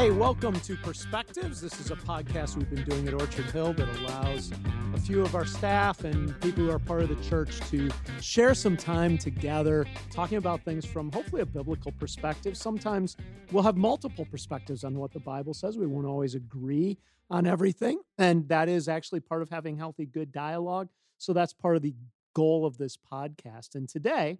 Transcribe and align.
Hey, 0.00 0.10
welcome 0.10 0.58
to 0.60 0.76
Perspectives. 0.76 1.60
This 1.60 1.78
is 1.78 1.90
a 1.90 1.94
podcast 1.94 2.56
we've 2.56 2.70
been 2.70 2.84
doing 2.84 3.06
at 3.06 3.12
Orchard 3.12 3.44
Hill 3.50 3.74
that 3.74 3.86
allows 3.98 4.50
a 4.94 4.98
few 4.98 5.20
of 5.20 5.34
our 5.34 5.44
staff 5.44 6.04
and 6.04 6.40
people 6.40 6.64
who 6.64 6.70
are 6.70 6.78
part 6.78 7.02
of 7.02 7.10
the 7.10 7.22
church 7.28 7.60
to 7.68 7.90
share 8.18 8.54
some 8.54 8.78
time 8.78 9.18
together 9.18 9.84
talking 10.10 10.38
about 10.38 10.64
things 10.64 10.86
from 10.86 11.12
hopefully 11.12 11.42
a 11.42 11.44
biblical 11.44 11.92
perspective. 11.92 12.56
Sometimes 12.56 13.18
we'll 13.52 13.62
have 13.62 13.76
multiple 13.76 14.24
perspectives 14.24 14.84
on 14.84 14.94
what 14.94 15.12
the 15.12 15.20
Bible 15.20 15.52
says. 15.52 15.76
We 15.76 15.86
won't 15.86 16.06
always 16.06 16.34
agree 16.34 16.96
on 17.28 17.46
everything. 17.46 18.00
And 18.16 18.48
that 18.48 18.70
is 18.70 18.88
actually 18.88 19.20
part 19.20 19.42
of 19.42 19.50
having 19.50 19.76
healthy, 19.76 20.06
good 20.06 20.32
dialogue. 20.32 20.88
So 21.18 21.34
that's 21.34 21.52
part 21.52 21.76
of 21.76 21.82
the 21.82 21.94
goal 22.34 22.64
of 22.64 22.78
this 22.78 22.96
podcast. 22.96 23.74
And 23.74 23.86
today, 23.86 24.38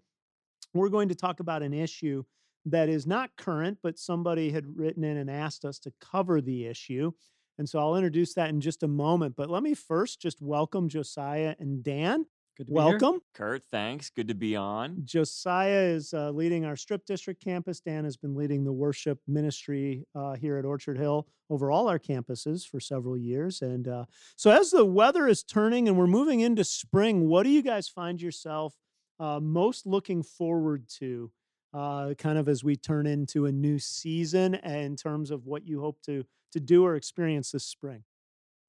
we're 0.72 0.88
going 0.88 1.10
to 1.10 1.14
talk 1.14 1.38
about 1.38 1.62
an 1.62 1.74
issue 1.74 2.24
that 2.66 2.88
is 2.88 3.06
not 3.06 3.36
current, 3.36 3.78
but 3.82 3.98
somebody 3.98 4.50
had 4.50 4.76
written 4.76 5.04
in 5.04 5.16
and 5.16 5.30
asked 5.30 5.64
us 5.64 5.78
to 5.80 5.92
cover 6.00 6.40
the 6.40 6.66
issue. 6.66 7.12
And 7.58 7.68
so 7.68 7.78
I'll 7.78 7.96
introduce 7.96 8.34
that 8.34 8.50
in 8.50 8.60
just 8.60 8.82
a 8.82 8.88
moment. 8.88 9.36
But 9.36 9.50
let 9.50 9.62
me 9.62 9.74
first 9.74 10.20
just 10.20 10.40
welcome 10.40 10.88
Josiah 10.88 11.54
and 11.58 11.82
Dan. 11.82 12.24
Good 12.56 12.66
to 12.66 12.72
be 12.72 12.80
here. 12.80 12.90
Welcome. 12.90 13.20
Kurt, 13.34 13.62
thanks. 13.70 14.10
Good 14.10 14.28
to 14.28 14.34
be 14.34 14.56
on. 14.56 15.02
Josiah 15.04 15.82
is 15.82 16.12
uh, 16.12 16.30
leading 16.30 16.64
our 16.64 16.76
Strip 16.76 17.06
District 17.06 17.42
campus. 17.42 17.80
Dan 17.80 18.04
has 18.04 18.16
been 18.16 18.34
leading 18.34 18.64
the 18.64 18.72
worship 18.72 19.18
ministry 19.26 20.04
uh, 20.14 20.34
here 20.34 20.58
at 20.58 20.64
Orchard 20.64 20.98
Hill 20.98 21.26
over 21.48 21.70
all 21.70 21.88
our 21.88 21.98
campuses 21.98 22.66
for 22.66 22.78
several 22.78 23.16
years. 23.16 23.62
And 23.62 23.88
uh, 23.88 24.04
so, 24.36 24.50
as 24.50 24.70
the 24.70 24.84
weather 24.84 25.26
is 25.26 25.42
turning 25.42 25.88
and 25.88 25.96
we're 25.96 26.06
moving 26.06 26.40
into 26.40 26.64
spring, 26.64 27.28
what 27.28 27.44
do 27.44 27.50
you 27.50 27.62
guys 27.62 27.88
find 27.88 28.20
yourself 28.20 28.74
uh, 29.18 29.40
most 29.40 29.86
looking 29.86 30.22
forward 30.22 30.84
to, 30.98 31.30
uh, 31.72 32.14
kind 32.14 32.38
of 32.38 32.48
as 32.48 32.64
we 32.64 32.76
turn 32.76 33.06
into 33.06 33.46
a 33.46 33.52
new 33.52 33.78
season, 33.78 34.54
in 34.54 34.96
terms 34.96 35.30
of 35.30 35.46
what 35.46 35.66
you 35.66 35.80
hope 35.80 36.00
to 36.02 36.24
to 36.52 36.60
do 36.60 36.84
or 36.84 36.96
experience 36.96 37.52
this 37.52 37.64
spring? 37.64 38.04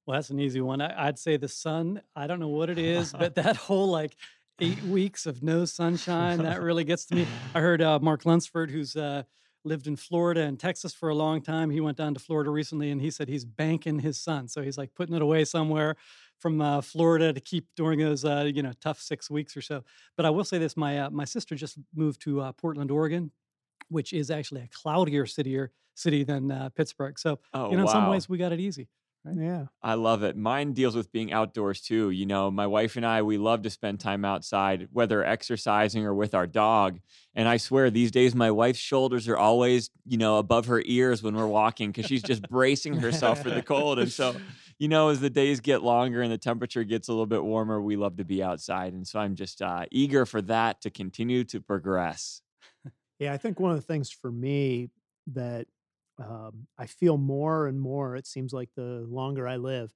Well, 0.06 0.16
that's 0.16 0.30
an 0.30 0.40
easy 0.40 0.60
one. 0.60 0.80
I, 0.80 1.08
I'd 1.08 1.18
say 1.18 1.36
the 1.36 1.48
sun. 1.48 2.02
I 2.16 2.26
don't 2.26 2.40
know 2.40 2.48
what 2.48 2.70
it 2.70 2.78
is, 2.78 3.12
but 3.18 3.34
that 3.36 3.56
whole 3.56 3.88
like 3.88 4.16
eight 4.60 4.82
weeks 4.84 5.26
of 5.26 5.42
no 5.42 5.64
sunshine 5.64 6.38
that 6.38 6.60
really 6.60 6.84
gets 6.84 7.06
to 7.06 7.16
me. 7.16 7.26
I 7.54 7.60
heard 7.60 7.82
uh, 7.82 7.98
Mark 8.00 8.24
Lunsford, 8.24 8.70
who's 8.70 8.96
uh, 8.96 9.24
lived 9.64 9.86
in 9.86 9.96
Florida 9.96 10.42
and 10.42 10.58
Texas 10.58 10.94
for 10.94 11.08
a 11.08 11.14
long 11.14 11.40
time. 11.40 11.70
He 11.70 11.80
went 11.80 11.96
down 11.96 12.14
to 12.14 12.20
Florida 12.20 12.50
recently, 12.50 12.90
and 12.90 13.00
he 13.00 13.10
said 13.10 13.28
he's 13.28 13.44
banking 13.44 14.00
his 14.00 14.20
sun. 14.20 14.48
So 14.48 14.62
he's 14.62 14.78
like 14.78 14.94
putting 14.94 15.14
it 15.14 15.22
away 15.22 15.44
somewhere 15.44 15.96
from 16.42 16.60
uh, 16.60 16.80
Florida 16.80 17.32
to 17.32 17.40
keep 17.40 17.68
during 17.76 18.00
those 18.00 18.24
uh, 18.24 18.50
you 18.52 18.62
know 18.62 18.72
tough 18.80 19.00
six 19.00 19.30
weeks 19.30 19.56
or 19.56 19.62
so. 19.62 19.84
But 20.16 20.26
I 20.26 20.30
will 20.30 20.44
say 20.44 20.58
this: 20.58 20.76
my 20.76 20.98
uh, 21.02 21.10
my 21.10 21.24
sister 21.24 21.54
just 21.54 21.78
moved 21.94 22.20
to 22.22 22.40
uh, 22.40 22.52
Portland, 22.52 22.90
Oregon, 22.90 23.30
which 23.88 24.12
is 24.12 24.30
actually 24.30 24.62
a 24.62 24.68
cloudier 24.68 25.24
city 25.26 25.58
city 25.94 26.24
than 26.24 26.50
uh, 26.50 26.68
Pittsburgh. 26.70 27.18
So 27.18 27.38
Oh, 27.54 27.70
you 27.70 27.76
know, 27.76 27.82
in 27.84 27.88
some 27.88 28.08
ways, 28.08 28.28
we 28.28 28.38
got 28.38 28.52
it 28.52 28.60
easy. 28.60 28.88
Yeah. 29.24 29.66
I 29.82 29.94
love 29.94 30.24
it. 30.24 30.36
Mine 30.36 30.72
deals 30.72 30.96
with 30.96 31.12
being 31.12 31.32
outdoors 31.32 31.80
too. 31.80 32.10
You 32.10 32.26
know, 32.26 32.50
my 32.50 32.66
wife 32.66 32.96
and 32.96 33.06
I, 33.06 33.22
we 33.22 33.38
love 33.38 33.62
to 33.62 33.70
spend 33.70 34.00
time 34.00 34.24
outside, 34.24 34.88
whether 34.92 35.24
exercising 35.24 36.04
or 36.04 36.14
with 36.14 36.34
our 36.34 36.46
dog. 36.46 36.98
And 37.34 37.48
I 37.48 37.56
swear 37.56 37.90
these 37.90 38.10
days, 38.10 38.34
my 38.34 38.50
wife's 38.50 38.80
shoulders 38.80 39.28
are 39.28 39.36
always, 39.36 39.90
you 40.04 40.18
know, 40.18 40.38
above 40.38 40.66
her 40.66 40.82
ears 40.84 41.22
when 41.22 41.36
we're 41.36 41.46
walking 41.46 41.92
because 41.92 42.06
she's 42.06 42.22
just 42.22 42.42
bracing 42.48 42.94
herself 42.94 43.42
for 43.42 43.50
the 43.50 43.62
cold. 43.72 44.00
And 44.00 44.10
so, 44.10 44.34
you 44.78 44.88
know, 44.88 45.10
as 45.10 45.20
the 45.20 45.30
days 45.30 45.60
get 45.60 45.82
longer 45.82 46.22
and 46.22 46.32
the 46.32 46.38
temperature 46.38 46.82
gets 46.82 47.06
a 47.06 47.12
little 47.12 47.26
bit 47.26 47.44
warmer, 47.44 47.80
we 47.80 47.94
love 47.94 48.16
to 48.16 48.24
be 48.24 48.42
outside. 48.42 48.92
And 48.92 49.06
so 49.06 49.20
I'm 49.20 49.36
just 49.36 49.62
uh, 49.62 49.86
eager 49.92 50.26
for 50.26 50.42
that 50.42 50.80
to 50.80 50.90
continue 50.90 51.44
to 51.44 51.60
progress. 51.60 52.42
Yeah, 53.20 53.32
I 53.32 53.38
think 53.38 53.60
one 53.60 53.70
of 53.70 53.76
the 53.76 53.86
things 53.86 54.10
for 54.10 54.32
me 54.32 54.90
that 55.28 55.68
um, 56.22 56.66
I 56.78 56.86
feel 56.86 57.18
more 57.18 57.66
and 57.66 57.80
more, 57.80 58.16
it 58.16 58.26
seems 58.26 58.52
like 58.52 58.70
the 58.74 59.04
longer 59.08 59.48
I 59.48 59.56
live, 59.56 59.94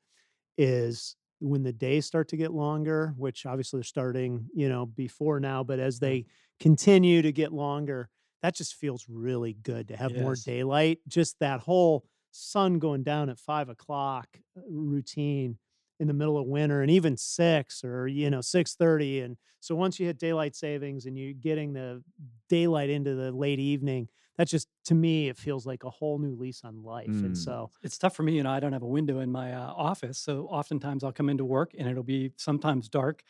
is 0.59 1.17
when 1.41 1.63
the 1.63 1.73
days 1.73 2.07
start 2.07 2.29
to 2.29 2.37
get 2.37 2.53
longer, 2.53 3.15
which 3.17 3.45
obviously 3.47 3.79
they're 3.79 3.85
starting, 3.85 4.49
you 4.55 4.69
know, 4.69 4.87
before 4.87 5.39
now, 5.41 5.63
but 5.63 5.79
as 5.79 5.99
they 6.01 6.27
continue 6.61 7.23
to 7.23 7.33
get 7.33 7.53
longer, 7.53 8.09
that 8.43 8.55
just 8.55 8.75
feels 8.75 9.07
really 9.09 9.55
good 9.55 9.89
to 9.89 9.97
have 9.97 10.17
more 10.17 10.37
daylight. 10.37 11.01
Just 11.09 11.39
that 11.41 11.61
whole 11.61 12.07
sun 12.31 12.79
going 12.79 13.03
down 13.03 13.29
at 13.31 13.39
five 13.39 13.69
o'clock 13.69 14.29
uh, 14.57 14.63
routine 14.69 15.59
in 15.99 16.07
the 16.09 16.15
middle 16.15 16.37
of 16.39 16.47
winter 16.47 16.83
and 16.83 16.91
even 16.91 17.17
six 17.17 17.83
or 17.83 18.07
you 18.07 18.29
know 18.29 18.43
6.30 18.43 19.23
and 19.23 19.39
so 19.61 19.75
once 19.75 19.99
you 19.99 20.05
hit 20.07 20.19
daylight 20.19 20.55
savings 20.55 21.07
and 21.07 21.17
you're 21.19 21.33
getting 21.33 21.73
the 21.73 22.03
daylight 22.49 22.91
into 22.91 23.15
the 23.15 23.33
late 23.33 23.59
evening 23.59 24.09
that 24.39 24.49
just 24.49 24.69
to 24.85 24.95
me 24.95 25.29
it 25.29 25.37
feels 25.39 25.67
like 25.67 25.85
a 25.85 25.91
whole 25.91 26.19
new 26.19 26.35
lease 26.35 26.63
on 26.65 26.83
life 26.83 27.23
and 27.23 27.37
Mm. 27.37 27.37
so 27.37 27.71
it's 27.83 27.99
tough 27.99 28.15
for 28.15 28.23
me. 28.23 28.37
You 28.37 28.43
know, 28.43 28.51
I 28.51 28.61
don't 28.61 28.73
have 28.73 28.83
a 28.83 28.87
window 28.89 29.21
in 29.21 29.31
my 29.31 29.53
uh, 29.55 29.73
office, 29.73 30.19
so 30.19 30.47
oftentimes 30.49 31.05
I'll 31.05 31.13
come 31.13 31.29
into 31.31 31.45
work 31.45 31.73
and 31.79 31.89
it'll 31.89 32.03
be 32.03 32.33
sometimes 32.37 32.89
dark, 32.89 33.23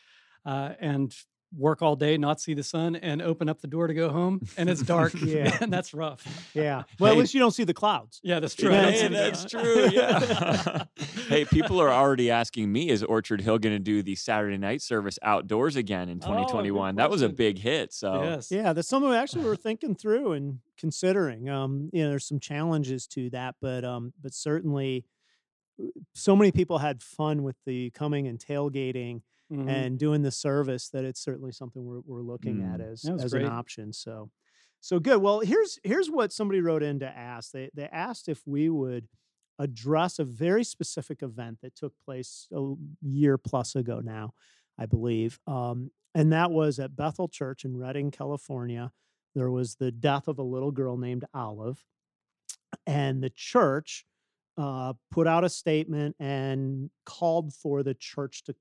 uh, 0.45 0.73
and 0.79 1.15
work 1.55 1.81
all 1.81 1.95
day, 1.95 2.17
not 2.17 2.41
see 2.41 2.53
the 2.53 2.63
sun, 2.63 2.95
and 2.97 3.21
open 3.21 3.47
up 3.47 3.61
the 3.61 3.67
door 3.67 3.87
to 3.87 3.93
go 3.93 4.09
home, 4.09 4.41
and 4.57 4.69
it's 4.69 4.81
dark. 4.81 5.13
Yeah. 5.21 5.57
and 5.61 5.71
that's 5.71 5.93
rough. 5.93 6.25
yeah 6.53 6.83
well 6.99 7.11
at 7.11 7.17
least 7.17 7.33
you 7.33 7.39
don't 7.39 7.51
see 7.51 7.63
the 7.63 7.73
clouds 7.73 8.19
Yeah, 8.23 8.39
that's 8.39 8.53
true. 8.55 8.73
I 8.73 8.91
Hey, 8.91 8.95
see 8.95 9.01
Hey, 9.03 9.07
the 9.07 9.13
that's 9.15 9.45
ground. 9.45 9.65
true. 9.65 9.89
Yeah. 9.91 10.83
hey, 11.29 11.45
people 11.45 11.81
are 11.81 11.89
already 11.91 12.31
asking 12.31 12.71
me, 12.71 12.89
is 12.89 13.03
Orchard 13.03 13.41
Hill 13.41 13.57
going 13.59 13.75
to 13.75 13.79
do 13.79 14.03
the 14.03 14.15
Saturday 14.15 14.57
night 14.57 14.81
service 14.81 15.17
outdoors 15.21 15.75
again 15.75 16.09
in 16.09 16.17
Oh, 16.17 16.27
2021? 16.27 16.95
that 16.95 17.09
was 17.09 17.21
a 17.21 17.29
big 17.29 17.57
hit. 17.59 17.93
So, 17.93 18.23
Yes. 18.23 18.51
Yeah, 18.51 18.73
that's 18.73 18.87
something 18.87 19.09
we 19.09 19.15
actually 19.15 19.45
were 19.45 19.55
thinking 19.55 19.95
through 19.95 20.33
and 20.33 20.59
considering. 20.77 21.49
Um, 21.49 21.89
you 21.93 22.03
know, 22.03 22.09
there's 22.09 22.27
some 22.27 22.39
challenges 22.39 23.07
to 23.07 23.29
that, 23.31 23.55
but 23.61 23.83
um, 23.85 24.13
but 24.21 24.33
certainly, 24.33 25.05
uh, 25.81 25.87
so 26.13 26.35
many 26.35 26.51
people 26.51 26.77
had 26.79 27.01
fun 27.01 27.43
with 27.43 27.55
the 27.65 27.89
coming 27.91 28.27
and 28.27 28.39
tailgating 28.39 29.21
Mhm. 29.51 29.69
and 29.69 29.99
doing 29.99 30.21
the 30.23 30.31
service 30.31 30.89
that 30.89 31.05
it's 31.05 31.19
certainly 31.21 31.51
something 31.51 31.85
we're 31.85 32.01
we're 32.01 32.21
looking 32.21 32.61
at 32.61 32.79
Mm. 32.79 32.91
as 32.91 33.03
was 33.05 33.23
as 33.25 33.31
great. 33.31 33.45
an 33.45 33.51
option. 33.51 33.93
So, 33.93 34.29
so 34.81 34.99
good. 34.99 35.21
Well, 35.21 35.39
here's 35.39 35.79
here's 35.83 36.09
what 36.09 36.33
somebody 36.33 36.61
wrote 36.61 36.83
in 36.83 36.99
to 36.99 37.07
ask. 37.07 37.51
They 37.51 37.69
they 37.73 37.87
asked 37.87 38.27
if 38.29 38.45
we 38.45 38.69
would 38.69 39.07
address 39.59 40.19
a 40.19 40.25
very 40.25 40.63
specific 40.63 41.23
event 41.23 41.59
that 41.61 41.75
took 41.75 41.97
place 41.99 42.47
a 42.51 42.75
year 43.01 43.37
plus 43.37 43.75
ago 43.75 44.01
now, 44.01 44.33
I 44.77 44.85
believe. 44.85 45.39
Um, 45.47 45.91
and 46.13 46.31
that 46.33 46.51
was 46.51 46.79
at 46.79 46.95
Bethel 46.95 47.27
Church 47.27 47.65
in 47.65 47.77
Redding, 47.77 48.11
California. 48.11 48.91
There 49.33 49.49
was 49.51 49.75
the 49.75 49.91
death 49.91 50.27
of 50.27 50.37
a 50.39 50.43
little 50.43 50.71
girl 50.71 50.97
named 50.97 51.25
Olive, 51.33 51.83
and 52.85 53.23
the 53.23 53.29
church 53.29 54.05
uh, 54.57 54.93
put 55.11 55.27
out 55.27 55.43
a 55.43 55.49
statement 55.49 56.15
and 56.19 56.89
called 57.05 57.53
for 57.53 57.83
the 57.83 57.93
church 57.93 58.43
to 58.43 58.55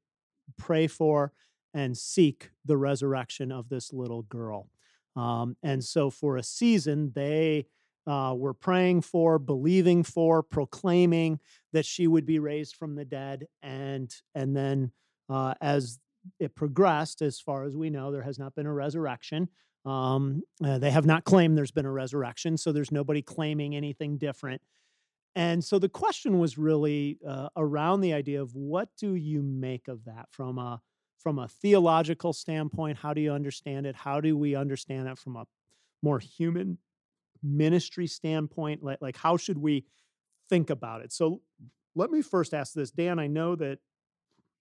pray 0.59 0.87
for 0.87 1.33
and 1.75 1.97
seek 1.97 2.51
the 2.65 2.77
resurrection 2.77 3.53
of 3.53 3.69
this 3.69 3.93
little 3.93 4.23
girl. 4.23 4.69
Um, 5.15 5.57
and 5.63 5.83
so, 5.83 6.11
for 6.11 6.37
a 6.37 6.43
season, 6.43 7.13
they 7.15 7.67
uh, 8.07 8.35
were 8.37 8.55
praying 8.55 9.03
for, 9.03 9.39
believing 9.39 10.03
for, 10.03 10.43
proclaiming 10.43 11.41
that 11.73 11.85
she 11.85 12.07
would 12.07 12.27
be 12.27 12.39
raised 12.39 12.77
from 12.77 12.95
the 12.95 13.05
dead. 13.05 13.47
And 13.63 14.15
and 14.35 14.57
then, 14.57 14.93
uh, 15.29 15.55
as 15.61 15.99
it 16.39 16.55
progressed, 16.55 17.23
as 17.23 17.41
far 17.41 17.65
as 17.65 17.77
we 17.77 17.91
know, 17.91 18.13
there 18.13 18.23
has 18.23 18.39
not 18.39 18.55
been 18.55 18.67
a 18.67 18.73
resurrection. 18.73 19.49
Um, 19.85 20.43
uh, 20.65 20.79
they 20.79 20.91
have 20.91 21.07
not 21.07 21.25
claimed 21.25 21.57
there's 21.57 21.71
been 21.71 21.87
a 21.87 21.93
resurrection, 21.93 22.57
so 22.57 22.73
there's 22.73 22.91
nobody 22.91 23.23
claiming 23.23 23.77
anything 23.77 24.19
different. 24.19 24.61
And 25.37 25.63
so 25.63 25.79
the 25.79 25.91
question 25.91 26.39
was 26.39 26.57
really 26.57 27.19
uh, 27.29 27.51
around 27.57 28.01
the 28.01 28.15
idea 28.15 28.41
of 28.41 28.55
what 28.55 28.89
do 28.99 29.15
you 29.15 29.43
make 29.43 29.87
of 29.87 30.07
that 30.07 30.29
from 30.31 30.59
a 30.59 30.81
from 31.19 31.39
a 31.39 31.47
theological 31.47 32.33
standpoint? 32.33 32.99
How 32.99 33.13
do 33.13 33.21
you 33.21 33.33
understand 33.33 33.85
it? 33.85 33.95
How 33.95 34.21
do 34.21 34.37
we 34.37 34.55
understand 34.55 35.09
it 35.09 35.19
from 35.19 35.37
a 35.37 35.45
more 36.03 36.19
human 36.19 36.79
ministry 37.43 38.07
standpoint? 38.07 38.83
Like, 38.83 39.03
like 39.03 39.17
how 39.17 39.37
should 39.37 39.59
we 39.59 39.85
think 40.49 40.71
about 40.71 41.03
it? 41.03 41.13
So 41.13 41.43
let 41.95 42.11
me 42.11 42.23
first 42.23 42.55
ask 42.55 42.73
this, 42.73 42.91
Dan. 42.91 43.19
I 43.19 43.27
know 43.27 43.57
that 43.57 43.79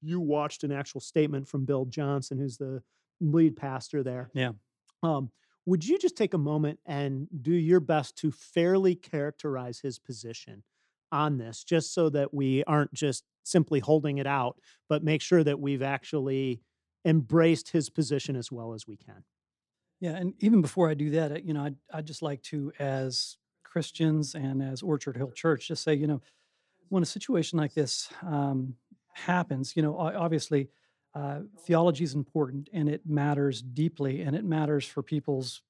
you 0.01 0.19
watched 0.19 0.63
an 0.63 0.71
actual 0.71 1.01
statement 1.01 1.47
from 1.47 1.65
Bill 1.65 1.85
Johnson, 1.85 2.37
who's 2.37 2.57
the 2.57 2.81
lead 3.21 3.55
pastor 3.55 4.03
there. 4.03 4.29
Yeah. 4.33 4.51
Um, 5.03 5.31
would 5.65 5.85
you 5.85 5.97
just 5.97 6.15
take 6.15 6.33
a 6.33 6.39
moment 6.39 6.79
and 6.85 7.27
do 7.41 7.53
your 7.53 7.79
best 7.79 8.15
to 8.17 8.31
fairly 8.31 8.95
characterize 8.95 9.79
his 9.79 9.99
position 9.99 10.63
on 11.11 11.37
this, 11.37 11.63
just 11.63 11.93
so 11.93 12.09
that 12.09 12.33
we 12.33 12.63
aren't 12.65 12.93
just 12.93 13.23
simply 13.43 13.79
holding 13.79 14.17
it 14.17 14.27
out, 14.27 14.59
but 14.89 15.03
make 15.03 15.21
sure 15.21 15.43
that 15.43 15.59
we've 15.59 15.81
actually 15.81 16.61
embraced 17.05 17.69
his 17.69 17.89
position 17.89 18.35
as 18.35 18.51
well 18.51 18.73
as 18.73 18.87
we 18.87 18.97
can? 18.97 19.23
Yeah, 19.99 20.15
and 20.15 20.33
even 20.39 20.61
before 20.61 20.89
I 20.89 20.93
do 20.93 21.11
that, 21.11 21.31
uh, 21.31 21.39
you 21.43 21.53
know, 21.53 21.63
I'd, 21.63 21.75
I'd 21.93 22.05
just 22.05 22.21
like 22.21 22.41
to, 22.43 22.71
as 22.79 23.37
Christians 23.63 24.35
and 24.35 24.61
as 24.61 24.81
Orchard 24.81 25.15
Hill 25.15 25.31
Church, 25.31 25.67
just 25.67 25.83
say, 25.83 25.93
you 25.93 26.07
know, 26.07 26.21
when 26.89 27.03
a 27.03 27.07
situation 27.07 27.57
like 27.57 27.73
this 27.73 28.09
um, 28.21 28.75
happens, 29.13 29.75
you 29.75 29.81
know, 29.81 29.97
obviously 29.97 30.69
uh, 31.15 31.41
theology 31.65 32.03
is 32.03 32.13
important 32.13 32.69
and 32.73 32.89
it 32.89 33.01
matters 33.05 33.61
deeply 33.61 34.21
and 34.21 34.35
it 34.35 34.45
matters 34.45 34.85
for 34.85 35.01
people's, 35.01 35.61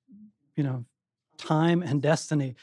you 0.56 0.64
know, 0.64 0.86
time 1.38 1.84
and 1.84 2.02
destiny. 2.02 2.56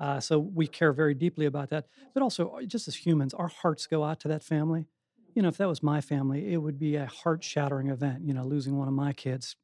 Uh, 0.00 0.20
so 0.20 0.38
we 0.38 0.66
care 0.66 0.92
very 0.92 1.14
deeply 1.14 1.46
about 1.46 1.70
that. 1.70 1.86
But 2.14 2.22
also, 2.22 2.50
uh, 2.50 2.62
just 2.62 2.88
as 2.88 2.94
humans, 2.94 3.34
our 3.34 3.48
hearts 3.48 3.86
go 3.86 4.04
out 4.04 4.20
to 4.20 4.28
that 4.28 4.44
family. 4.44 4.86
You 5.34 5.42
know, 5.42 5.48
if 5.48 5.58
that 5.58 5.68
was 5.68 5.82
my 5.82 6.00
family, 6.00 6.52
it 6.52 6.58
would 6.58 6.78
be 6.78 6.96
a 6.96 7.06
heart 7.06 7.44
shattering 7.44 7.88
event, 7.88 8.22
you 8.24 8.34
know, 8.34 8.44
losing 8.44 8.76
one 8.76 8.88
of 8.88 8.94
my 8.94 9.12
kids. 9.12 9.56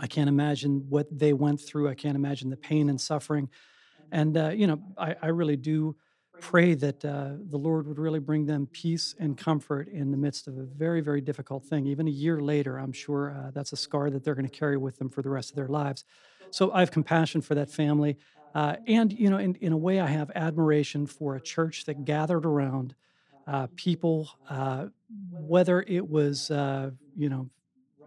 I 0.00 0.06
can't 0.06 0.28
imagine 0.28 0.86
what 0.88 1.06
they 1.10 1.32
went 1.32 1.60
through. 1.60 1.88
I 1.88 1.94
can't 1.94 2.16
imagine 2.16 2.50
the 2.50 2.56
pain 2.56 2.88
and 2.88 3.00
suffering. 3.00 3.48
And, 4.12 4.36
uh, 4.36 4.50
you 4.50 4.66
know, 4.66 4.80
I, 4.98 5.16
I 5.22 5.26
really 5.28 5.56
do 5.56 5.96
pray 6.40 6.74
that 6.74 7.04
uh, 7.04 7.32
the 7.48 7.58
Lord 7.58 7.86
would 7.86 7.98
really 7.98 8.18
bring 8.18 8.46
them 8.46 8.68
peace 8.72 9.14
and 9.18 9.36
comfort 9.36 9.88
in 9.88 10.10
the 10.10 10.16
midst 10.16 10.48
of 10.48 10.56
a 10.58 10.64
very, 10.64 11.00
very 11.00 11.20
difficult 11.20 11.64
thing. 11.64 11.86
Even 11.86 12.08
a 12.08 12.10
year 12.10 12.40
later, 12.40 12.78
I'm 12.78 12.92
sure 12.92 13.30
uh, 13.32 13.50
that's 13.52 13.72
a 13.72 13.76
scar 13.76 14.10
that 14.10 14.24
they're 14.24 14.34
going 14.34 14.48
to 14.48 14.58
carry 14.58 14.76
with 14.76 14.98
them 14.98 15.08
for 15.10 15.22
the 15.22 15.30
rest 15.30 15.50
of 15.50 15.56
their 15.56 15.68
lives. 15.68 16.04
So 16.50 16.72
I 16.72 16.80
have 16.80 16.90
compassion 16.90 17.40
for 17.40 17.54
that 17.54 17.70
family. 17.70 18.16
Uh, 18.54 18.76
and, 18.86 19.12
you 19.12 19.30
know, 19.30 19.38
in, 19.38 19.54
in 19.56 19.72
a 19.72 19.76
way, 19.76 20.00
I 20.00 20.08
have 20.08 20.30
admiration 20.34 21.06
for 21.06 21.36
a 21.36 21.40
church 21.40 21.84
that 21.84 22.04
gathered 22.04 22.44
around 22.44 22.94
uh, 23.46 23.68
people, 23.76 24.30
uh, 24.48 24.86
whether 25.30 25.82
it 25.82 26.08
was, 26.08 26.50
uh, 26.50 26.90
you 27.16 27.28
know, 27.28 27.48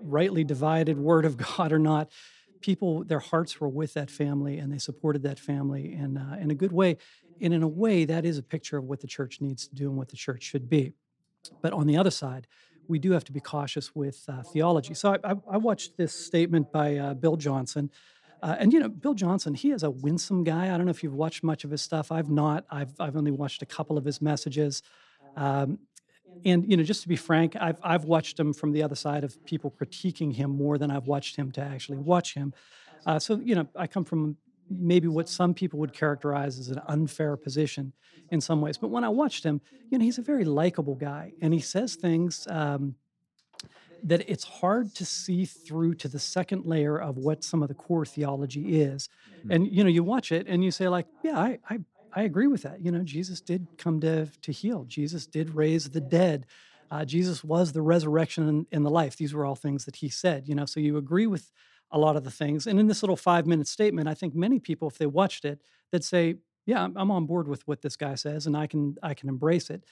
rightly 0.02 0.44
divided 0.44 0.98
word 0.98 1.26
of 1.26 1.38
God 1.58 1.72
or 1.72 1.80
not, 1.80 2.10
people, 2.62 3.04
their 3.04 3.20
hearts 3.20 3.60
were 3.60 3.70
with 3.70 3.94
that 3.94 4.10
family 4.10 4.58
and 4.58 4.72
they 4.72 4.78
supported 4.78 5.24
that 5.24 5.40
family 5.40 5.94
in, 5.94 6.18
uh, 6.18 6.38
in 6.42 6.50
a 6.50 6.56
good 6.56 6.72
way. 6.72 6.98
And 7.42 7.54
in 7.54 7.64
a 7.64 7.68
way, 7.68 8.06
that 8.06 8.26
is 8.26 8.38
a 8.38 8.44
picture 8.44 8.78
of 8.78 8.86
what 8.86 9.02
the 9.02 9.08
church 9.08 9.42
needs 9.42 9.68
to 9.68 9.76
do 9.76 9.90
and 9.90 9.98
what 9.98 10.10
the 10.10 10.16
church 10.16 10.44
should 10.44 10.70
be. 10.70 10.94
But 11.62 11.74
on 11.74 11.88
the 11.88 11.98
other 11.98 12.12
side, 12.12 12.48
we 12.88 13.00
do 13.00 13.12
have 13.12 13.24
to 13.26 13.32
be 13.32 13.40
cautious 13.40 13.96
with 13.96 14.24
uh, 14.28 14.44
theology. 14.44 14.94
So 14.94 15.14
I, 15.14 15.32
I, 15.32 15.36
I, 15.52 15.58
watched 15.58 15.98
this 15.98 16.14
statement 16.14 16.72
by 16.72 16.98
uh, 16.98 17.14
Bill 17.14 17.38
Johnson. 17.38 17.90
Uh, 18.42 18.58
and 18.60 18.74
you 18.74 18.80
know, 18.80 18.90
Bill 18.90 19.14
Johnson, 19.14 19.54
he 19.54 19.72
is 19.72 19.84
a 19.84 19.90
winsome 19.90 20.44
guy. 20.44 20.74
I 20.74 20.78
don't 20.78 20.86
know 20.86 20.92
if 20.92 21.02
you've 21.02 21.14
watched 21.14 21.44
much 21.44 21.64
of 21.64 21.72
his 21.72 21.82
stuff. 21.82 22.12
I've 22.12 22.30
not. 22.30 22.66
I've 22.70 22.94
I've 23.00 23.16
only 23.16 23.32
watched 23.32 23.62
a 23.62 23.66
couple 23.66 23.98
of 23.98 24.04
his 24.04 24.22
messages. 24.22 24.84
Um, 25.38 25.80
and 26.44 26.70
you 26.70 26.76
know, 26.76 26.84
just 26.84 27.04
to 27.04 27.08
be 27.08 27.16
frank, 27.16 27.56
I've 27.56 27.80
I've 27.82 28.04
watched 28.04 28.38
him 28.38 28.54
from 28.54 28.74
the 28.74 28.84
other 28.84 28.96
side 28.96 29.24
of 29.24 29.44
people 29.46 29.72
critiquing 29.72 30.34
him 30.34 30.52
more 30.52 30.78
than 30.78 30.92
I've 30.92 31.08
watched 31.08 31.38
him 31.38 31.52
to 31.54 31.62
actually 31.62 32.00
watch 32.00 32.34
him. 32.34 32.54
Uh, 33.06 33.18
so 33.18 33.40
you 33.42 33.56
know, 33.56 33.68
I 33.78 33.88
come 33.88 34.04
from 34.04 34.36
maybe 34.70 35.08
what 35.08 35.30
some 35.30 35.54
people 35.54 35.80
would 35.80 35.94
characterize 35.94 36.60
as 36.60 36.70
an 36.70 36.82
unfair 36.88 37.36
position 37.38 37.94
in 38.30 38.42
some 38.42 38.62
ways. 38.62 38.78
But 38.78 38.90
when 38.90 39.04
I 39.04 39.10
watched 39.10 39.44
him, 39.44 39.62
you 39.90 39.98
know, 39.98 40.06
he's 40.06 40.18
a 40.18 40.24
very 40.24 40.46
likable 40.46 40.96
guy, 40.96 41.34
and 41.42 41.54
he 41.54 41.60
says 41.60 41.96
things 41.96 42.48
um, 42.50 42.96
that 44.04 44.30
it's 44.30 44.44
hard 44.44 44.94
to 44.96 45.06
see 45.06 45.46
through 45.46 45.96
to 45.96 46.08
the 46.08 46.20
second 46.20 46.66
layer 46.66 46.98
of 46.98 47.18
what 47.18 47.44
some 47.44 47.62
of 47.62 47.70
the 47.70 47.74
core 47.74 48.06
theology 48.06 48.82
is. 48.82 49.10
Mm-hmm. 49.40 49.52
And 49.52 49.68
you 49.72 49.84
know, 49.84 49.90
you 49.90 50.04
watch 50.04 50.32
it 50.32 50.48
and 50.48 50.64
you 50.64 50.72
say, 50.72 50.88
like, 50.88 51.08
yeah, 51.24 51.38
I, 51.38 51.60
I 51.70 51.80
I 52.16 52.24
agree 52.24 52.48
with 52.48 52.62
that. 52.64 52.82
You 52.82 52.92
know, 52.92 53.04
Jesus 53.04 53.42
did 53.42 53.68
come 53.78 54.00
to 54.02 54.28
to 54.42 54.52
heal. 54.52 54.86
Jesus 54.86 55.26
did 55.26 55.56
raise 55.56 55.90
the 55.90 56.02
dead. 56.02 56.46
Uh, 56.92 57.06
Jesus 57.06 57.44
was 57.44 57.72
the 57.72 57.82
resurrection 57.82 58.48
and, 58.48 58.66
and 58.72 58.86
the 58.86 58.90
life. 58.90 59.16
These 59.16 59.34
were 59.34 59.46
all 59.46 59.56
things 59.56 59.86
that 59.86 59.96
he 59.96 60.10
said. 60.10 60.48
You 60.48 60.56
know, 60.56 60.66
so 60.66 60.80
you 60.80 60.98
agree 60.98 61.26
with 61.26 61.52
a 61.94 61.98
lot 61.98 62.18
of 62.18 62.24
the 62.26 62.32
things. 62.32 62.68
And 62.68 62.80
in 62.80 62.88
this 62.88 63.02
little 63.04 63.16
five 63.16 63.46
minute 63.46 63.68
statement, 63.68 64.10
I 64.10 64.16
think 64.16 64.36
many 64.36 64.60
people, 64.60 64.90
if 64.90 64.98
they 64.98 65.06
watched 65.06 65.46
it, 65.46 65.62
they'd 65.92 66.04
say, 66.04 66.36
"Yeah, 66.66 66.84
I'm, 66.84 66.98
I'm 66.98 67.12
on 67.12 67.26
board 67.26 67.48
with 67.48 67.66
what 67.68 67.82
this 67.82 67.96
guy 67.96 68.16
says, 68.16 68.48
and 68.48 68.58
I 68.58 68.68
can 68.68 68.98
I 69.02 69.14
can 69.14 69.30
embrace 69.30 69.70
it." 69.70 69.86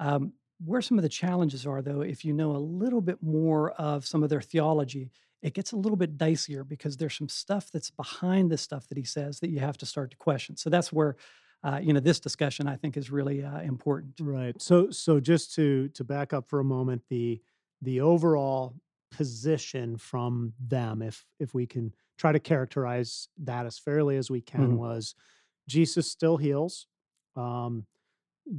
Um, 0.00 0.32
where 0.64 0.82
some 0.82 0.98
of 0.98 1.02
the 1.02 1.08
challenges 1.08 1.66
are, 1.66 1.80
though, 1.80 2.02
if 2.02 2.24
you 2.24 2.32
know 2.32 2.54
a 2.54 2.58
little 2.58 3.00
bit 3.00 3.22
more 3.22 3.72
of 3.72 4.06
some 4.06 4.22
of 4.22 4.30
their 4.30 4.40
theology, 4.40 5.10
it 5.42 5.54
gets 5.54 5.72
a 5.72 5.76
little 5.76 5.96
bit 5.96 6.16
dicier 6.16 6.66
because 6.66 6.96
there's 6.96 7.16
some 7.16 7.28
stuff 7.28 7.70
that's 7.70 7.90
behind 7.90 8.50
the 8.50 8.58
stuff 8.58 8.88
that 8.88 8.98
he 8.98 9.04
says 9.04 9.40
that 9.40 9.50
you 9.50 9.60
have 9.60 9.76
to 9.78 9.86
start 9.86 10.10
to 10.10 10.16
question. 10.16 10.56
So 10.56 10.70
that's 10.70 10.92
where 10.92 11.16
uh, 11.62 11.80
you 11.82 11.92
know 11.92 12.00
this 12.00 12.18
discussion 12.20 12.66
I 12.66 12.76
think 12.76 12.96
is 12.96 13.10
really 13.10 13.44
uh, 13.44 13.60
important. 13.60 14.14
Right. 14.20 14.60
So 14.60 14.90
so 14.90 15.20
just 15.20 15.54
to 15.54 15.88
to 15.90 16.02
back 16.02 16.32
up 16.32 16.48
for 16.48 16.58
a 16.58 16.64
moment, 16.64 17.02
the 17.08 17.40
the 17.80 18.00
overall 18.00 18.74
position 19.14 19.96
from 19.96 20.52
them, 20.60 21.02
if 21.02 21.24
if 21.38 21.54
we 21.54 21.66
can 21.66 21.94
try 22.18 22.32
to 22.32 22.40
characterize 22.40 23.28
that 23.42 23.66
as 23.66 23.78
fairly 23.78 24.16
as 24.16 24.30
we 24.30 24.40
can, 24.40 24.68
mm-hmm. 24.68 24.76
was 24.76 25.14
Jesus 25.68 26.10
still 26.10 26.36
heals. 26.36 26.86
Um, 27.36 27.86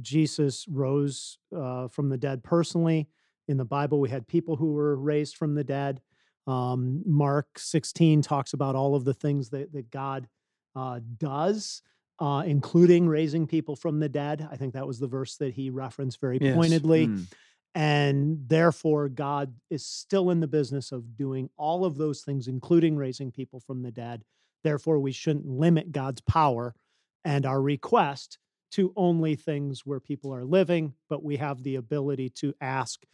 Jesus 0.00 0.66
rose 0.68 1.38
uh, 1.56 1.88
from 1.88 2.08
the 2.08 2.18
dead 2.18 2.42
personally. 2.42 3.08
In 3.48 3.56
the 3.56 3.64
Bible, 3.64 4.00
we 4.00 4.10
had 4.10 4.26
people 4.26 4.56
who 4.56 4.72
were 4.72 4.96
raised 4.96 5.36
from 5.36 5.54
the 5.54 5.64
dead. 5.64 6.00
Um, 6.48 7.02
Mark 7.06 7.58
16 7.58 8.22
talks 8.22 8.52
about 8.52 8.74
all 8.74 8.96
of 8.96 9.04
the 9.04 9.14
things 9.14 9.50
that, 9.50 9.72
that 9.72 9.90
God 9.90 10.28
uh, 10.74 11.00
does 11.16 11.82
uh, 12.18 12.42
including 12.46 13.08
raising 13.08 13.46
people 13.46 13.76
from 13.76 14.00
the 14.00 14.08
dead. 14.08 14.46
I 14.50 14.56
think 14.56 14.74
that 14.74 14.86
was 14.86 14.98
the 14.98 15.06
verse 15.06 15.36
that 15.36 15.52
he 15.54 15.70
referenced 15.70 16.20
very 16.20 16.38
yes. 16.40 16.54
pointedly. 16.54 17.08
Mm. 17.08 17.26
And 17.76 18.48
therefore, 18.48 19.10
God 19.10 19.52
is 19.68 19.84
still 19.84 20.30
in 20.30 20.40
the 20.40 20.46
business 20.46 20.92
of 20.92 21.14
doing 21.14 21.50
all 21.58 21.84
of 21.84 21.98
those 21.98 22.22
things, 22.22 22.48
including 22.48 22.96
raising 22.96 23.30
people 23.30 23.60
from 23.60 23.82
the 23.82 23.90
dead. 23.90 24.24
Therefore, 24.64 24.98
we 24.98 25.12
shouldn't 25.12 25.46
limit 25.46 25.92
God's 25.92 26.22
power 26.22 26.74
and 27.22 27.44
our 27.44 27.60
request 27.60 28.38
to 28.72 28.94
only 28.96 29.36
things 29.36 29.84
where 29.84 30.00
people 30.00 30.32
are 30.34 30.46
living, 30.46 30.94
but 31.10 31.22
we 31.22 31.36
have 31.36 31.62
the 31.62 31.74
ability 31.74 32.30
to 32.30 32.54
ask 32.62 33.04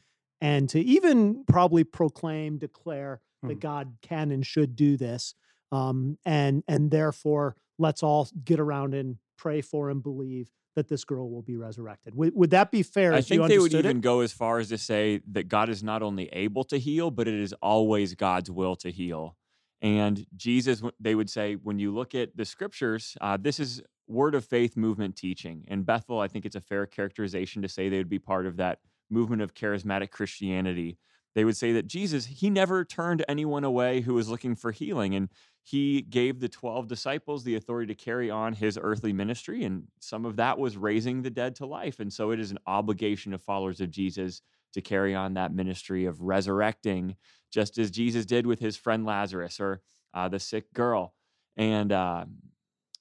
and 0.41 0.69
to 0.69 0.81
even 0.81 1.45
probably 1.49 1.83
proclaim, 1.83 2.57
declare 2.59 3.21
mm. 3.45 3.49
that 3.49 3.59
God 3.59 3.97
can 4.01 4.31
and 4.31 4.47
should 4.47 4.77
do 4.77 4.97
this. 4.97 5.35
Um, 5.73 6.19
and 6.25 6.63
and 6.69 6.89
therefore, 6.93 7.57
let's 7.81 8.05
all 8.05 8.29
get 8.45 8.61
around 8.61 8.95
and 8.95 9.17
pray 9.37 9.61
for 9.61 9.91
and 9.91 10.05
believe 10.05 10.53
that 10.75 10.89
this 10.89 11.05
girl 11.05 11.31
will 11.31 11.43
be 11.43 11.57
resurrected. 11.57 12.15
Would, 12.15 12.35
would 12.35 12.51
that 12.51 12.71
be 12.71 12.83
fair? 12.83 13.13
I 13.13 13.21
think 13.21 13.47
they 13.49 13.59
would 13.59 13.75
even 13.75 13.99
it? 13.99 14.01
go 14.01 14.21
as 14.21 14.33
far 14.33 14.59
as 14.59 14.69
to 14.71 14.79
say 14.79 15.21
that 15.33 15.49
God 15.49 15.69
is 15.69 15.83
not 15.83 16.03
only 16.03 16.29
able 16.33 16.65
to 16.65 16.79
heal, 16.79 17.11
but 17.11 17.29
it 17.29 17.35
is 17.35 17.53
always 17.55 18.15
God's 18.15 18.51
will 18.51 18.77
to 18.77 18.91
heal. 18.91 19.37
And 19.81 20.25
Jesus, 20.37 20.83
they 21.01 21.15
would 21.15 21.29
say, 21.29 21.55
when 21.55 21.79
you 21.79 21.93
look 21.93 22.15
at 22.15 22.37
the 22.37 22.45
scriptures, 22.45 23.17
uh, 23.21 23.37
this 23.37 23.59
is 23.59 23.83
word 24.07 24.35
of 24.35 24.45
faith 24.45 24.77
movement 24.77 25.17
teaching. 25.17 25.65
And 25.69 25.85
Bethel, 25.85 26.21
I 26.21 26.29
think 26.29 26.45
it's 26.47 26.57
a 26.57 26.61
fair 26.61 26.87
characterization 26.87 27.63
to 27.63 27.69
say 27.69 27.89
they 27.89 27.99
would 27.99 28.09
be 28.09 28.19
part 28.19 28.47
of 28.47 28.57
that 28.59 28.79
movement 29.11 29.43
of 29.43 29.55
charismatic 29.55 30.11
Christianity. 30.11 30.99
They 31.35 31.45
would 31.45 31.57
say 31.57 31.73
that 31.73 31.87
Jesus, 31.87 32.27
he 32.27 32.51
never 32.51 32.85
turned 32.85 33.25
anyone 33.29 33.65
away 33.65 34.03
who 34.03 34.15
was 34.15 34.29
looking 34.29 34.55
for 34.55 34.71
healing. 34.71 35.15
And 35.15 35.29
he 35.65 36.03
gave 36.03 36.41
the 36.41 36.49
12 36.49 36.89
disciples 36.89 37.45
the 37.45 37.55
authority 37.55 37.95
to 37.95 38.05
carry 38.05 38.31
on 38.31 38.53
his 38.53 38.79
earthly 38.81 39.13
ministry, 39.13 39.63
and 39.63 39.85
some 40.01 40.25
of 40.25 40.37
that 40.37 40.59
was 40.59 40.77
raising 40.77 41.23
the 41.23 41.31
dead 41.31 41.55
to 41.57 41.67
life. 41.67 42.01
And 42.01 42.13
so 42.13 42.33
it 42.33 42.41
is 42.41 42.51
an 42.51 42.59
obligation 42.67 43.33
of 43.33 43.43
followers 43.43 43.81
of 43.81 43.91
Jesus 43.91 44.43
to 44.73 44.81
carry 44.81 45.15
on 45.15 45.35
that 45.35 45.55
ministry 45.55 46.05
of 46.05 46.21
resurrecting, 46.21 47.17
just 47.53 47.79
as 47.79 47.91
Jesus 47.91 48.27
did 48.27 48.47
with 48.47 48.59
his 48.59 48.77
friend 48.77 49.07
Lazarus 49.07 49.61
or 49.61 49.83
uh, 50.15 50.29
the 50.29 50.41
sick 50.41 50.73
girl. 50.73 51.15
And, 51.57 51.93
uh, 51.93 52.25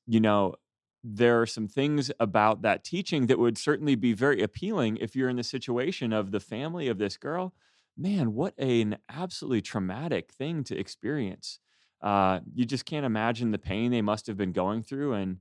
you 0.06 0.20
know, 0.20 0.56
there 1.04 1.42
are 1.42 1.48
some 1.48 1.68
things 1.68 2.12
about 2.20 2.62
that 2.62 2.84
teaching 2.84 3.26
that 3.28 3.40
would 3.40 3.58
certainly 3.58 3.96
be 3.96 4.14
very 4.14 4.44
appealing 4.44 4.98
if 4.98 5.16
you're 5.16 5.30
in 5.30 5.38
the 5.38 5.44
situation 5.44 6.14
of 6.14 6.32
the 6.32 6.40
family 6.40 6.88
of 6.88 7.00
this 7.00 7.18
girl. 7.18 7.54
Man, 7.98 8.34
what 8.34 8.58
an 8.58 8.98
absolutely 9.10 9.62
traumatic 9.62 10.32
thing 10.32 10.64
to 10.66 10.78
experience 10.78 11.60
uh, 12.02 12.40
you 12.56 12.66
just 12.66 12.86
can't 12.86 13.06
imagine 13.06 13.52
the 13.52 13.60
pain 13.60 13.92
they 13.92 14.02
must 14.02 14.28
have 14.28 14.38
been 14.38 14.52
going 14.52 14.82
through. 14.82 15.14
And 15.14 15.38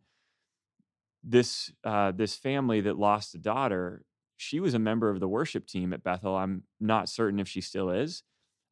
this 1.25 1.73
uh, 1.85 2.13
this 2.13 2.37
family 2.37 2.81
that 2.83 2.99
lost 2.99 3.35
a 3.35 3.39
daughter, 3.39 4.05
she 4.37 4.61
was 4.61 4.75
a 4.75 4.79
member 4.79 5.11
of 5.11 5.21
the 5.21 5.29
worship 5.29 5.67
team 5.67 5.93
at 5.93 6.03
Bethel. 6.03 6.37
I'm 6.37 6.65
not 6.79 7.09
certain 7.09 7.41
if 7.41 7.49
she 7.49 7.61
still 7.61 7.91
is. 7.91 8.23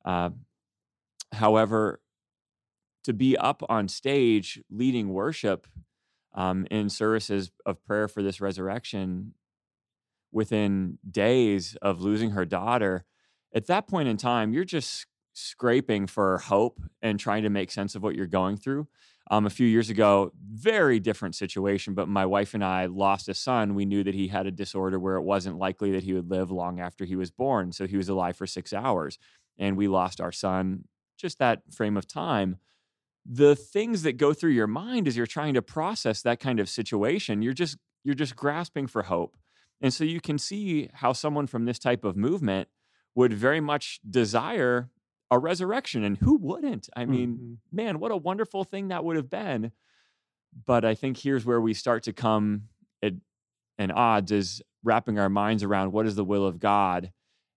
Uh, 0.04 0.30
however, 1.32 2.00
to 3.04 3.12
be 3.12 3.36
up 3.36 3.62
on 3.68 3.88
stage 3.88 4.60
leading 4.70 5.10
worship 5.10 5.66
um, 6.34 6.66
in 6.70 6.90
services 6.90 7.50
of 7.64 7.82
prayer 7.84 8.06
for 8.06 8.22
this 8.22 8.40
resurrection 8.40 9.34
within 10.30 10.98
days 11.10 11.74
of 11.80 12.02
losing 12.02 12.30
her 12.30 12.44
daughter, 12.44 13.04
at 13.54 13.66
that 13.66 13.88
point 13.88 14.08
in 14.08 14.16
time, 14.16 14.52
you're 14.52 14.64
just 14.64 15.06
scraping 15.32 16.06
for 16.06 16.38
hope 16.38 16.80
and 17.00 17.18
trying 17.18 17.44
to 17.44 17.50
make 17.50 17.70
sense 17.70 17.94
of 17.94 18.02
what 18.02 18.14
you're 18.14 18.26
going 18.26 18.56
through. 18.56 18.88
Um, 19.30 19.46
a 19.46 19.50
few 19.50 19.66
years 19.66 19.90
ago, 19.90 20.32
very 20.50 20.98
different 20.98 21.34
situation, 21.34 21.92
but 21.94 22.08
my 22.08 22.24
wife 22.24 22.54
and 22.54 22.64
I 22.64 22.86
lost 22.86 23.28
a 23.28 23.34
son. 23.34 23.74
We 23.74 23.84
knew 23.84 24.02
that 24.04 24.14
he 24.14 24.28
had 24.28 24.46
a 24.46 24.50
disorder 24.50 24.98
where 24.98 25.16
it 25.16 25.22
wasn't 25.22 25.58
likely 25.58 25.92
that 25.92 26.02
he 26.02 26.14
would 26.14 26.30
live 26.30 26.50
long 26.50 26.80
after 26.80 27.04
he 27.04 27.14
was 27.14 27.30
born. 27.30 27.72
So 27.72 27.86
he 27.86 27.98
was 27.98 28.08
alive 28.08 28.36
for 28.36 28.46
six 28.46 28.72
hours. 28.72 29.18
And 29.58 29.76
we 29.76 29.86
lost 29.86 30.20
our 30.20 30.32
son 30.32 30.84
just 31.18 31.38
that 31.38 31.60
frame 31.70 31.96
of 31.96 32.06
time. 32.06 32.56
The 33.26 33.54
things 33.54 34.02
that 34.04 34.16
go 34.16 34.32
through 34.32 34.52
your 34.52 34.66
mind 34.66 35.06
as 35.06 35.16
you're 35.16 35.26
trying 35.26 35.54
to 35.54 35.62
process 35.62 36.22
that 36.22 36.40
kind 36.40 36.58
of 36.58 36.68
situation, 36.68 37.42
you're 37.42 37.52
just 37.52 37.76
you're 38.04 38.14
just 38.14 38.36
grasping 38.36 38.86
for 38.86 39.02
hope. 39.02 39.36
And 39.82 39.92
so 39.92 40.04
you 40.04 40.20
can 40.20 40.38
see 40.38 40.88
how 40.94 41.12
someone 41.12 41.46
from 41.46 41.66
this 41.66 41.78
type 41.78 42.04
of 42.04 42.16
movement 42.16 42.68
would 43.18 43.32
very 43.32 43.60
much 43.60 44.00
desire 44.08 44.90
a 45.28 45.38
resurrection. 45.38 46.04
And 46.04 46.16
who 46.16 46.36
wouldn't? 46.36 46.88
I 46.94 47.04
mean, 47.04 47.30
mm-hmm. 47.34 47.76
man, 47.76 47.98
what 47.98 48.12
a 48.12 48.16
wonderful 48.16 48.62
thing 48.62 48.88
that 48.88 49.04
would 49.04 49.16
have 49.16 49.28
been. 49.28 49.72
but 50.66 50.84
I 50.84 50.94
think 50.94 51.18
here's 51.18 51.44
where 51.44 51.60
we 51.60 51.74
start 51.74 52.04
to 52.04 52.12
come 52.12 52.64
at 53.02 53.14
and 53.78 53.92
odds 53.92 54.32
is 54.32 54.62
wrapping 54.82 55.18
our 55.18 55.28
minds 55.28 55.62
around 55.62 55.92
what 55.92 56.06
is 56.06 56.14
the 56.14 56.24
will 56.24 56.46
of 56.46 56.58
God, 56.58 57.12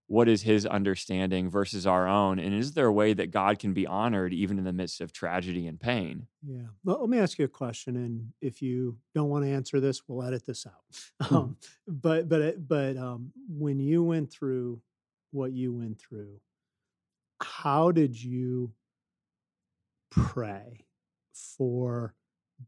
what 0.07 0.27
is 0.27 0.41
his 0.41 0.65
understanding 0.65 1.49
versus 1.49 1.87
our 1.87 2.07
own, 2.07 2.37
and 2.37 2.53
is 2.53 2.73
there 2.73 2.87
a 2.87 2.93
way 2.93 3.13
that 3.13 3.31
God 3.31 3.59
can 3.59 3.73
be 3.73 3.87
honored 3.87 4.33
even 4.33 4.57
in 4.57 4.65
the 4.65 4.73
midst 4.73 4.99
of 4.99 5.13
tragedy 5.13 5.67
and 5.67 5.79
pain? 5.79 6.27
Yeah. 6.45 6.67
Well, 6.83 6.99
let 6.99 7.09
me 7.09 7.17
ask 7.17 7.39
you 7.39 7.45
a 7.45 7.47
question, 7.47 7.95
and 7.95 8.33
if 8.41 8.61
you 8.61 8.97
don't 9.15 9.29
want 9.29 9.45
to 9.45 9.51
answer 9.51 9.79
this, 9.79 10.01
we'll 10.07 10.25
edit 10.27 10.45
this 10.45 10.65
out. 10.67 11.27
Hmm. 11.27 11.35
Um, 11.35 11.57
but 11.87 12.27
but 12.27 12.67
but 12.67 12.97
um, 12.97 13.31
when 13.47 13.79
you 13.79 14.03
went 14.03 14.31
through 14.31 14.81
what 15.31 15.51
you 15.51 15.73
went 15.73 15.99
through, 15.99 16.39
how 17.41 17.91
did 17.91 18.21
you 18.21 18.73
pray 20.09 20.85
for 21.57 22.13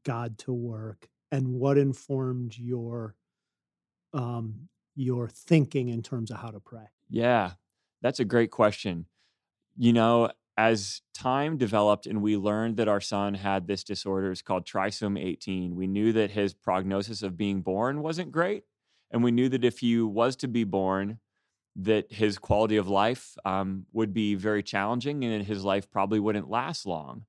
God 0.04 0.38
to 0.40 0.54
work, 0.54 1.08
and 1.32 1.54
what 1.54 1.78
informed 1.78 2.58
your 2.58 3.16
um, 4.14 4.70
your 4.96 5.28
thinking 5.28 5.90
in 5.90 6.02
terms 6.02 6.32
of 6.32 6.38
how 6.38 6.50
to 6.50 6.60
pray? 6.60 6.86
Yeah, 7.10 7.52
that's 8.02 8.20
a 8.20 8.26
great 8.26 8.52
question. 8.52 9.06
You 9.76 9.94
know, 9.94 10.30
as 10.58 11.02
time 11.14 11.58
developed 11.58 12.06
and 12.06 12.22
we 12.22 12.38
learned 12.38 12.78
that 12.78 12.88
our 12.88 13.02
son 13.02 13.34
had 13.34 13.68
this 13.68 13.84
disorder, 13.84 14.32
it's 14.32 14.42
called 14.42 14.66
trisomy 14.66 15.26
18, 15.26 15.76
we 15.76 15.88
knew 15.88 16.14
that 16.14 16.32
his 16.32 16.54
prognosis 16.54 17.24
of 17.24 17.38
being 17.38 17.62
born 17.62 18.02
wasn't 18.02 18.32
great. 18.32 18.64
And 19.10 19.24
we 19.24 19.32
knew 19.32 19.50
that 19.50 19.64
if 19.64 19.80
he 19.80 20.00
was 20.00 20.36
to 20.38 20.48
be 20.48 20.64
born, 20.64 21.20
that 21.76 22.12
his 22.12 22.38
quality 22.38 22.78
of 22.78 22.88
life 22.88 23.36
um, 23.46 23.86
would 23.94 24.14
be 24.14 24.36
very 24.36 24.62
challenging 24.64 25.24
and 25.24 25.46
his 25.46 25.64
life 25.64 25.90
probably 25.90 26.20
wouldn't 26.20 26.50
last 26.50 26.86
long. 26.86 27.26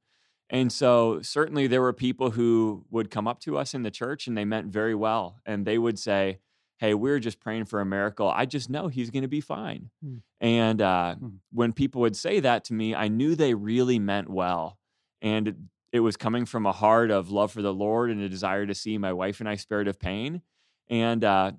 And 0.51 0.71
so, 0.71 1.23
certainly, 1.23 1.67
there 1.67 1.81
were 1.81 1.95
people 1.95 2.33
who 2.33 2.85
would 2.91 3.11
come 3.11 3.27
up 3.27 3.41
to 3.41 3.57
us 3.57 3.73
in 3.75 3.83
the 3.83 3.91
church 3.91 4.27
and 4.27 4.37
they 4.37 4.45
meant 4.45 4.67
very 4.67 4.95
well. 4.95 5.41
And 5.47 5.65
they 5.65 5.79
would 5.79 5.99
say, 5.99 6.39
Hey, 6.79 6.93
we're 6.93 7.19
just 7.21 7.41
praying 7.41 7.65
for 7.65 7.81
a 7.81 7.87
miracle. 7.87 8.29
I 8.29 8.45
just 8.45 8.69
know 8.69 8.89
he's 8.89 9.11
going 9.11 9.23
to 9.23 9.29
be 9.29 9.41
fine. 9.41 9.91
Hmm. 10.03 10.17
And 10.41 10.83
uh, 10.83 11.15
Hmm. 11.15 11.29
when 11.51 11.73
people 11.73 12.03
would 12.03 12.17
say 12.17 12.41
that 12.41 12.65
to 12.65 12.75
me, 12.75 12.95
I 12.95 13.09
knew 13.09 13.35
they 13.35 13.55
really 13.55 13.99
meant 13.99 14.29
well. 14.29 14.79
And 15.23 15.49
it, 15.49 15.57
it 15.93 16.01
was 16.01 16.17
coming 16.17 16.45
from 16.45 16.67
a 16.67 16.73
heart 16.73 17.11
of 17.11 17.31
love 17.31 17.53
for 17.53 17.63
the 17.63 17.73
Lord 17.73 18.11
and 18.11 18.21
a 18.21 18.29
desire 18.29 18.67
to 18.67 18.75
see 18.75 18.99
my 18.99 19.13
wife 19.13 19.41
and 19.41 19.49
I 19.49 19.55
spared 19.55 19.89
of 19.89 19.99
pain. 19.99 20.43
And 20.91 21.25
uh, 21.25 21.53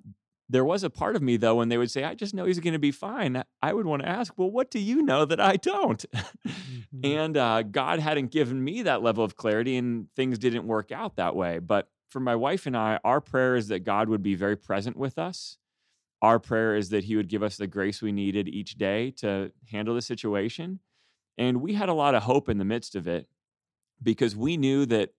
there 0.50 0.66
was 0.66 0.84
a 0.84 0.90
part 0.90 1.16
of 1.16 1.22
me, 1.22 1.38
though, 1.38 1.56
when 1.56 1.70
they 1.70 1.78
would 1.78 1.90
say, 1.90 2.04
I 2.04 2.14
just 2.14 2.34
know 2.34 2.46
he's 2.46 2.60
going 2.60 2.74
to 2.74 2.80
be 2.80 2.92
fine. 2.92 3.44
I 3.62 3.74
would 3.74 3.86
want 3.86 4.04
to 4.04 4.08
ask, 4.10 4.34
Well, 4.38 4.52
what 4.52 4.70
do 4.70 4.80
you 4.80 5.02
know 5.02 5.26
that 5.26 5.40
I 5.40 5.58
don't? 5.58 6.04
Mhm. 6.94 7.04
and 7.04 7.38
uh, 7.38 7.64
God 7.64 8.00
hadn't 8.00 8.32
given 8.32 8.64
me 8.64 8.84
that 8.84 9.02
level 9.02 9.24
of 9.24 9.36
clarity, 9.36 9.76
and 9.76 10.08
things 10.16 10.38
didn't 10.38 10.68
work 10.68 10.92
out 10.92 11.16
that 11.16 11.36
way. 11.36 11.58
But 11.60 11.90
for 12.10 12.20
my 12.20 12.36
wife 12.36 12.68
and 12.68 12.78
I, 12.78 13.00
our 13.04 13.20
prayer 13.22 13.56
is 13.56 13.68
that 13.70 13.80
God 13.80 14.08
would 14.08 14.22
be 14.22 14.36
very 14.36 14.56
present 14.56 14.96
with 14.96 15.18
us. 15.18 15.58
Our 16.22 16.40
prayer 16.40 16.76
is 16.76 16.90
that 16.90 17.06
He 17.06 17.16
would 17.16 17.28
give 17.28 17.42
us 17.44 17.58
the 17.58 17.66
grace 17.68 18.02
we 18.02 18.12
needed 18.12 18.48
each 18.48 18.76
day 18.76 19.12
to 19.18 19.52
handle 19.72 19.96
the 19.96 20.02
situation. 20.02 20.80
And 21.38 21.62
we 21.62 21.74
had 21.74 21.90
a 21.90 21.94
lot 21.94 22.14
of 22.16 22.24
hope 22.24 22.48
in 22.50 22.60
the 22.60 22.66
midst 22.66 22.96
of 22.96 23.08
it 23.08 23.28
because 24.02 24.36
we 24.36 24.56
knew 24.56 24.86
that 24.86 25.10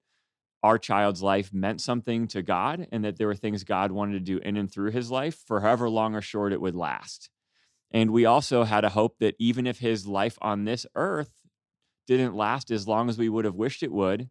our 0.63 0.79
child's 0.79 1.23
life 1.23 1.53
meant 1.53 1.81
something 1.81 2.27
to 2.29 2.43
God 2.43 2.89
and 2.91 3.05
that 3.05 3.17
there 3.19 3.27
were 3.27 3.35
things 3.35 3.65
God 3.65 3.93
wanted 3.93 4.15
to 4.15 4.21
do 4.21 4.39
in 4.39 4.57
and 4.57 4.71
through 4.71 4.91
his 4.91 5.11
life 5.11 5.43
for 5.47 5.61
however 5.61 5.89
long 5.89 6.15
or 6.15 6.23
short 6.23 6.53
it 6.53 6.61
would 6.61 6.75
last. 6.75 7.31
And 7.91 8.11
we 8.11 8.25
also 8.25 8.65
had 8.65 8.85
a 8.85 8.91
hope 8.91 9.19
that 9.21 9.37
even 9.39 9.67
if 9.67 9.79
his 9.79 10.07
life 10.07 10.39
on 10.41 10.65
this 10.65 10.87
earth 10.95 11.31
didn't 12.07 12.35
last 12.35 12.71
as 12.71 12.89
long 12.89 13.09
as 13.09 13.19
we 13.19 13.29
would 13.29 13.45
have 13.45 13.55
wished 13.55 13.83
it 13.83 13.93
would, 13.93 14.29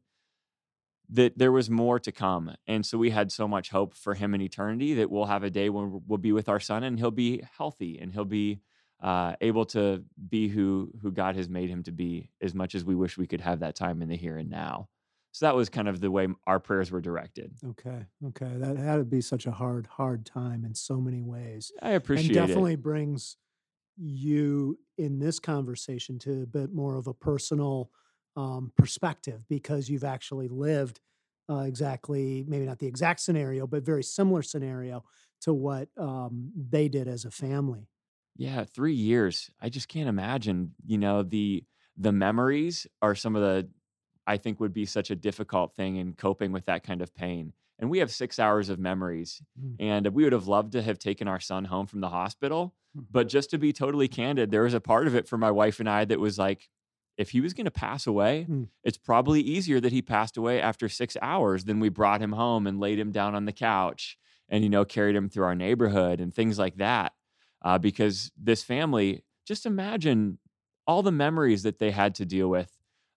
that 1.10 1.38
there 1.38 1.52
was 1.52 1.70
more 1.70 2.00
to 2.00 2.12
come. 2.12 2.56
And 2.68 2.86
so 2.86 2.98
we 2.98 3.12
had 3.12 3.32
so 3.32 3.48
much 3.48 3.70
hope 3.70 3.94
for 3.94 4.16
him 4.16 4.34
in 4.34 4.42
eternity 4.42 4.96
that 4.96 5.12
we'll 5.12 5.26
have 5.26 5.44
a 5.44 5.50
day 5.50 5.70
when 5.70 6.02
we'll 6.08 6.18
be 6.18 6.32
with 6.32 6.50
our 6.50 6.60
son 6.60 6.84
and 6.84 6.98
he'll 6.98 7.12
be 7.12 7.44
healthy 7.58 8.00
and 8.00 8.12
he'll 8.12 8.26
be 8.26 8.60
uh, 9.02 9.36
able 9.42 9.66
to 9.66 10.04
be 10.30 10.48
who 10.48 10.92
who 11.02 11.12
God 11.12 11.36
has 11.36 11.50
made 11.50 11.70
him 11.70 11.84
to 11.84 11.92
be 11.92 12.32
as 12.42 12.56
much 12.56 12.76
as 12.76 12.84
we 12.84 12.96
wish 12.96 13.18
we 13.18 13.28
could 13.28 13.42
have 13.42 13.60
that 13.60 13.76
time 13.76 14.02
in 14.02 14.10
the 14.10 14.16
here 14.16 14.38
and 14.38 14.50
now. 14.50 14.88
So 15.36 15.48
that 15.48 15.56
was 15.56 15.68
kind 15.68 15.90
of 15.90 16.00
the 16.00 16.10
way 16.10 16.30
our 16.48 16.62
prayers 16.62 16.92
were 16.92 17.02
directed. 17.02 17.52
Okay. 17.72 18.06
Okay. 18.28 18.54
That 18.56 18.78
had 18.78 18.96
to 18.96 19.04
be 19.04 19.20
such 19.20 19.48
a 19.48 19.52
hard, 19.52 19.86
hard 19.86 20.26
time 20.26 20.64
in 20.64 20.74
so 20.74 21.02
many 21.02 21.22
ways. 21.22 21.74
I 21.82 21.90
appreciate 21.90 22.38
it. 22.38 22.38
and 22.38 22.38
it. 22.38 22.48
definitely 22.48 22.78
brings 22.78 23.36
you 23.98 24.80
in 24.98 25.20
this 25.20 25.38
conversation 25.40 26.20
to 26.20 26.44
a 26.44 26.46
bit 26.46 26.74
more 26.74 26.96
of 26.96 27.08
a 27.08 27.14
personal 27.14 27.92
um, 28.38 28.72
perspective 28.78 29.44
because 29.50 29.90
you've 29.90 30.06
actually 30.06 30.48
lived 30.48 31.02
uh, 31.50 31.64
exactly, 31.64 32.46
maybe 32.48 32.66
not 32.66 32.80
the 32.80 32.88
exact 32.88 33.20
scenario, 33.20 33.68
but 33.68 33.84
very 33.84 34.04
similar 34.06 34.42
scenario 34.42 35.04
to 35.42 35.54
what 35.54 35.90
um, 35.98 36.50
they 36.56 36.88
did 36.88 37.10
as 37.10 37.26
a 37.26 37.32
family. 37.32 37.90
Yeah, 38.38 38.64
three 38.64 38.94
years. 38.94 39.52
I 39.62 39.68
just 39.68 39.90
can't 39.90 40.08
imagine. 40.08 40.76
You 40.86 40.98
know, 40.98 41.24
the 41.24 41.66
the 41.98 42.14
memories 42.14 42.88
are 43.02 43.16
some 43.16 43.36
of 43.36 43.42
the 43.42 43.70
I 44.28 44.38
think 44.38 44.60
would 44.60 44.74
be 44.74 44.86
such 44.86 45.12
a 45.12 45.16
difficult 45.16 45.76
thing 45.76 45.98
in 45.98 46.14
coping 46.14 46.52
with 46.52 46.66
that 46.66 46.84
kind 46.84 47.02
of 47.02 47.14
pain. 47.14 47.54
And 47.78 47.90
we 47.90 48.00
have 48.00 48.12
six 48.12 48.40
hours 48.40 48.70
of 48.70 48.80
memories. 48.80 49.42
Mm. 49.62 49.76
And 49.80 50.08
we 50.08 50.24
would 50.24 50.34
have 50.34 50.48
loved 50.48 50.72
to 50.74 50.82
have 50.82 50.98
taken 50.98 51.28
our 51.28 51.40
son 51.40 51.66
home 51.66 51.88
from 51.88 52.00
the 52.02 52.10
hospital. 52.10 52.74
Hmm. 52.96 53.02
But 53.12 53.28
just 53.28 53.50
to 53.52 53.58
be 53.58 53.74
totally 53.74 54.08
candid, 54.08 54.50
there 54.50 54.64
was 54.64 54.74
a 54.74 54.80
part 54.80 55.08
of 55.08 55.16
it 55.16 55.28
for 55.28 55.38
my 55.38 55.52
wife 55.52 55.80
and 55.82 55.90
I 55.90 56.06
that 56.06 56.20
was 56.20 56.38
like, 56.40 56.70
if 57.18 57.30
he 57.32 57.42
was 57.42 57.54
going 57.54 57.66
to 57.66 57.72
pass 57.72 58.08
away, 58.08 58.46
Mm. 58.50 58.68
it's 58.84 58.98
probably 58.98 59.42
easier 59.42 59.80
that 59.80 59.92
he 59.92 60.02
passed 60.02 60.38
away 60.38 60.62
after 60.62 60.90
six 60.90 61.16
hours 61.22 61.66
than 61.66 61.80
we 61.80 61.90
brought 61.90 62.22
him 62.22 62.34
home 62.34 62.68
and 62.68 62.80
laid 62.80 63.00
him 63.00 63.12
down 63.12 63.36
on 63.36 63.46
the 63.46 63.54
couch 63.54 64.18
and, 64.50 64.64
you 64.64 64.70
know, 64.70 64.86
carried 64.86 65.16
him 65.16 65.30
through 65.30 65.46
our 65.46 65.56
neighborhood 65.56 66.20
and 66.20 66.34
things 66.34 66.58
like 66.60 66.78
that. 66.78 67.14
Uh, 67.62 67.78
because 67.78 68.32
this 68.38 68.64
family, 68.64 69.24
just 69.46 69.66
imagine 69.66 70.40
all 70.88 71.02
the 71.02 71.12
memories 71.12 71.64
that 71.64 71.80
they 71.80 71.92
had 71.92 72.16
to 72.16 72.26
deal 72.26 72.48
with 72.50 72.75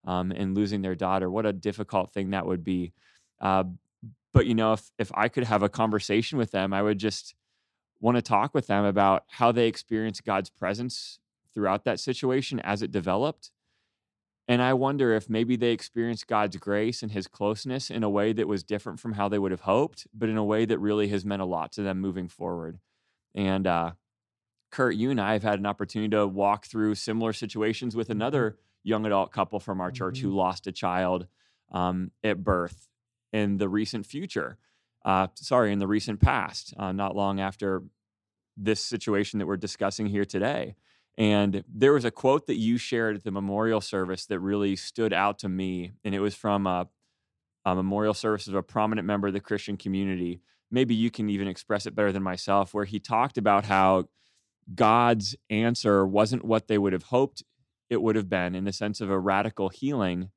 um, 0.09 0.33
in 0.33 0.55
losing 0.55 0.81
their 0.81 0.95
daughter. 0.95 1.31
What 1.31 1.47
a 1.47 1.53
difficult 1.53 2.11
thing 2.13 2.31
that 2.31 2.47
would 2.47 2.65
be. 2.65 2.93
Uh, 3.41 3.65
but 4.33 4.47
you 4.47 4.55
know, 4.55 4.73
if 4.73 4.91
if 4.99 5.13
I 5.15 5.29
could 5.29 5.45
have 5.45 5.63
a 5.63 5.69
conversation 5.69 6.39
with 6.39 6.51
them, 6.51 6.73
I 6.73 6.83
would 6.83 6.99
just 6.99 7.35
want 8.01 8.17
to 8.17 8.23
talk 8.23 8.55
with 8.55 8.67
them 8.67 8.85
about 8.85 9.25
how 9.29 9.53
they 9.53 9.67
experienced 9.69 10.25
God's 10.25 10.51
presence 10.51 11.19
throughout 11.53 11.85
that 11.85 12.01
situation 12.01 12.59
as 12.61 12.83
it 12.83 12.91
developed. 12.91 13.51
And 14.47 14.63
I 14.63 14.73
wonder 14.73 15.13
if 15.13 15.29
maybe 15.29 15.57
they 15.57 15.73
experienced 15.73 16.27
God's 16.27 16.57
grace 16.57 17.03
and 17.03 17.13
his 17.13 17.27
closeness 17.27 17.91
in 17.91 18.03
a 18.03 18.09
way 18.09 18.33
that 18.33 18.49
was 18.49 18.63
different 18.63 18.99
from 18.99 19.13
how 19.13 19.29
they 19.29 19.39
would 19.39 19.51
have 19.51 19.63
hoped, 19.63 20.07
but 20.15 20.31
in 20.31 20.39
a 20.39 20.45
way 20.45 20.65
that 20.65 20.79
really 20.79 21.09
has 21.09 21.27
meant 21.27 21.43
a 21.43 21.45
lot 21.45 21.71
to 21.73 21.83
them 21.83 22.01
moving 22.01 22.29
forward. 22.29 22.79
And 23.35 23.67
uh, 23.67 23.93
Kurt, 24.71 24.95
you 24.95 25.11
and 25.11 25.21
I 25.21 25.35
have 25.35 25.43
had 25.43 25.59
an 25.59 25.67
opportunity 25.67 26.11
to 26.11 26.27
walk 26.27 26.65
through 26.65 26.95
similar 26.95 27.35
situations 27.35 27.95
with 27.95 28.09
another 28.09 28.57
young 28.89 29.07
adult 29.07 29.31
couple 29.31 29.61
from 29.61 29.81
our 29.81 29.91
church 29.91 30.21
who 30.21 30.31
lost 30.31 30.67
a 30.67 30.73
child 30.73 31.27
um, 31.71 32.11
at 32.25 32.43
birth 32.43 32.89
in 33.33 33.59
the 33.59 33.69
recent 33.69 34.07
future. 34.07 34.57
Uh, 35.05 35.29
sorry, 35.35 35.73
in 35.73 35.79
the 35.79 35.87
recent 35.87 36.21
past, 36.21 36.75
uh, 36.79 36.93
not 36.93 37.15
long 37.15 37.41
after 37.41 37.83
this 38.57 38.83
situation 38.83 39.39
that 39.39 39.47
we're 39.47 39.57
discussing 39.57 40.07
here 40.07 40.25
today. 40.25 40.75
And 41.17 41.65
there 41.69 41.93
was 41.93 42.05
a 42.05 42.11
quote 42.11 42.47
that 42.47 42.57
you 42.57 42.79
shared 42.79 43.17
at 43.17 43.25
the 43.25 43.31
memorial 43.31 43.81
service 43.81 44.27
that 44.27 44.41
really 44.41 44.77
stood 44.77 45.13
out 45.13 45.39
to 45.41 45.49
me. 45.49 45.93
And 46.05 46.15
it 46.15 46.21
was 46.21 46.35
from 46.35 46.67
a, 46.67 46.89
a 47.65 47.75
memorial 47.75 48.15
service 48.15 48.49
of 48.49 48.55
a 48.55 48.63
prominent 48.63 49.07
member 49.07 49.29
of 49.29 49.35
the 49.35 49.41
Christian 49.41 49.77
community. 49.77 50.41
Maybe 50.71 50.95
you 50.95 51.11
can 51.11 51.29
even 51.29 51.49
express 51.49 51.87
it 51.87 51.95
better 51.95 52.13
than 52.13 52.23
myself, 52.23 52.75
where 52.75 52.85
he 52.85 53.01
talked 53.01 53.39
about 53.39 53.65
how 53.65 54.09
God's 54.75 55.35
answer 55.51 56.07
wasn't 56.07 56.45
what 56.45 56.69
they 56.69 56.79
would 56.79 56.93
have 56.93 57.05
hoped 57.05 57.43
it 57.91 58.01
would 58.03 58.17
have 58.17 58.29
been 58.29 58.55
in 58.55 58.65
the 58.65 58.73
sense 58.73 59.01
of 59.01 59.11
a 59.11 59.19
radical 59.19 59.69
healing, 59.69 60.31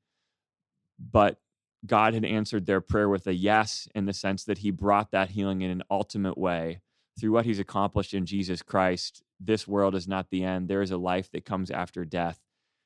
but 1.00 1.38
God 1.86 2.14
had 2.14 2.26
answered 2.26 2.66
their 2.66 2.82
prayer 2.82 3.10
with 3.10 3.26
a 3.28 3.34
yes 3.34 3.88
in 3.96 4.06
the 4.06 4.14
sense 4.14 4.44
that 4.46 4.60
he 4.60 4.72
brought 4.72 5.12
that 5.12 5.32
healing 5.32 5.62
in 5.62 5.72
an 5.72 5.84
ultimate 5.90 6.38
way 6.38 6.82
through 7.20 7.32
what 7.32 7.46
he's 7.46 7.60
accomplished 7.60 8.14
in 8.14 8.26
Jesus 8.26 8.62
Christ. 8.62 9.24
This 9.40 9.68
world 9.68 9.96
is 9.96 10.08
not 10.08 10.30
the 10.30 10.44
end. 10.44 10.68
There 10.68 10.82
is 10.82 10.92
a 10.92 10.98
life 10.98 11.32
that 11.32 11.46
comes 11.46 11.72
after 11.72 12.06
death. 12.06 12.40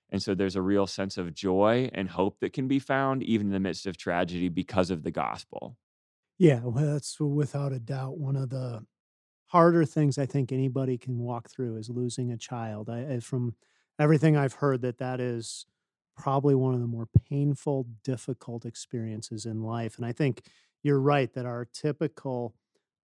And 0.10 0.22
so 0.22 0.34
there's 0.34 0.56
a 0.56 0.62
real 0.62 0.88
sense 0.88 1.18
of 1.18 1.34
joy 1.34 1.90
and 1.94 2.10
hope 2.10 2.40
that 2.40 2.54
can 2.54 2.68
be 2.68 2.80
found 2.80 3.24
even 3.24 3.48
in 3.48 3.54
the 3.54 3.60
midst 3.60 3.86
of 3.86 3.98
tragedy 3.98 4.50
because 4.50 4.90
of 4.90 5.04
the 5.04 5.12
gospel. 5.12 5.78
Yeah, 6.38 6.62
well, 6.64 6.94
that's 6.94 7.20
without 7.20 7.74
a 7.74 7.80
doubt 7.80 8.18
one 8.18 8.36
of 8.36 8.50
the 8.50 8.86
harder 9.48 9.86
things 9.86 10.18
I 10.18 10.26
think 10.26 10.52
anybody 10.52 10.98
can 10.98 11.20
walk 11.20 11.50
through 11.50 11.78
is 11.78 11.90
losing 11.90 12.32
a 12.32 12.38
child. 12.38 12.90
I, 12.90 13.16
I 13.16 13.20
from 13.20 13.56
everything 14.00 14.36
I've 14.38 14.54
heard 14.54 14.82
that 14.82 14.98
that 15.00 15.20
is 15.20 15.66
probably 16.18 16.56
one 16.56 16.74
of 16.74 16.80
the 16.80 16.88
more 16.88 17.08
painful, 17.30 17.88
difficult 18.04 18.66
experiences 18.66 19.46
in 19.46 19.62
life. 19.64 19.98
And 19.98 20.06
I 20.06 20.12
think 20.12 20.44
you're 20.84 21.00
right 21.00 21.32
that 21.34 21.46
our 21.46 21.66
typical 21.66 22.56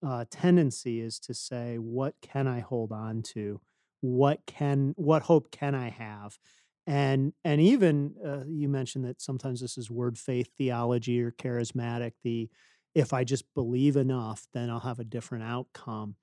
uh, 0.06 0.24
tendency 0.30 1.00
is 1.00 1.18
to 1.20 1.34
say, 1.34 1.76
"What 1.78 2.14
can 2.22 2.46
I 2.46 2.60
hold 2.60 2.92
on 2.92 3.22
to? 3.34 3.60
What 4.00 4.46
can 4.46 4.94
what 4.96 5.22
hope 5.22 5.50
can 5.50 5.74
I 5.74 5.90
have?" 5.90 6.38
and 6.86 7.32
and 7.44 7.60
even 7.60 8.14
uh, 8.24 8.44
you 8.48 8.68
mentioned 8.68 9.04
that 9.04 9.20
sometimes 9.20 9.60
this 9.60 9.76
is 9.78 9.90
word 9.90 10.18
faith 10.18 10.50
theology 10.56 11.20
or 11.22 11.30
charismatic. 11.32 12.12
The 12.24 12.48
if 12.94 13.12
I 13.12 13.24
just 13.24 13.44
believe 13.54 13.96
enough, 13.96 14.46
then 14.52 14.70
I'll 14.70 14.80
have 14.80 14.98
a 14.98 15.04
different 15.04 15.44
outcome. 15.44 16.16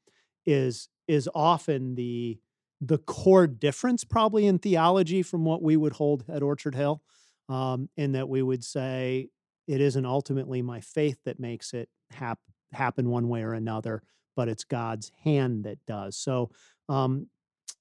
Is 0.45 0.89
is 1.07 1.29
often 1.35 1.95
the 1.95 2.39
the 2.81 2.97
core 2.99 3.47
difference 3.47 4.03
probably 4.03 4.45
in 4.45 4.59
theology 4.59 5.23
from 5.23 5.45
what 5.45 5.61
we 5.61 5.75
would 5.75 5.93
hold 5.93 6.23
at 6.29 6.43
Orchard 6.43 6.75
Hill, 6.75 7.01
um, 7.49 7.89
in 7.97 8.11
that 8.11 8.29
we 8.29 8.41
would 8.41 8.63
say 8.63 9.29
it 9.67 9.81
isn't 9.81 10.05
ultimately 10.05 10.61
my 10.61 10.79
faith 10.81 11.17
that 11.25 11.39
makes 11.39 11.73
it 11.73 11.89
hap- 12.11 12.39
happen 12.71 13.09
one 13.09 13.27
way 13.29 13.41
or 13.43 13.53
another, 13.53 14.03
but 14.35 14.47
it's 14.47 14.63
God's 14.63 15.11
hand 15.23 15.65
that 15.65 15.79
does. 15.85 16.17
So 16.17 16.51
um, 16.89 17.27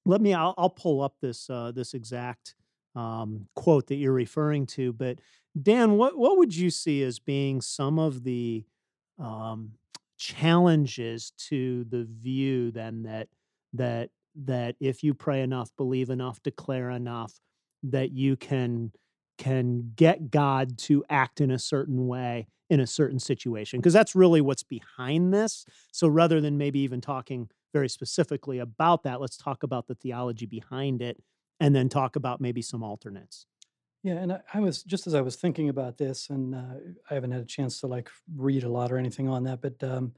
let 0.05 0.21
me 0.21 0.35
I'll, 0.35 0.55
I'll, 0.57 0.71
pull 0.71 1.03
up 1.03 1.15
this 1.21 1.51
uh, 1.51 1.73
this 1.73 1.95
exact 1.95 2.55
um, 2.95 3.47
quote 3.55 3.89
that 3.89 3.97
you're 3.97 4.13
referring 4.13 4.67
to. 4.67 4.93
But 4.93 5.21
Dan, 5.61 5.97
what 5.97 6.17
what 6.17 6.39
would 6.39 6.55
you 6.55 6.71
see 6.71 7.03
as 7.03 7.19
being 7.19 7.61
some 7.61 7.99
of 7.99 8.25
the 8.25 8.65
um, 9.19 9.73
challenges 10.17 11.33
to 11.49 11.85
the 11.85 12.05
view 12.05 12.71
then 12.71 13.03
that 13.03 13.29
that 13.75 14.11
that 14.45 14.77
if 14.81 15.03
you 15.03 15.15
pray 15.15 15.41
enough, 15.43 15.71
believe 15.77 16.11
enough, 16.11 16.43
declare 16.43 16.91
enough, 16.91 17.41
that 17.83 18.13
you 18.13 18.37
can 18.37 18.93
can 19.39 19.93
get 19.97 20.31
God 20.31 20.79
to 20.79 21.05
act 21.11 21.41
in 21.41 21.51
a 21.51 21.59
certain 21.59 22.07
way 22.07 22.49
in 22.71 22.81
a 22.81 22.87
certain 22.87 23.19
situation 23.19 23.79
because 23.79 23.93
that's 23.93 24.15
really 24.15 24.41
what's 24.41 24.63
behind 24.63 25.33
this. 25.33 25.67
So 25.93 26.09
rather 26.09 26.41
than 26.41 26.59
maybe 26.59 26.81
even 26.81 27.01
talking 27.01 27.49
very 27.73 27.89
specifically 27.89 28.59
about 28.59 29.03
that, 29.05 29.21
let's 29.21 29.37
talk 29.37 29.63
about 29.63 29.87
the 29.87 29.95
theology 29.95 30.47
behind 30.47 31.03
it 31.03 31.23
and 31.61 31.75
then 31.75 31.89
talk 31.89 32.17
about 32.17 32.41
maybe 32.41 32.63
some 32.63 32.83
alternates. 32.83 33.47
Yeah, 34.03 34.15
and 34.15 34.33
I, 34.33 34.41
I 34.55 34.61
was 34.61 34.83
just 34.83 35.07
as 35.07 35.15
I 35.15 35.21
was 35.21 35.37
thinking 35.37 35.69
about 35.69 35.99
this, 35.99 36.31
and 36.31 36.55
uh, 36.55 36.75
I 37.11 37.15
haven't 37.15 37.33
had 37.33 37.43
a 37.43 37.47
chance 37.47 37.81
to 37.81 37.87
like 37.87 38.09
read 38.37 38.63
a 38.63 38.69
lot 38.69 38.93
or 38.93 38.99
anything 38.99 39.29
on 39.29 39.45
that, 39.45 39.61
but 39.61 39.83
um, 39.83 40.13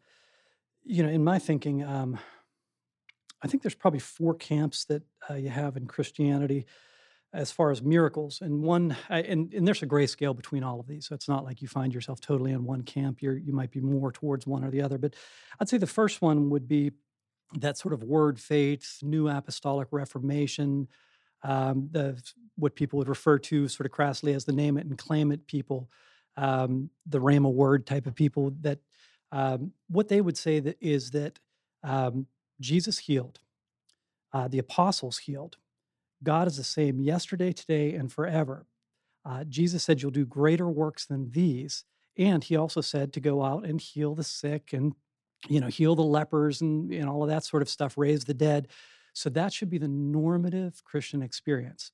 you 0.85 1.03
know, 1.03 1.09
in 1.09 1.25
my 1.25 1.39
thinking, 1.39 1.83
um, 1.85 2.19
I 3.43 3.49
think 3.49 3.63
there's 3.63 3.75
probably 3.75 4.01
four 4.01 4.35
camps 4.35 4.85
that 4.87 5.03
uh, 5.31 5.35
you 5.35 5.49
have 5.51 5.77
in 5.77 5.87
Christianity 5.87 6.67
as 7.33 7.53
far 7.53 7.71
as 7.71 7.83
miracles, 7.83 8.41
and 8.41 8.63
one, 8.63 8.97
and 9.11 9.53
and 9.53 9.67
there's 9.67 9.83
a 9.83 9.87
gray 9.87 10.07
scale 10.07 10.33
between 10.33 10.65
all 10.65 10.81
of 10.81 10.87
these, 10.87 11.07
so 11.07 11.15
it's 11.15 11.29
not 11.29 11.45
like 11.45 11.61
you 11.61 11.69
find 11.69 11.93
yourself 11.93 12.21
totally 12.21 12.53
in 12.53 12.65
one 12.65 12.83
camp. 12.83 13.21
You're 13.21 13.37
you 13.37 13.53
might 13.53 13.71
be 13.71 13.81
more 13.81 14.11
towards 14.11 14.47
one 14.47 14.65
or 14.65 14.71
the 14.71 14.81
other, 14.81 14.97
but 14.97 15.15
I'd 15.61 15.69
say 15.69 15.77
the 15.77 15.87
first 15.87 16.23
one 16.23 16.49
would 16.51 16.67
be 16.67 16.93
that 17.59 17.77
sort 17.77 17.93
of 17.93 18.03
word 18.03 18.41
faith, 18.41 18.99
new 19.03 19.29
apostolic 19.29 19.89
reformation, 19.91 20.89
um, 21.43 21.89
the 21.91 22.21
what 22.57 22.75
people 22.75 22.99
would 22.99 23.09
refer 23.09 23.39
to 23.39 23.69
sort 23.69 23.87
of 23.87 23.93
crassly 23.93 24.33
as 24.33 24.45
the 24.45 24.53
name 24.53 24.79
it 24.79 24.87
and 24.87 24.97
claim 24.97 25.31
it 25.31 25.47
people, 25.47 25.89
um, 26.37 26.89
the 27.07 27.21
Rhema 27.21 27.53
word 27.53 27.87
type 27.87 28.07
of 28.07 28.15
people. 28.15 28.55
That 28.63 28.79
um, 29.33 29.73
what 29.89 30.09
they 30.09 30.23
would 30.23 30.39
say 30.39 30.61
that 30.61 30.79
is 30.81 31.11
that 31.11 31.39
um, 31.85 32.27
Jesus 32.61 32.99
healed, 32.99 33.41
uh, 34.33 34.49
the 34.49 34.59
apostles 34.59 35.19
healed. 35.19 35.57
God 36.23 36.49
is 36.49 36.57
the 36.57 36.65
same 36.65 37.01
yesterday, 37.01 37.53
today, 37.53 37.95
and 37.95 38.13
forever. 38.13 38.67
Uh, 39.25 39.45
Jesus 39.45 39.83
said, 39.83 40.03
"You'll 40.03 40.11
do 40.11 40.27
greater 40.27 40.69
works 40.69 41.07
than 41.07 41.31
these," 41.31 41.85
and 42.17 42.43
He 42.43 42.57
also 42.57 42.81
said 42.81 43.13
to 43.13 43.21
go 43.21 43.43
out 43.43 43.65
and 43.65 43.81
heal 43.81 44.15
the 44.15 44.25
sick 44.25 44.73
and 44.73 44.95
you 45.49 45.61
know 45.61 45.69
heal 45.69 45.95
the 45.95 46.03
lepers 46.03 46.61
and, 46.61 46.93
and 46.93 47.09
all 47.09 47.23
of 47.23 47.29
that 47.29 47.45
sort 47.45 47.63
of 47.63 47.69
stuff, 47.69 47.97
raise 47.97 48.25
the 48.25 48.35
dead. 48.35 48.69
So 49.13 49.31
that 49.31 49.53
should 49.53 49.71
be 49.71 49.79
the 49.79 49.89
normative 49.89 50.83
Christian 50.85 51.23
experience. 51.23 51.93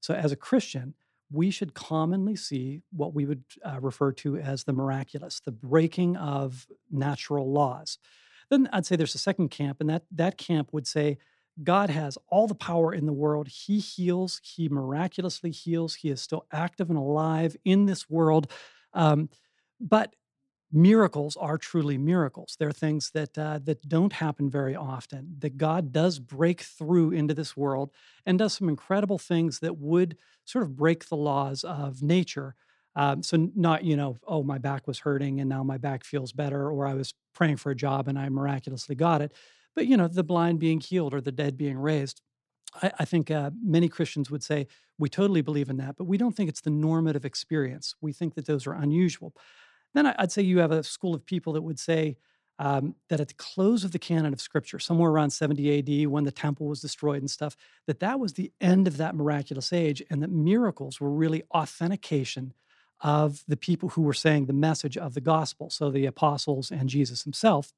So 0.00 0.14
as 0.14 0.32
a 0.32 0.36
Christian, 0.36 0.94
we 1.30 1.50
should 1.50 1.74
commonly 1.74 2.36
see 2.36 2.82
what 2.90 3.14
we 3.14 3.26
would 3.26 3.44
uh, 3.64 3.78
refer 3.80 4.12
to 4.12 4.36
as 4.36 4.64
the 4.64 4.72
miraculous, 4.72 5.40
the 5.40 5.52
breaking 5.52 6.16
of 6.16 6.66
natural 6.90 7.52
laws. 7.52 7.98
Then 8.50 8.68
I'd 8.72 8.86
say 8.86 8.96
there's 8.96 9.14
a 9.14 9.18
second 9.18 9.50
camp, 9.50 9.80
and 9.80 9.88
that 9.90 10.04
that 10.12 10.36
camp 10.36 10.72
would 10.72 10.86
say 10.86 11.18
God 11.62 11.90
has 11.90 12.18
all 12.28 12.46
the 12.46 12.54
power 12.54 12.92
in 12.92 13.06
the 13.06 13.12
world. 13.12 13.48
He 13.48 13.78
heals. 13.78 14.40
He 14.42 14.68
miraculously 14.68 15.50
heals. 15.50 15.94
He 15.96 16.10
is 16.10 16.20
still 16.20 16.46
active 16.52 16.88
and 16.90 16.98
alive 16.98 17.56
in 17.64 17.86
this 17.86 18.08
world. 18.08 18.50
Um, 18.94 19.28
but 19.80 20.14
miracles 20.72 21.36
are 21.36 21.58
truly 21.58 21.98
miracles. 21.98 22.56
They're 22.58 22.72
things 22.72 23.10
that 23.12 23.36
uh, 23.36 23.60
that 23.64 23.88
don't 23.88 24.12
happen 24.12 24.50
very 24.50 24.76
often. 24.76 25.36
That 25.40 25.56
God 25.56 25.92
does 25.92 26.18
break 26.18 26.60
through 26.62 27.10
into 27.12 27.34
this 27.34 27.56
world 27.56 27.90
and 28.26 28.38
does 28.38 28.54
some 28.54 28.68
incredible 28.68 29.18
things 29.18 29.60
that 29.60 29.78
would 29.78 30.16
sort 30.44 30.64
of 30.64 30.76
break 30.76 31.08
the 31.08 31.16
laws 31.16 31.64
of 31.64 32.02
nature. 32.02 32.54
Um, 32.96 33.22
so 33.22 33.50
not 33.54 33.84
you 33.84 33.96
know 33.96 34.18
oh 34.26 34.42
my 34.42 34.58
back 34.58 34.86
was 34.86 34.98
hurting 34.98 35.40
and 35.40 35.48
now 35.48 35.62
my 35.62 35.78
back 35.78 36.04
feels 36.04 36.32
better 36.32 36.68
or 36.70 36.86
I 36.86 36.94
was 36.94 37.14
praying 37.34 37.58
for 37.58 37.70
a 37.70 37.76
job 37.76 38.08
and 38.08 38.18
I 38.18 38.28
miraculously 38.28 38.96
got 38.96 39.22
it, 39.22 39.32
but 39.74 39.86
you 39.86 39.96
know 39.96 40.08
the 40.08 40.24
blind 40.24 40.58
being 40.58 40.80
healed 40.80 41.14
or 41.14 41.20
the 41.20 41.32
dead 41.32 41.56
being 41.56 41.78
raised. 41.78 42.20
I, 42.82 42.92
I 43.00 43.04
think 43.04 43.30
uh, 43.30 43.50
many 43.62 43.88
Christians 43.88 44.30
would 44.30 44.42
say 44.42 44.66
we 44.98 45.08
totally 45.08 45.42
believe 45.42 45.70
in 45.70 45.76
that, 45.78 45.96
but 45.96 46.04
we 46.04 46.18
don't 46.18 46.36
think 46.36 46.48
it's 46.48 46.60
the 46.60 46.70
normative 46.70 47.24
experience. 47.24 47.94
We 48.00 48.12
think 48.12 48.34
that 48.34 48.46
those 48.46 48.66
are 48.66 48.74
unusual. 48.74 49.34
Then 49.94 50.06
I'd 50.06 50.32
say 50.32 50.42
you 50.42 50.58
have 50.58 50.70
a 50.70 50.84
school 50.84 51.14
of 51.14 51.26
people 51.26 51.52
that 51.54 51.62
would 51.62 51.78
say 51.78 52.16
um, 52.60 52.94
that 53.08 53.20
at 53.20 53.28
the 53.28 53.34
close 53.34 53.84
of 53.84 53.92
the 53.92 53.98
canon 53.98 54.32
of 54.32 54.40
Scripture, 54.40 54.78
somewhere 54.78 55.10
around 55.10 55.30
70 55.30 55.78
AD, 55.78 56.08
when 56.08 56.24
the 56.24 56.30
temple 56.30 56.66
was 56.66 56.80
destroyed 56.80 57.22
and 57.22 57.30
stuff, 57.30 57.56
that 57.86 58.00
that 58.00 58.20
was 58.20 58.34
the 58.34 58.52
end 58.60 58.86
of 58.86 58.98
that 58.98 59.14
miraculous 59.14 59.72
age, 59.72 60.02
and 60.10 60.22
that 60.22 60.30
miracles 60.30 61.00
were 61.00 61.10
really 61.10 61.42
authentication 61.54 62.52
of 63.00 63.44
the 63.48 63.56
people 63.56 63.90
who 63.90 64.02
were 64.02 64.12
saying 64.14 64.46
the 64.46 64.52
message 64.52 64.96
of 64.96 65.14
the 65.14 65.20
gospel, 65.20 65.70
so 65.70 65.90
the 65.90 66.06
apostles 66.06 66.70
and 66.70 66.88
Jesus 66.88 67.22
himself. 67.22 67.72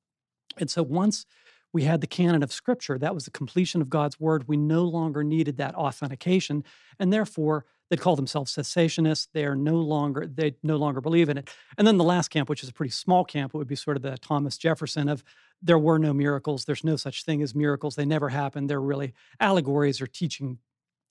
And 0.58 0.70
so 0.70 0.82
once 0.82 1.26
we 1.72 1.84
had 1.84 2.00
the 2.00 2.06
canon 2.06 2.42
of 2.42 2.52
Scripture, 2.52 2.98
that 2.98 3.14
was 3.14 3.24
the 3.24 3.30
completion 3.30 3.80
of 3.80 3.88
God's 3.88 4.20
word, 4.20 4.48
we 4.48 4.56
no 4.56 4.84
longer 4.84 5.24
needed 5.24 5.56
that 5.56 5.74
authentication, 5.74 6.64
and 6.98 7.12
therefore 7.12 7.64
they 7.88 7.96
call 7.96 8.16
themselves 8.16 8.54
cessationists. 8.54 9.28
They 9.32 9.44
are 9.44 9.54
no 9.54 9.76
longer 9.76 10.26
they 10.26 10.54
no 10.62 10.76
longer 10.76 11.00
believe 11.00 11.28
in 11.28 11.36
it. 11.38 11.50
And 11.76 11.86
then 11.86 11.98
the 11.98 12.04
last 12.04 12.28
camp, 12.28 12.48
which 12.48 12.62
is 12.62 12.68
a 12.68 12.72
pretty 12.72 12.90
small 12.90 13.24
camp, 13.24 13.54
it 13.54 13.58
would 13.58 13.68
be 13.68 13.76
sort 13.76 13.96
of 13.96 14.02
the 14.02 14.16
Thomas 14.18 14.56
Jefferson 14.56 15.08
of 15.08 15.22
there 15.60 15.78
were 15.78 15.98
no 15.98 16.12
miracles. 16.12 16.64
There's 16.64 16.84
no 16.84 16.96
such 16.96 17.24
thing 17.24 17.42
as 17.42 17.54
miracles. 17.54 17.94
They 17.94 18.06
never 18.06 18.30
happened. 18.30 18.68
They're 18.68 18.80
really 18.80 19.12
allegories 19.40 20.00
or 20.00 20.06
teaching 20.06 20.58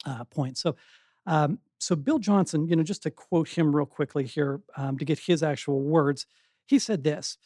uh, 0.05 0.25
points. 0.25 0.61
So. 0.61 0.75
Um, 1.27 1.59
so 1.81 1.95
Bill 1.95 2.19
Johnson, 2.19 2.67
you 2.67 2.75
know, 2.75 2.83
just 2.83 3.03
to 3.03 3.11
quote 3.11 3.49
him 3.49 3.75
real 3.75 3.85
quickly 3.85 4.25
here 4.25 4.61
um, 4.77 4.97
to 4.97 5.05
get 5.05 5.19
his 5.19 5.41
actual 5.41 5.81
words, 5.81 6.25
he 6.65 6.77
said 6.79 7.03
this 7.03 7.37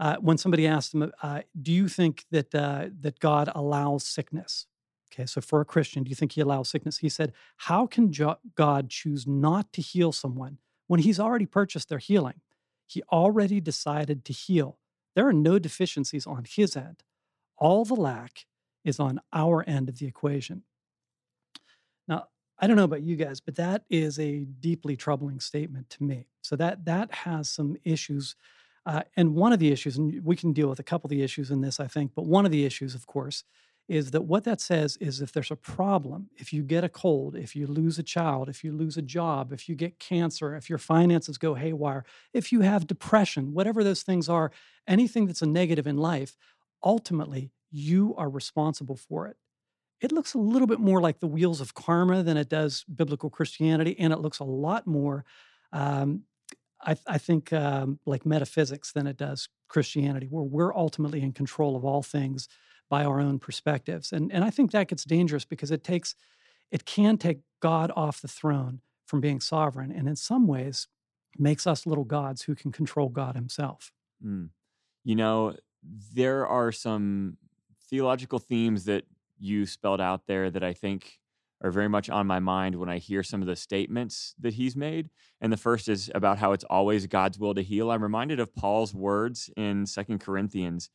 uh, 0.00 0.16
when 0.16 0.36
somebody 0.36 0.66
asked 0.66 0.94
him, 0.94 1.12
uh, 1.22 1.42
"Do 1.60 1.72
you 1.72 1.88
think 1.88 2.24
that 2.30 2.54
uh, 2.54 2.86
that 3.00 3.20
God 3.20 3.50
allows 3.54 4.04
sickness?" 4.04 4.66
Okay, 5.14 5.26
so 5.26 5.40
for 5.40 5.60
a 5.60 5.64
Christian, 5.64 6.02
do 6.02 6.08
you 6.08 6.16
think 6.16 6.32
he 6.32 6.40
allows 6.40 6.68
sickness? 6.68 6.98
He 6.98 7.08
said, 7.08 7.32
How 7.56 7.86
can 7.86 8.12
jo- 8.12 8.38
God 8.56 8.90
choose 8.90 9.26
not 9.28 9.72
to 9.74 9.80
heal 9.80 10.10
someone 10.10 10.58
when 10.88 11.00
he's 11.00 11.20
already 11.20 11.46
purchased 11.46 11.88
their 11.88 11.98
healing? 11.98 12.40
He 12.86 13.02
already 13.12 13.60
decided 13.60 14.24
to 14.24 14.32
heal. 14.32 14.78
There 15.14 15.28
are 15.28 15.32
no 15.32 15.60
deficiencies 15.60 16.26
on 16.26 16.44
his 16.48 16.76
end. 16.76 17.04
All 17.56 17.84
the 17.84 17.94
lack 17.94 18.46
is 18.84 18.98
on 18.98 19.20
our 19.32 19.64
end 19.68 19.88
of 19.88 19.98
the 19.98 20.06
equation. 20.06 20.64
Now, 22.08 22.26
I 22.64 22.66
don't 22.66 22.76
know 22.76 22.84
about 22.84 23.02
you 23.02 23.16
guys, 23.16 23.40
but 23.40 23.56
that 23.56 23.82
is 23.90 24.18
a 24.18 24.46
deeply 24.60 24.96
troubling 24.96 25.38
statement 25.38 25.90
to 25.90 26.02
me. 26.02 26.28
So 26.40 26.56
that 26.56 26.86
that 26.86 27.12
has 27.12 27.50
some 27.50 27.76
issues. 27.84 28.36
Uh, 28.86 29.02
and 29.18 29.34
one 29.34 29.52
of 29.52 29.58
the 29.58 29.70
issues, 29.70 29.98
and 29.98 30.24
we 30.24 30.34
can 30.34 30.54
deal 30.54 30.70
with 30.70 30.78
a 30.78 30.82
couple 30.82 31.08
of 31.08 31.10
the 31.10 31.22
issues 31.22 31.50
in 31.50 31.60
this, 31.60 31.78
I 31.78 31.88
think, 31.88 32.12
but 32.14 32.24
one 32.24 32.46
of 32.46 32.50
the 32.52 32.64
issues, 32.64 32.94
of 32.94 33.06
course, 33.06 33.44
is 33.86 34.12
that 34.12 34.22
what 34.22 34.44
that 34.44 34.62
says 34.62 34.96
is 34.96 35.20
if 35.20 35.30
there's 35.30 35.50
a 35.50 35.56
problem, 35.56 36.30
if 36.38 36.54
you 36.54 36.62
get 36.62 36.84
a 36.84 36.88
cold, 36.88 37.36
if 37.36 37.54
you 37.54 37.66
lose 37.66 37.98
a 37.98 38.02
child, 38.02 38.48
if 38.48 38.64
you 38.64 38.72
lose 38.72 38.96
a 38.96 39.02
job, 39.02 39.52
if 39.52 39.68
you 39.68 39.74
get 39.74 39.98
cancer, 39.98 40.56
if 40.56 40.70
your 40.70 40.78
finances 40.78 41.36
go 41.36 41.52
haywire, 41.52 42.02
if 42.32 42.50
you 42.50 42.62
have 42.62 42.86
depression, 42.86 43.52
whatever 43.52 43.84
those 43.84 44.02
things 44.02 44.26
are, 44.26 44.50
anything 44.88 45.26
that's 45.26 45.42
a 45.42 45.46
negative 45.46 45.86
in 45.86 45.98
life, 45.98 46.34
ultimately 46.82 47.50
you 47.70 48.14
are 48.16 48.30
responsible 48.30 48.96
for 48.96 49.26
it. 49.26 49.36
It 50.00 50.12
looks 50.12 50.34
a 50.34 50.38
little 50.38 50.66
bit 50.66 50.80
more 50.80 51.00
like 51.00 51.20
the 51.20 51.26
wheels 51.26 51.60
of 51.60 51.74
karma 51.74 52.22
than 52.22 52.36
it 52.36 52.48
does 52.48 52.84
biblical 52.84 53.30
Christianity, 53.30 53.96
and 53.98 54.12
it 54.12 54.18
looks 54.18 54.38
a 54.38 54.44
lot 54.44 54.86
more, 54.86 55.24
um, 55.72 56.22
I, 56.82 56.96
I, 57.06 57.18
think, 57.18 57.52
um, 57.52 57.98
like 58.04 58.26
metaphysics 58.26 58.92
than 58.92 59.06
it 59.06 59.16
does 59.16 59.48
Christianity, 59.68 60.26
where 60.28 60.44
we're 60.44 60.74
ultimately 60.74 61.22
in 61.22 61.32
control 61.32 61.76
of 61.76 61.84
all 61.84 62.02
things 62.02 62.48
by 62.90 63.04
our 63.04 63.20
own 63.20 63.38
perspectives. 63.38 64.12
And, 64.12 64.30
and 64.32 64.44
I 64.44 64.50
think 64.50 64.72
that 64.72 64.88
gets 64.88 65.04
dangerous 65.04 65.44
because 65.44 65.70
it 65.70 65.82
takes, 65.82 66.14
it 66.70 66.84
can 66.84 67.16
take 67.16 67.40
God 67.60 67.90
off 67.96 68.20
the 68.20 68.28
throne 68.28 68.80
from 69.06 69.20
being 69.20 69.40
sovereign. 69.40 69.90
And 69.90 70.08
in 70.08 70.16
some 70.16 70.46
ways, 70.46 70.88
makes 71.38 71.66
us 71.66 71.86
little 71.86 72.04
gods 72.04 72.42
who 72.42 72.54
can 72.54 72.72
control 72.72 73.08
God 73.08 73.34
himself. 73.34 73.92
Mm. 74.24 74.50
You 75.04 75.16
know, 75.16 75.56
there 76.14 76.46
are 76.46 76.72
some 76.72 77.36
theological 77.88 78.38
themes 78.38 78.84
that 78.84 79.04
you 79.44 79.66
spelled 79.66 80.00
out 80.00 80.26
there 80.26 80.50
that 80.50 80.64
I 80.64 80.72
think 80.72 81.18
are 81.62 81.70
very 81.70 81.88
much 81.88 82.10
on 82.10 82.26
my 82.26 82.40
mind 82.40 82.76
when 82.76 82.88
I 82.88 82.98
hear 82.98 83.22
some 83.22 83.40
of 83.40 83.46
the 83.46 83.56
statements 83.56 84.34
that 84.40 84.54
he's 84.54 84.76
made. 84.76 85.08
And 85.40 85.52
the 85.52 85.56
first 85.56 85.88
is 85.88 86.10
about 86.14 86.38
how 86.38 86.52
it's 86.52 86.64
always 86.64 87.06
God's 87.06 87.38
will 87.38 87.54
to 87.54 87.62
heal. 87.62 87.90
I'm 87.90 88.02
reminded 88.02 88.40
of 88.40 88.54
Paul's 88.54 88.94
words 88.94 89.50
in 89.56 89.86
Second 89.86 90.20
Corinthians, 90.20 90.90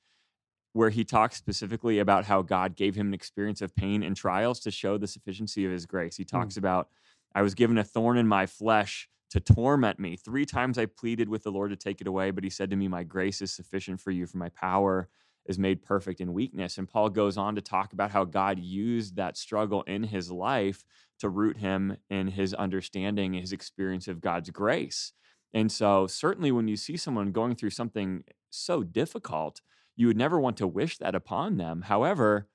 where 0.74 0.90
he 0.90 1.04
talks 1.04 1.38
specifically 1.38 2.00
about 2.00 2.26
how 2.26 2.42
God 2.42 2.76
gave 2.76 2.96
him 2.96 3.08
an 3.08 3.14
experience 3.14 3.62
of 3.62 3.76
pain 3.76 4.04
and 4.04 4.16
trials 4.16 4.60
to 4.62 4.72
show 4.72 4.98
the 4.98 5.08
sufficiency 5.08 5.66
of 5.66 5.72
his 5.72 5.86
grace. 5.86 6.18
He 6.18 6.26
talks 6.26 6.56
mm. 6.56 6.60
about, 6.60 6.90
I 7.34 7.42
was 7.42 7.56
given 7.56 7.78
a 7.78 7.84
thorn 7.84 8.18
in 8.18 8.28
my 8.28 8.46
flesh 8.46 9.10
to 9.32 9.40
torment 9.40 10.00
me. 10.00 10.16
Three 10.16 10.46
times 10.46 10.78
I 10.78 10.86
pleaded 10.86 11.30
with 11.30 11.44
the 11.44 11.52
Lord 11.52 11.70
to 11.72 11.76
take 11.76 12.02
it 12.02 12.08
away, 12.08 12.32
but 12.32 12.44
he 12.44 12.50
said 12.50 12.70
to 12.72 12.76
me, 12.76 12.88
My 12.88 13.04
grace 13.04 13.42
is 13.42 13.52
sufficient 13.52 14.02
for 14.02 14.12
you, 14.12 14.26
for 14.28 14.38
my 14.38 14.50
power 14.50 15.08
is 15.50 15.60
made 15.60 15.82
perfect 15.82 16.22
in 16.22 16.32
weakness. 16.32 16.78
And 16.78 16.88
Paul 16.88 17.10
goes 17.10 17.36
on 17.36 17.56
to 17.56 17.62
talk 17.62 17.92
about 17.92 18.12
how 18.12 18.24
God 18.24 18.60
used 18.60 19.16
that 19.16 19.36
struggle 19.36 19.82
in 19.82 20.04
his 20.04 20.32
life 20.32 20.86
to 21.20 21.28
root 21.28 21.58
him 21.58 21.98
in 22.10 22.28
his 22.28 22.54
understanding, 22.54 23.34
his 23.34 23.52
experience 23.52 24.08
of 24.08 24.22
God's 24.22 24.52
grace. 24.52 25.12
And 25.52 25.72
so, 25.72 26.06
certainly, 26.06 26.52
when 26.52 26.68
you 26.68 26.78
see 26.78 26.96
someone 26.96 27.32
going 27.32 27.56
through 27.56 27.72
something 27.72 28.24
so 28.52 28.84
difficult, 28.84 29.62
you 29.96 30.06
would 30.06 30.16
never 30.16 30.40
want 30.40 30.56
to 30.58 30.68
wish 30.68 31.00
that 31.00 31.16
upon 31.16 31.58
them. 31.58 31.82
However, 31.82 32.48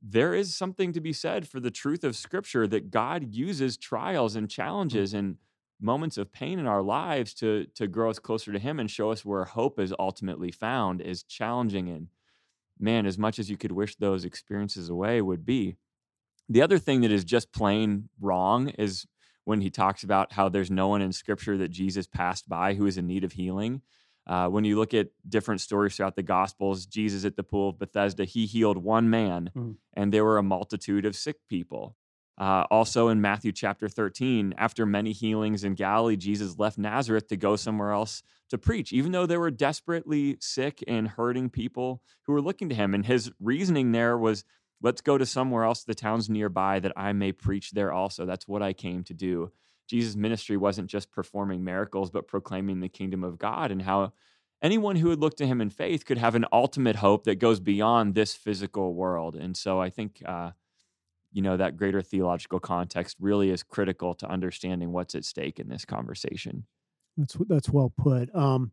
there 0.00 0.32
is 0.32 0.54
something 0.54 0.92
to 0.92 1.00
be 1.00 1.12
said 1.12 1.48
for 1.48 1.58
the 1.58 1.70
truth 1.70 2.04
of 2.04 2.14
Scripture 2.14 2.68
that 2.68 2.90
God 2.92 3.34
uses 3.34 3.76
trials 3.76 4.36
and 4.36 4.44
hmm. 4.44 4.48
challenges 4.48 5.12
and 5.12 5.38
moments 5.82 6.16
of 6.16 6.32
pain 6.32 6.58
in 6.58 6.66
our 6.66 6.82
lives 6.82 7.34
to 7.34 7.66
to 7.74 7.86
grow 7.86 8.10
us 8.10 8.18
closer 8.18 8.52
to 8.52 8.58
him 8.58 8.78
and 8.78 8.90
show 8.90 9.10
us 9.10 9.24
where 9.24 9.44
hope 9.44 9.78
is 9.78 9.92
ultimately 9.98 10.50
found 10.50 11.00
is 11.00 11.22
challenging 11.24 11.88
and 11.88 12.08
man 12.78 13.06
as 13.06 13.18
much 13.18 13.38
as 13.38 13.50
you 13.50 13.56
could 13.56 13.72
wish 13.72 13.96
those 13.96 14.24
experiences 14.24 14.88
away 14.88 15.20
would 15.20 15.44
be. 15.44 15.76
The 16.48 16.62
other 16.62 16.78
thing 16.78 17.02
that 17.02 17.12
is 17.12 17.24
just 17.24 17.52
plain 17.52 18.08
wrong 18.20 18.68
is 18.70 19.06
when 19.44 19.60
he 19.60 19.70
talks 19.70 20.04
about 20.04 20.32
how 20.32 20.48
there's 20.48 20.70
no 20.70 20.88
one 20.88 21.02
in 21.02 21.12
scripture 21.12 21.58
that 21.58 21.70
jesus 21.70 22.06
passed 22.06 22.48
by 22.48 22.74
who 22.74 22.86
is 22.86 22.98
in 22.98 23.06
need 23.06 23.24
of 23.24 23.32
healing. 23.32 23.82
Uh, 24.24 24.46
when 24.46 24.64
you 24.64 24.78
look 24.78 24.94
at 24.94 25.08
different 25.28 25.60
stories 25.60 25.96
throughout 25.96 26.14
the 26.14 26.22
gospels 26.22 26.86
jesus 26.86 27.24
at 27.24 27.34
the 27.34 27.42
pool 27.42 27.70
of 27.70 27.78
bethesda 27.80 28.24
he 28.24 28.46
healed 28.46 28.78
one 28.78 29.10
man 29.10 29.50
mm. 29.52 29.74
and 29.94 30.12
there 30.12 30.24
were 30.24 30.38
a 30.38 30.42
multitude 30.44 31.04
of 31.04 31.16
sick 31.16 31.38
people 31.48 31.96
uh, 32.38 32.64
also 32.70 33.08
in 33.08 33.20
Matthew 33.20 33.52
chapter 33.52 33.88
13, 33.88 34.54
after 34.56 34.86
many 34.86 35.12
healings 35.12 35.64
in 35.64 35.74
Galilee, 35.74 36.16
Jesus 36.16 36.58
left 36.58 36.78
Nazareth 36.78 37.28
to 37.28 37.36
go 37.36 37.56
somewhere 37.56 37.92
else 37.92 38.22
to 38.48 38.58
preach, 38.58 38.92
even 38.92 39.12
though 39.12 39.26
there 39.26 39.40
were 39.40 39.50
desperately 39.50 40.36
sick 40.40 40.82
and 40.86 41.08
hurting 41.08 41.50
people 41.50 42.02
who 42.22 42.32
were 42.32 42.40
looking 42.40 42.68
to 42.70 42.74
him. 42.74 42.94
And 42.94 43.04
his 43.04 43.30
reasoning 43.38 43.92
there 43.92 44.16
was, 44.16 44.44
let's 44.80 45.02
go 45.02 45.18
to 45.18 45.26
somewhere 45.26 45.64
else, 45.64 45.84
the 45.84 45.94
towns 45.94 46.30
nearby, 46.30 46.80
that 46.80 46.92
I 46.96 47.12
may 47.12 47.32
preach 47.32 47.72
there 47.72 47.92
also. 47.92 48.24
That's 48.24 48.48
what 48.48 48.62
I 48.62 48.72
came 48.72 49.04
to 49.04 49.14
do. 49.14 49.52
Jesus' 49.86 50.16
ministry 50.16 50.56
wasn't 50.56 50.88
just 50.88 51.12
performing 51.12 51.62
miracles, 51.62 52.10
but 52.10 52.28
proclaiming 52.28 52.80
the 52.80 52.88
kingdom 52.88 53.22
of 53.24 53.38
God 53.38 53.70
and 53.70 53.82
how 53.82 54.14
anyone 54.62 54.96
who 54.96 55.08
would 55.08 55.20
look 55.20 55.36
to 55.36 55.46
him 55.46 55.60
in 55.60 55.68
faith 55.68 56.06
could 56.06 56.18
have 56.18 56.34
an 56.34 56.46
ultimate 56.50 56.96
hope 56.96 57.24
that 57.24 57.38
goes 57.38 57.60
beyond 57.60 58.14
this 58.14 58.34
physical 58.34 58.94
world. 58.94 59.36
And 59.36 59.54
so 59.54 59.82
I 59.82 59.90
think. 59.90 60.22
Uh, 60.24 60.52
you 61.32 61.42
know 61.42 61.56
that 61.56 61.76
greater 61.76 62.02
theological 62.02 62.60
context 62.60 63.16
really 63.20 63.50
is 63.50 63.62
critical 63.62 64.14
to 64.14 64.28
understanding 64.28 64.92
what's 64.92 65.14
at 65.14 65.24
stake 65.24 65.58
in 65.58 65.68
this 65.68 65.84
conversation. 65.84 66.66
That's 67.16 67.36
that's 67.48 67.68
well 67.68 67.92
put 67.96 68.34
um 68.34 68.72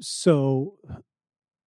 so 0.00 0.78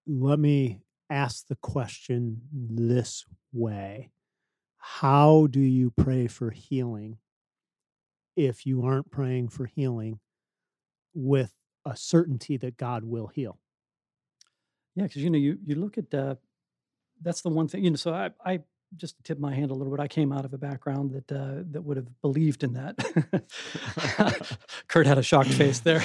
let 0.08 0.40
me 0.40 0.82
ask 1.10 1.48
the 1.48 1.56
question 1.56 2.42
this 2.52 3.26
way. 3.52 4.12
How 4.78 5.48
do 5.48 5.60
you 5.60 5.92
pray 5.92 6.28
for 6.28 6.52
healing 6.52 7.18
if 8.36 8.66
you 8.66 8.84
aren't 8.84 9.12
praying 9.12 9.50
for 9.50 9.66
healing 9.66 10.20
with 11.14 11.54
a 11.86 11.96
certainty 11.96 12.58
that 12.58 12.78
god 12.78 13.04
will 13.04 13.28
heal? 13.28 13.60
Yeah 14.96 15.04
because 15.04 15.24
you 15.24 15.30
know 15.30 15.38
you 15.38 15.58
you 15.64 15.76
look 15.76 15.98
at 15.98 16.14
uh 16.14 16.36
that's 17.22 17.42
the 17.42 17.50
one 17.50 17.68
thing 17.68 17.84
you 17.84 17.92
know 17.92 17.96
so 17.98 18.14
i 18.14 18.32
i 18.46 18.60
just 18.96 19.18
to 19.18 19.24
tip 19.24 19.40
my 19.40 19.54
hand 19.54 19.72
a 19.72 19.74
little 19.74 19.92
bit, 19.92 20.00
I 20.00 20.08
came 20.08 20.32
out 20.32 20.46
of 20.46 20.54
a 20.54 20.58
background 20.58 21.12
that 21.12 21.32
uh, 21.32 21.64
that 21.72 21.82
would 21.82 21.98
have 21.98 22.22
believed 22.22 22.64
in 22.64 22.74
that. 22.74 24.58
Kurt 24.88 25.08
had 25.08 25.18
a 25.18 25.24
shocked 25.24 25.54
face 25.54 25.80
there, 25.80 26.04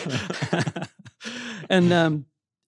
and 1.71 1.93
um, 1.93 2.27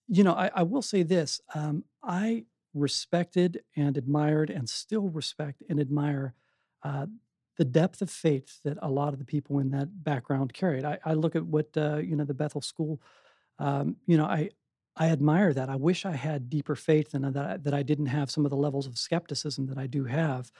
you 0.09 0.25
know, 0.25 0.35
I, 0.35 0.51
I, 0.55 0.63
will 0.63 0.83
say 0.83 1.03
this: 1.03 1.41
um, 1.55 1.85
I 2.03 2.45
respected 2.75 3.63
and 3.77 3.97
admired, 3.97 4.51
and 4.51 4.69
still 4.69 5.09
respect 5.09 5.63
and 5.69 5.81
admire 5.81 6.35
uh, 6.83 7.07
the 7.57 7.65
depth 7.65 8.01
of 8.01 8.11
faith 8.11 8.61
that 8.65 8.79
a 8.81 8.89
lot 8.91 9.13
of 9.13 9.19
the 9.19 9.25
people 9.25 9.59
in 9.59 9.71
that 9.71 10.03
background 10.05 10.53
carried. 10.53 10.85
I, 10.85 10.99
I 11.05 11.15
look 11.15 11.37
at 11.37 11.45
what 11.45 11.69
uh, 11.77 11.97
you 11.97 12.17
know 12.17 12.25
the 12.25 12.35
Bethel 12.35 12.63
School. 12.63 13.01
Um, 13.59 13.97
you 14.07 14.17
know, 14.17 14.25
I 14.25 14.51
I 15.01 15.07
admire 15.09 15.55
that. 15.55 15.71
I 15.71 15.77
wish 15.77 16.05
I 16.05 16.13
had 16.13 16.51
deeper 16.51 16.77
faith 16.77 17.15
and 17.15 17.25
that 17.35 17.45
I, 17.45 17.57
that 17.57 17.73
I 17.73 17.83
didn't 17.83 18.07
have 18.07 18.31
some 18.31 18.45
of 18.45 18.51
the 18.51 18.57
levels 18.57 18.87
of 18.87 18.99
skepticism 18.99 19.67
that 19.69 19.79
I 19.79 19.87
do 19.87 20.05
have. 20.05 20.53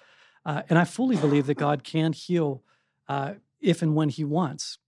Uh, 0.47 0.63
and 0.71 0.79
I 0.79 0.85
fully 0.85 1.17
believe 1.17 1.47
that 1.47 1.55
God 1.59 1.85
can 1.85 2.15
heal 2.15 2.65
uh, 3.07 3.35
if 3.61 3.83
and 3.83 3.95
when 3.95 4.09
He 4.09 4.25
wants. 4.25 4.79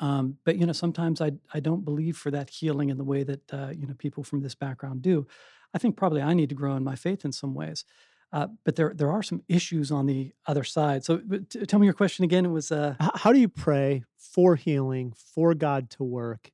Um, 0.00 0.38
but 0.44 0.56
you 0.56 0.64
know, 0.64 0.72
sometimes 0.72 1.20
I 1.20 1.32
I 1.52 1.60
don't 1.60 1.84
believe 1.84 2.16
for 2.16 2.30
that 2.30 2.48
healing 2.48 2.88
in 2.88 2.96
the 2.96 3.04
way 3.04 3.22
that 3.24 3.52
uh, 3.52 3.72
you 3.76 3.86
know 3.86 3.94
people 3.94 4.24
from 4.24 4.40
this 4.40 4.54
background 4.54 5.02
do. 5.02 5.26
I 5.74 5.78
think 5.78 5.96
probably 5.96 6.22
I 6.22 6.32
need 6.32 6.48
to 6.48 6.54
grow 6.54 6.74
in 6.74 6.82
my 6.82 6.96
faith 6.96 7.24
in 7.24 7.32
some 7.32 7.54
ways. 7.54 7.84
Uh, 8.32 8.48
but 8.64 8.74
there 8.74 8.94
there 8.96 9.12
are 9.12 9.22
some 9.22 9.42
issues 9.48 9.92
on 9.92 10.06
the 10.06 10.32
other 10.46 10.64
side. 10.64 11.04
So 11.04 11.18
t- 11.18 11.66
tell 11.66 11.78
me 11.78 11.86
your 11.86 11.94
question 11.94 12.24
again. 12.24 12.46
It 12.46 12.50
was 12.50 12.72
uh, 12.72 12.94
how 12.98 13.32
do 13.32 13.38
you 13.38 13.48
pray 13.48 14.04
for 14.16 14.56
healing, 14.56 15.12
for 15.34 15.54
God 15.54 15.90
to 15.90 16.02
work, 16.02 16.50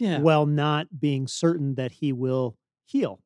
yeah. 0.00 0.18
while 0.18 0.46
not 0.46 0.88
being 0.98 1.26
certain 1.26 1.74
that 1.74 1.92
he 1.92 2.12
will 2.12 2.56
heal 2.84 3.20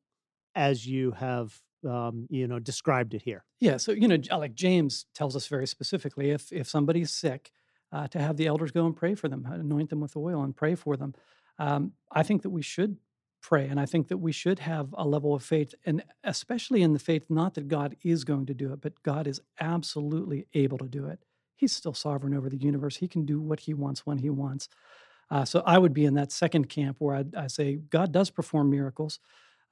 as 0.53 0.85
you 0.85 1.11
have 1.11 1.59
um, 1.87 2.27
you 2.29 2.47
know 2.47 2.59
described 2.59 3.13
it 3.13 3.21
here. 3.21 3.43
Yeah 3.59 3.77
so 3.77 3.91
you 3.91 4.07
know 4.07 4.17
like 4.37 4.55
james 4.55 5.05
tells 5.13 5.35
us 5.35 5.47
very 5.47 5.67
specifically 5.67 6.31
if 6.31 6.51
if 6.51 6.67
somebody's 6.67 7.11
sick 7.11 7.51
uh, 7.91 8.07
to 8.07 8.19
have 8.19 8.37
the 8.37 8.47
elders 8.47 8.71
go 8.71 8.85
and 8.85 8.95
pray 8.95 9.15
for 9.15 9.27
them 9.29 9.47
anoint 9.49 9.89
them 9.89 9.99
with 9.99 10.15
oil 10.17 10.43
and 10.43 10.55
pray 10.55 10.75
for 10.75 10.97
them. 10.97 11.13
Um, 11.57 11.93
i 12.11 12.23
think 12.23 12.41
that 12.41 12.49
we 12.49 12.61
should 12.61 12.97
pray 13.41 13.67
and 13.67 13.79
i 13.79 13.85
think 13.85 14.09
that 14.09 14.17
we 14.17 14.31
should 14.31 14.59
have 14.59 14.93
a 14.97 15.07
level 15.07 15.33
of 15.33 15.43
faith 15.43 15.73
and 15.85 16.03
especially 16.23 16.81
in 16.81 16.93
the 16.93 16.99
faith 16.99 17.27
not 17.29 17.53
that 17.53 17.67
god 17.67 17.95
is 18.03 18.23
going 18.23 18.45
to 18.47 18.53
do 18.53 18.73
it 18.73 18.81
but 18.81 19.01
god 19.03 19.25
is 19.27 19.39
absolutely 19.59 20.47
able 20.53 20.77
to 20.77 20.87
do 20.87 21.05
it. 21.05 21.19
He's 21.55 21.71
still 21.71 21.93
sovereign 21.93 22.33
over 22.33 22.49
the 22.49 22.57
universe. 22.57 22.97
He 22.97 23.07
can 23.07 23.25
do 23.25 23.39
what 23.39 23.61
he 23.61 23.73
wants 23.73 24.05
when 24.05 24.17
he 24.17 24.29
wants 24.29 24.67
uh, 25.31 25.45
so 25.45 25.63
I 25.65 25.77
would 25.77 25.93
be 25.93 26.05
in 26.05 26.13
that 26.15 26.31
second 26.31 26.69
camp 26.69 26.97
where 26.99 27.15
I, 27.15 27.25
I 27.37 27.47
say 27.47 27.75
God 27.75 28.11
does 28.11 28.29
perform 28.29 28.69
miracles. 28.69 29.19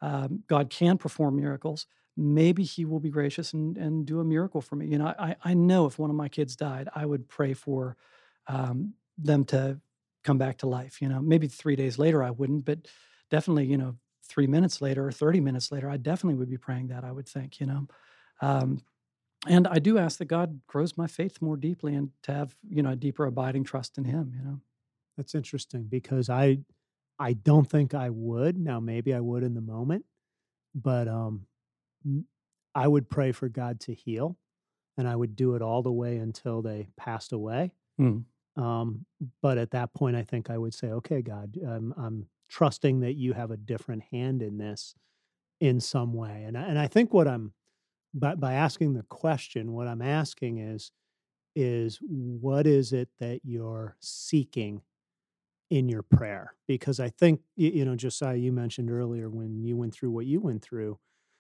Um, 0.02 0.44
God 0.48 0.70
can 0.70 0.98
perform 0.98 1.36
miracles. 1.36 1.86
Maybe 2.18 2.64
He 2.64 2.86
will 2.86 3.00
be 3.00 3.10
gracious 3.10 3.54
and, 3.54 3.78
and 3.78 4.06
do 4.06 4.20
a 4.20 4.24
miracle 4.24 4.62
for 4.62 4.76
me. 4.76 4.88
You 4.88 4.98
know, 4.98 5.14
I, 5.18 5.36
I 5.44 5.54
know 5.54 5.86
if 5.86 6.00
one 6.00 6.10
of 6.10 6.16
my 6.16 6.30
kids 6.30 6.56
died, 6.56 6.90
I 6.96 7.06
would 7.06 7.28
pray 7.30 7.54
for 7.54 7.96
um, 8.48 8.94
them 9.18 9.46
to 9.46 9.80
come 10.24 10.38
back 10.38 10.58
to 10.60 10.68
life. 10.68 11.02
You 11.02 11.10
know, 11.10 11.22
maybe 11.22 11.48
three 11.48 11.76
days 11.76 11.98
later 11.98 12.24
I 12.24 12.32
wouldn't, 12.32 12.66
but 12.66 12.80
definitely, 13.30 13.66
you 13.66 13.78
know, 13.78 13.96
three 14.28 14.48
minutes 14.48 14.82
later 14.82 15.08
or 15.08 15.12
30 15.12 15.40
minutes 15.40 15.72
later, 15.72 15.90
I 15.90 15.98
definitely 15.98 16.40
would 16.40 16.50
be 16.50 16.58
praying 16.58 16.88
that, 16.88 17.04
I 17.04 17.12
would 17.12 17.28
think, 17.28 17.60
you 17.60 17.68
know. 17.68 17.88
Um, 18.42 18.82
and 19.48 19.68
I 19.68 19.80
do 19.80 19.98
ask 19.98 20.18
that 20.20 20.26
God 20.26 20.62
grows 20.68 20.98
my 20.98 21.08
faith 21.08 21.42
more 21.42 21.58
deeply 21.58 21.96
and 21.96 22.12
to 22.24 22.34
have, 22.34 22.56
you 22.70 22.82
know, 22.82 22.92
a 22.92 22.96
deeper 22.96 23.26
abiding 23.26 23.66
trust 23.66 23.98
in 23.98 24.06
Him, 24.06 24.34
you 24.36 24.44
know. 24.44 24.60
That's 25.18 25.36
interesting 25.36 25.84
because 25.84 26.30
I 26.30 26.60
I 27.20 27.34
don't 27.34 27.70
think 27.70 27.94
I 27.94 28.10
would. 28.10 28.58
Now 28.58 28.80
maybe 28.80 29.14
I 29.14 29.20
would 29.20 29.44
in 29.44 29.54
the 29.54 29.62
moment, 29.62 30.06
but 30.74 31.08
um 31.08 31.46
I 32.76 32.88
would 32.88 33.10
pray 33.10 33.32
for 33.32 33.50
God 33.50 33.80
to 33.82 33.94
heal 33.94 34.38
and 34.98 35.08
I 35.08 35.16
would 35.16 35.36
do 35.36 35.56
it 35.56 35.62
all 35.62 35.82
the 35.82 35.92
way 35.92 36.18
until 36.18 36.62
they 36.62 36.88
passed 36.98 37.32
away. 37.34 37.72
Mm. 38.00 38.24
Um, 38.56 39.06
but 39.42 39.58
at 39.58 39.72
that 39.72 39.94
point, 39.94 40.16
I 40.16 40.24
think 40.24 40.50
I 40.50 40.58
would 40.58 40.74
say, 40.74 40.88
okay, 40.88 41.22
God, 41.22 41.58
um, 41.66 41.94
I'm 41.98 42.28
trusting 42.50 43.00
that 43.02 43.14
you 43.14 43.34
have 43.34 43.52
a 43.52 43.58
different 43.58 44.04
hand 44.12 44.42
in 44.42 44.58
this 44.58 44.96
in 45.60 45.80
some 45.80 46.14
way. 46.14 46.44
And, 46.46 46.58
and 46.58 46.78
I 46.78 46.88
think 46.88 47.14
what 47.14 47.28
I'm, 47.28 47.54
by, 48.14 48.36
by 48.36 48.54
asking 48.54 48.94
the 48.94 49.04
question, 49.04 49.74
what 49.74 49.88
I'm 49.88 50.02
asking 50.02 50.60
is, 50.60 50.92
is 51.56 52.00
what 52.02 52.68
is 52.68 52.94
it 52.94 53.10
that 53.20 53.42
you're 53.44 53.96
seeking 54.00 54.82
in 55.74 55.90
your 55.90 56.04
prayer 56.04 56.54
because 56.68 57.00
i 57.00 57.10
think 57.10 57.42
you 57.56 57.84
know 57.84 57.96
josiah 57.96 58.36
you 58.36 58.52
mentioned 58.52 58.92
earlier 58.92 59.30
when 59.30 59.64
you 59.64 59.76
went 59.76 59.94
through 59.94 60.12
what 60.12 60.26
you 60.26 60.40
went 60.40 60.62
through 60.62 61.00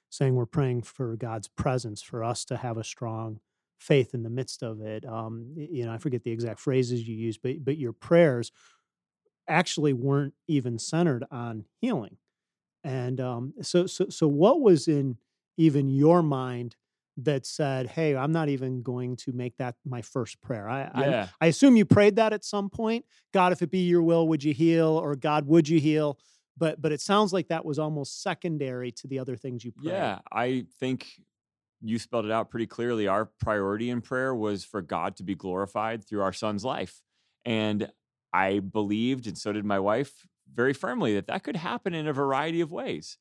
saying 0.10 0.36
we're 0.36 0.46
praying 0.46 0.82
for 0.82 1.16
god's 1.16 1.48
presence 1.48 2.02
for 2.02 2.24
us 2.24 2.44
to 2.46 2.58
have 2.58 2.78
a 2.78 2.84
strong 2.84 3.40
faith 3.80 4.14
in 4.14 4.24
the 4.24 4.30
midst 4.30 4.64
of 4.64 4.82
it 4.82 5.06
um, 5.06 5.54
you 5.56 5.86
know 5.86 5.94
i 5.94 5.98
forget 5.98 6.24
the 6.24 6.32
exact 6.32 6.60
phrases 6.60 7.08
you 7.08 7.16
used 7.16 7.42
but 7.44 7.64
but 7.64 7.78
your 7.78 7.94
prayers 7.94 8.52
actually 9.48 9.94
weren't 9.94 10.34
even 10.48 10.80
centered 10.80 11.26
on 11.32 11.66
healing. 11.82 12.18
And 12.84 13.20
um, 13.22 13.54
so 13.62 13.86
so 13.86 14.08
so 14.10 14.28
what 14.28 14.62
was 14.62 14.88
in 14.88 15.18
even 15.58 15.90
your 15.90 16.22
mind 16.22 16.76
that 17.18 17.46
said, 17.46 17.88
"Hey, 17.88 18.16
I'm 18.16 18.32
not 18.32 18.50
even 18.50 18.82
going 18.82 19.16
to 19.18 19.32
make 19.32 19.58
that 19.58 19.76
my 19.86 20.02
first 20.02 20.42
prayer." 20.42 20.68
I 20.70 20.90
I, 20.94 21.30
I 21.42 21.48
assume 21.48 21.76
you 21.76 21.86
prayed 21.86 22.16
that 22.18 22.34
at 22.34 22.44
some 22.44 22.70
point. 22.70 23.06
God, 23.34 23.52
if 23.52 23.62
it 23.62 23.72
be 23.72 23.80
your 23.80 24.02
will, 24.02 24.28
would 24.28 24.44
you 24.44 24.54
heal? 24.54 24.88
Or 24.88 25.16
God, 25.16 25.48
would 25.48 25.68
you 25.70 25.80
heal? 25.80 26.18
But 26.58 26.82
but 26.82 26.92
it 26.92 27.02
sounds 27.02 27.34
like 27.34 27.48
that 27.48 27.66
was 27.66 27.80
almost 27.80 28.22
secondary 28.22 28.92
to 28.94 29.08
the 29.08 29.20
other 29.20 29.36
things 29.36 29.64
you 29.64 29.72
prayed. 29.72 29.94
Yeah, 29.94 30.20
I 30.32 30.66
think 30.80 31.08
you 31.82 32.00
spelled 32.00 32.26
it 32.26 32.32
out 32.32 32.50
pretty 32.50 32.68
clearly. 32.68 33.08
Our 33.08 33.26
priority 33.26 33.90
in 33.90 34.02
prayer 34.02 34.34
was 34.34 34.64
for 34.64 34.82
God 34.82 35.18
to 35.18 35.24
be 35.24 35.36
glorified 35.36 36.04
through 36.08 36.22
our 36.22 36.34
son's 36.34 36.64
life. 36.64 37.02
And 37.46 37.92
I 38.32 38.60
believed, 38.60 39.28
and 39.28 39.38
so 39.38 39.52
did 39.52 39.66
my 39.66 39.80
wife, 39.80 40.26
very 40.52 40.74
firmly 40.74 41.14
that 41.16 41.28
that 41.28 41.44
could 41.44 41.58
happen 41.58 41.94
in 41.94 42.08
a 42.08 42.14
variety 42.14 42.62
of 42.62 42.72
ways. 42.72 43.18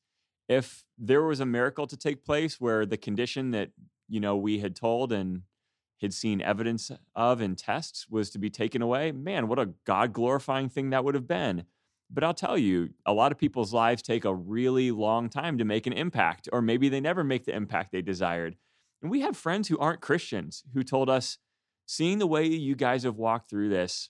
If 0.49 0.83
there 0.97 1.23
was 1.23 1.39
a 1.39 1.45
miracle 1.45 1.87
to 1.87 1.97
take 1.97 2.25
place 2.25 2.59
where 2.59 2.85
the 2.85 2.97
condition 2.97 3.51
that, 3.51 3.69
you 4.09 4.19
know, 4.19 4.35
we 4.35 4.59
had 4.59 4.75
told 4.75 5.11
and 5.11 5.43
had 6.01 6.13
seen 6.13 6.41
evidence 6.41 6.91
of 7.15 7.41
in 7.41 7.55
tests 7.55 8.07
was 8.09 8.29
to 8.31 8.37
be 8.37 8.49
taken 8.49 8.81
away, 8.81 9.11
man, 9.11 9.47
what 9.47 9.59
a 9.59 9.69
God 9.85 10.11
glorifying 10.11 10.67
thing 10.67 10.89
that 10.89 11.03
would 11.05 11.15
have 11.15 11.27
been. 11.27 11.63
But 12.11 12.23
I'll 12.23 12.33
tell 12.33 12.57
you, 12.57 12.89
a 13.05 13.13
lot 13.13 13.31
of 13.31 13.37
people's 13.37 13.73
lives 13.73 14.01
take 14.01 14.25
a 14.25 14.35
really 14.35 14.91
long 14.91 15.29
time 15.29 15.57
to 15.57 15.65
make 15.65 15.87
an 15.87 15.93
impact, 15.93 16.49
or 16.51 16.61
maybe 16.61 16.89
they 16.89 16.99
never 16.99 17.23
make 17.23 17.45
the 17.45 17.55
impact 17.55 17.91
they 17.91 18.01
desired. 18.01 18.57
And 19.01 19.09
we 19.09 19.21
have 19.21 19.35
friends 19.37 19.69
who 19.69 19.77
aren't 19.79 20.01
Christians 20.01 20.63
who 20.73 20.83
told 20.83 21.09
us, 21.09 21.37
seeing 21.85 22.19
the 22.19 22.27
way 22.27 22.45
you 22.45 22.75
guys 22.75 23.03
have 23.03 23.17
walked 23.17 23.49
through 23.49 23.69
this 23.69 24.09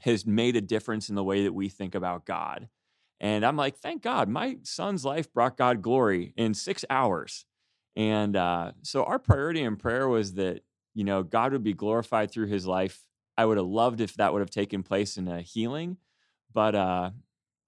has 0.00 0.26
made 0.26 0.56
a 0.56 0.60
difference 0.60 1.08
in 1.08 1.14
the 1.14 1.24
way 1.24 1.42
that 1.44 1.52
we 1.52 1.68
think 1.68 1.94
about 1.94 2.26
God. 2.26 2.68
And 3.24 3.42
I'm 3.42 3.56
like, 3.56 3.78
thank 3.78 4.02
God, 4.02 4.28
my 4.28 4.58
son's 4.64 5.02
life 5.02 5.32
brought 5.32 5.56
God 5.56 5.80
glory 5.80 6.34
in 6.36 6.52
six 6.52 6.84
hours. 6.90 7.46
And 7.96 8.36
uh, 8.36 8.72
so 8.82 9.04
our 9.04 9.18
priority 9.18 9.62
in 9.62 9.76
prayer 9.76 10.06
was 10.06 10.34
that, 10.34 10.60
you 10.92 11.04
know, 11.04 11.22
God 11.22 11.52
would 11.52 11.64
be 11.64 11.72
glorified 11.72 12.30
through 12.30 12.48
his 12.48 12.66
life. 12.66 13.02
I 13.38 13.46
would 13.46 13.56
have 13.56 13.66
loved 13.66 14.02
if 14.02 14.12
that 14.16 14.34
would 14.34 14.40
have 14.40 14.50
taken 14.50 14.82
place 14.82 15.16
in 15.16 15.26
a 15.26 15.40
healing, 15.40 15.96
but 16.52 16.74
uh, 16.74 17.12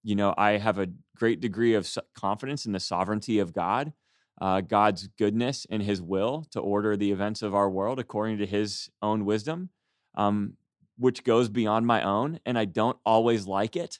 you 0.03 0.15
know, 0.15 0.31
I 0.37 0.57
have 0.57 0.77
a 0.77 0.89
great 1.15 1.41
degree 1.41 1.73
of 1.73 1.91
confidence 2.13 2.67
in 2.67 2.71
the 2.71 2.79
sovereignty 2.79 3.39
of 3.39 3.51
God, 3.51 3.93
uh, 4.39 4.61
God's 4.61 5.07
goodness 5.07 5.65
and 5.71 5.81
His 5.81 6.03
will 6.03 6.45
to 6.51 6.59
order 6.59 6.95
the 6.95 7.11
events 7.11 7.41
of 7.41 7.55
our 7.55 7.67
world 7.67 7.97
according 7.97 8.37
to 8.37 8.45
His 8.45 8.91
own 9.01 9.25
wisdom, 9.25 9.71
um, 10.13 10.53
which 10.99 11.23
goes 11.23 11.49
beyond 11.49 11.87
my 11.87 12.03
own, 12.03 12.39
and 12.45 12.59
I 12.59 12.65
don't 12.65 12.97
always 13.03 13.47
like 13.47 13.75
it, 13.75 13.97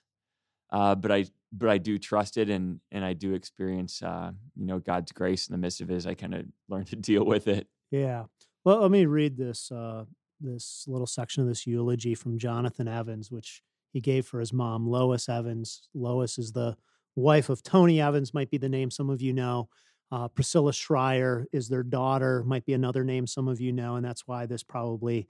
uh, 0.72 0.94
but 0.94 1.12
I 1.12 1.26
but 1.52 1.70
I 1.70 1.78
do 1.78 1.98
trust 1.98 2.38
it, 2.38 2.50
and 2.50 2.80
and 2.92 3.04
I 3.04 3.14
do 3.14 3.34
experience, 3.34 4.02
uh, 4.02 4.32
you 4.56 4.66
know, 4.66 4.80
God's 4.80 5.12
grace 5.12 5.48
in 5.48 5.54
the 5.54 5.58
midst 5.58 5.82
of 5.82 5.90
it. 5.92 5.96
As 5.96 6.08
I 6.08 6.14
kind 6.14 6.34
of 6.34 6.46
learn 6.70 6.86
to 6.86 6.96
deal 6.96 7.26
with 7.26 7.48
it. 7.48 7.68
Yeah. 7.92 8.26
Well, 8.66 8.82
let 8.82 8.92
me 8.92 9.06
read 9.06 9.38
this 9.38 9.72
uh, 9.72 10.06
this 10.40 10.86
little 10.88 11.08
section 11.08 11.42
of 11.42 11.50
this 11.50 11.66
eulogy 11.66 12.16
from 12.16 12.38
Jonathan 12.38 12.88
Evans, 12.88 13.32
which 13.32 13.62
he 13.94 14.02
gave 14.02 14.26
for 14.26 14.40
his 14.40 14.54
mom, 14.54 14.88
Lois 14.88 15.30
Evans. 15.30 15.90
Lois 15.94 16.38
is 16.38 16.52
the 16.52 16.76
wife 17.16 17.50
of 17.50 17.64
Tony 17.64 18.02
Evans, 18.02 18.34
might 18.34 18.52
be 18.52 18.58
the 18.58 18.70
name 18.70 18.92
some 18.92 19.10
of 19.10 19.22
you 19.22 19.34
know. 19.34 19.70
Uh, 20.12 20.28
Priscilla 20.28 20.72
Shirer 20.72 21.48
is 21.52 21.68
their 21.68 21.84
daughter, 21.84 22.44
might 22.46 22.66
be 22.66 22.74
another 22.74 23.04
name 23.04 23.28
some 23.28 23.48
of 23.48 23.60
you 23.60 23.74
know, 23.74 23.96
and 23.96 24.06
that's 24.06 24.26
why 24.26 24.46
this 24.46 24.64
probably, 24.64 25.28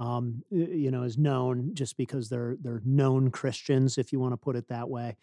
um, 0.00 0.42
you 0.50 0.90
know, 0.90 1.02
is 1.02 1.16
known 1.16 1.70
just 1.74 1.96
because 1.96 2.28
they're 2.28 2.56
they're 2.60 2.82
known 2.84 3.30
Christians, 3.30 3.96
if 3.96 4.12
you 4.12 4.20
want 4.20 4.32
to 4.32 4.36
put 4.36 4.56
it 4.56 4.68
that 4.68 4.88
way. 4.88 5.16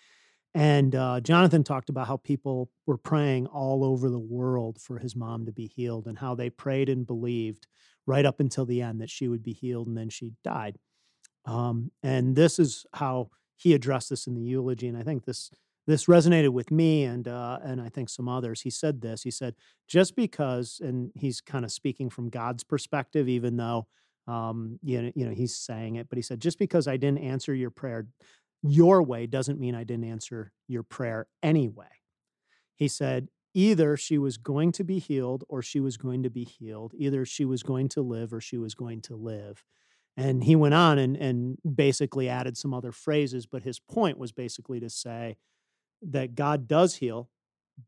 And 0.55 0.95
uh, 0.95 1.19
Jonathan 1.19 1.65
talked 1.65 1.89
about 1.89 2.07
how 2.07 2.15
people 2.15 2.71
were 2.85 2.97
praying 2.97 3.45
all 3.47 3.83
over 3.83 4.09
the 4.09 4.17
world 4.17 4.79
for 4.79 4.99
his 4.99 5.13
mom 5.13 5.45
to 5.45 5.51
be 5.51 5.67
healed, 5.67 6.07
and 6.07 6.17
how 6.17 6.33
they 6.33 6.49
prayed 6.49 6.87
and 6.87 7.05
believed 7.05 7.67
right 8.07 8.25
up 8.25 8.39
until 8.39 8.65
the 8.65 8.81
end 8.81 9.01
that 9.01 9.09
she 9.09 9.27
would 9.27 9.43
be 9.43 9.51
healed, 9.51 9.87
and 9.87 9.97
then 9.97 10.09
she 10.09 10.31
died. 10.45 10.77
Um, 11.45 11.91
and 12.01 12.37
this 12.37 12.57
is 12.57 12.85
how 12.93 13.31
he 13.57 13.73
addressed 13.73 14.09
this 14.09 14.27
in 14.27 14.33
the 14.33 14.41
eulogy. 14.41 14.87
And 14.87 14.97
I 14.97 15.03
think 15.03 15.25
this 15.25 15.51
this 15.87 16.05
resonated 16.05 16.49
with 16.49 16.71
me 16.71 17.03
and 17.03 17.27
uh, 17.27 17.59
and 17.61 17.81
I 17.81 17.89
think 17.89 18.09
some 18.09 18.29
others. 18.29 18.61
He 18.61 18.69
said 18.69 19.01
this. 19.01 19.23
He 19.23 19.31
said, 19.31 19.55
just 19.89 20.15
because, 20.15 20.79
and 20.81 21.11
he's 21.15 21.41
kind 21.41 21.65
of 21.65 21.71
speaking 21.71 22.09
from 22.09 22.29
God's 22.29 22.63
perspective, 22.63 23.27
even 23.27 23.57
though 23.57 23.87
um, 24.27 24.79
you 24.81 25.01
know, 25.01 25.11
you 25.15 25.25
know, 25.25 25.33
he's 25.33 25.55
saying 25.55 25.97
it, 25.97 26.09
but 26.09 26.17
he 26.17 26.21
said, 26.21 26.39
just 26.39 26.57
because 26.57 26.87
I 26.87 26.97
didn't 26.97 27.19
answer 27.19 27.53
your 27.53 27.69
prayer 27.69 28.07
your 28.67 29.03
way 29.03 29.27
doesn't 29.27 29.59
mean 29.59 29.75
I 29.75 29.83
didn't 29.83 30.05
answer 30.05 30.51
your 30.67 30.83
prayer 30.83 31.27
anyway. 31.43 31.85
He 32.75 32.87
said, 32.87 33.29
either 33.53 33.95
she 33.95 34.17
was 34.17 34.37
going 34.37 34.71
to 34.73 34.83
be 34.83 34.99
healed 34.99 35.43
or 35.47 35.61
she 35.61 35.79
was 35.79 35.97
going 35.97 36.23
to 36.23 36.29
be 36.29 36.43
healed. 36.43 36.93
Either 36.97 37.25
she 37.25 37.45
was 37.45 37.63
going 37.63 37.87
to 37.89 38.01
live 38.01 38.33
or 38.33 38.41
she 38.41 38.57
was 38.57 38.75
going 38.75 39.01
to 39.01 39.15
live. 39.15 39.63
And 40.17 40.43
he 40.43 40.55
went 40.55 40.73
on 40.73 40.97
and, 40.97 41.15
and 41.15 41.57
basically 41.75 42.29
added 42.29 42.57
some 42.57 42.73
other 42.73 42.91
phrases, 42.91 43.45
but 43.45 43.63
his 43.63 43.79
point 43.79 44.17
was 44.17 44.31
basically 44.31 44.79
to 44.79 44.89
say 44.89 45.37
that 46.01 46.35
God 46.35 46.67
does 46.67 46.95
heal, 46.95 47.29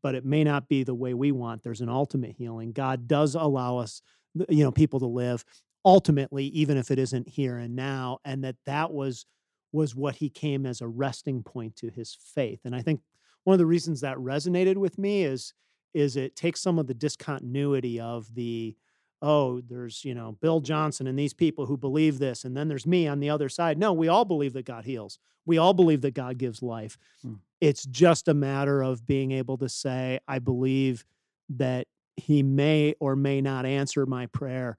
but 0.02 0.14
it 0.14 0.24
may 0.24 0.44
not 0.44 0.68
be 0.68 0.82
the 0.82 0.94
way 0.94 1.14
we 1.14 1.32
want. 1.32 1.62
There's 1.62 1.80
an 1.80 1.88
ultimate 1.88 2.32
healing. 2.36 2.72
God 2.72 3.08
does 3.08 3.34
allow 3.34 3.78
us, 3.78 4.02
you 4.48 4.64
know, 4.64 4.72
people 4.72 5.00
to 5.00 5.06
live 5.06 5.44
ultimately, 5.84 6.44
even 6.46 6.76
if 6.76 6.90
it 6.90 6.98
isn't 6.98 7.28
here 7.28 7.56
and 7.56 7.74
now, 7.74 8.18
and 8.24 8.44
that 8.44 8.56
that 8.66 8.92
was 8.92 9.26
was 9.72 9.94
what 9.94 10.16
he 10.16 10.28
came 10.28 10.64
as 10.66 10.80
a 10.80 10.88
resting 10.88 11.42
point 11.42 11.76
to 11.76 11.88
his 11.88 12.16
faith. 12.34 12.60
And 12.64 12.74
I 12.74 12.82
think 12.82 13.00
one 13.44 13.54
of 13.54 13.58
the 13.58 13.66
reasons 13.66 14.00
that 14.00 14.16
resonated 14.16 14.76
with 14.76 14.98
me 14.98 15.24
is 15.24 15.54
is 15.94 16.16
it 16.16 16.36
takes 16.36 16.60
some 16.60 16.78
of 16.78 16.86
the 16.86 16.94
discontinuity 16.94 17.98
of 17.98 18.34
the 18.34 18.76
oh, 19.20 19.60
there's, 19.62 20.04
you 20.04 20.14
know, 20.14 20.32
Bill 20.40 20.60
Johnson 20.60 21.06
and 21.06 21.18
these 21.18 21.34
people 21.34 21.66
who 21.66 21.76
believe 21.76 22.18
this, 22.18 22.44
and 22.44 22.56
then 22.56 22.68
there's 22.68 22.86
me 22.86 23.08
on 23.08 23.20
the 23.20 23.30
other 23.30 23.48
side. 23.48 23.78
No, 23.78 23.92
we 23.92 24.08
all 24.08 24.24
believe 24.24 24.52
that 24.52 24.64
God 24.64 24.84
heals. 24.84 25.18
We 25.44 25.58
all 25.58 25.74
believe 25.74 26.02
that 26.02 26.14
God 26.14 26.38
gives 26.38 26.62
life. 26.62 26.96
Hmm. 27.22 27.34
It's 27.60 27.84
just 27.84 28.28
a 28.28 28.34
matter 28.34 28.82
of 28.82 29.06
being 29.06 29.32
able 29.32 29.58
to 29.58 29.68
say, 29.68 30.20
I 30.28 30.38
believe 30.38 31.04
that 31.48 31.88
he 32.16 32.42
may 32.42 32.94
or 33.00 33.16
may 33.16 33.40
not 33.40 33.66
answer 33.66 34.06
my 34.06 34.26
prayer 34.26 34.76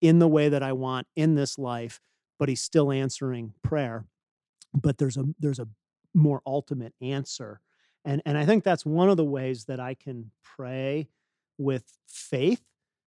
in 0.00 0.18
the 0.18 0.28
way 0.28 0.48
that 0.48 0.62
I 0.62 0.72
want 0.72 1.06
in 1.16 1.34
this 1.34 1.58
life, 1.58 2.00
but 2.38 2.48
he's 2.48 2.62
still 2.62 2.92
answering 2.92 3.52
prayer. 3.62 4.04
But 4.74 4.98
there's 4.98 5.16
a 5.16 5.24
there's 5.38 5.58
a 5.58 5.68
more 6.14 6.42
ultimate 6.46 6.94
answer. 7.00 7.60
And 8.04 8.22
and 8.24 8.36
I 8.38 8.44
think 8.44 8.64
that's 8.64 8.86
one 8.86 9.08
of 9.08 9.16
the 9.16 9.24
ways 9.24 9.64
that 9.66 9.80
I 9.80 9.94
can 9.94 10.30
pray 10.42 11.08
with 11.58 11.84
faith 12.06 12.62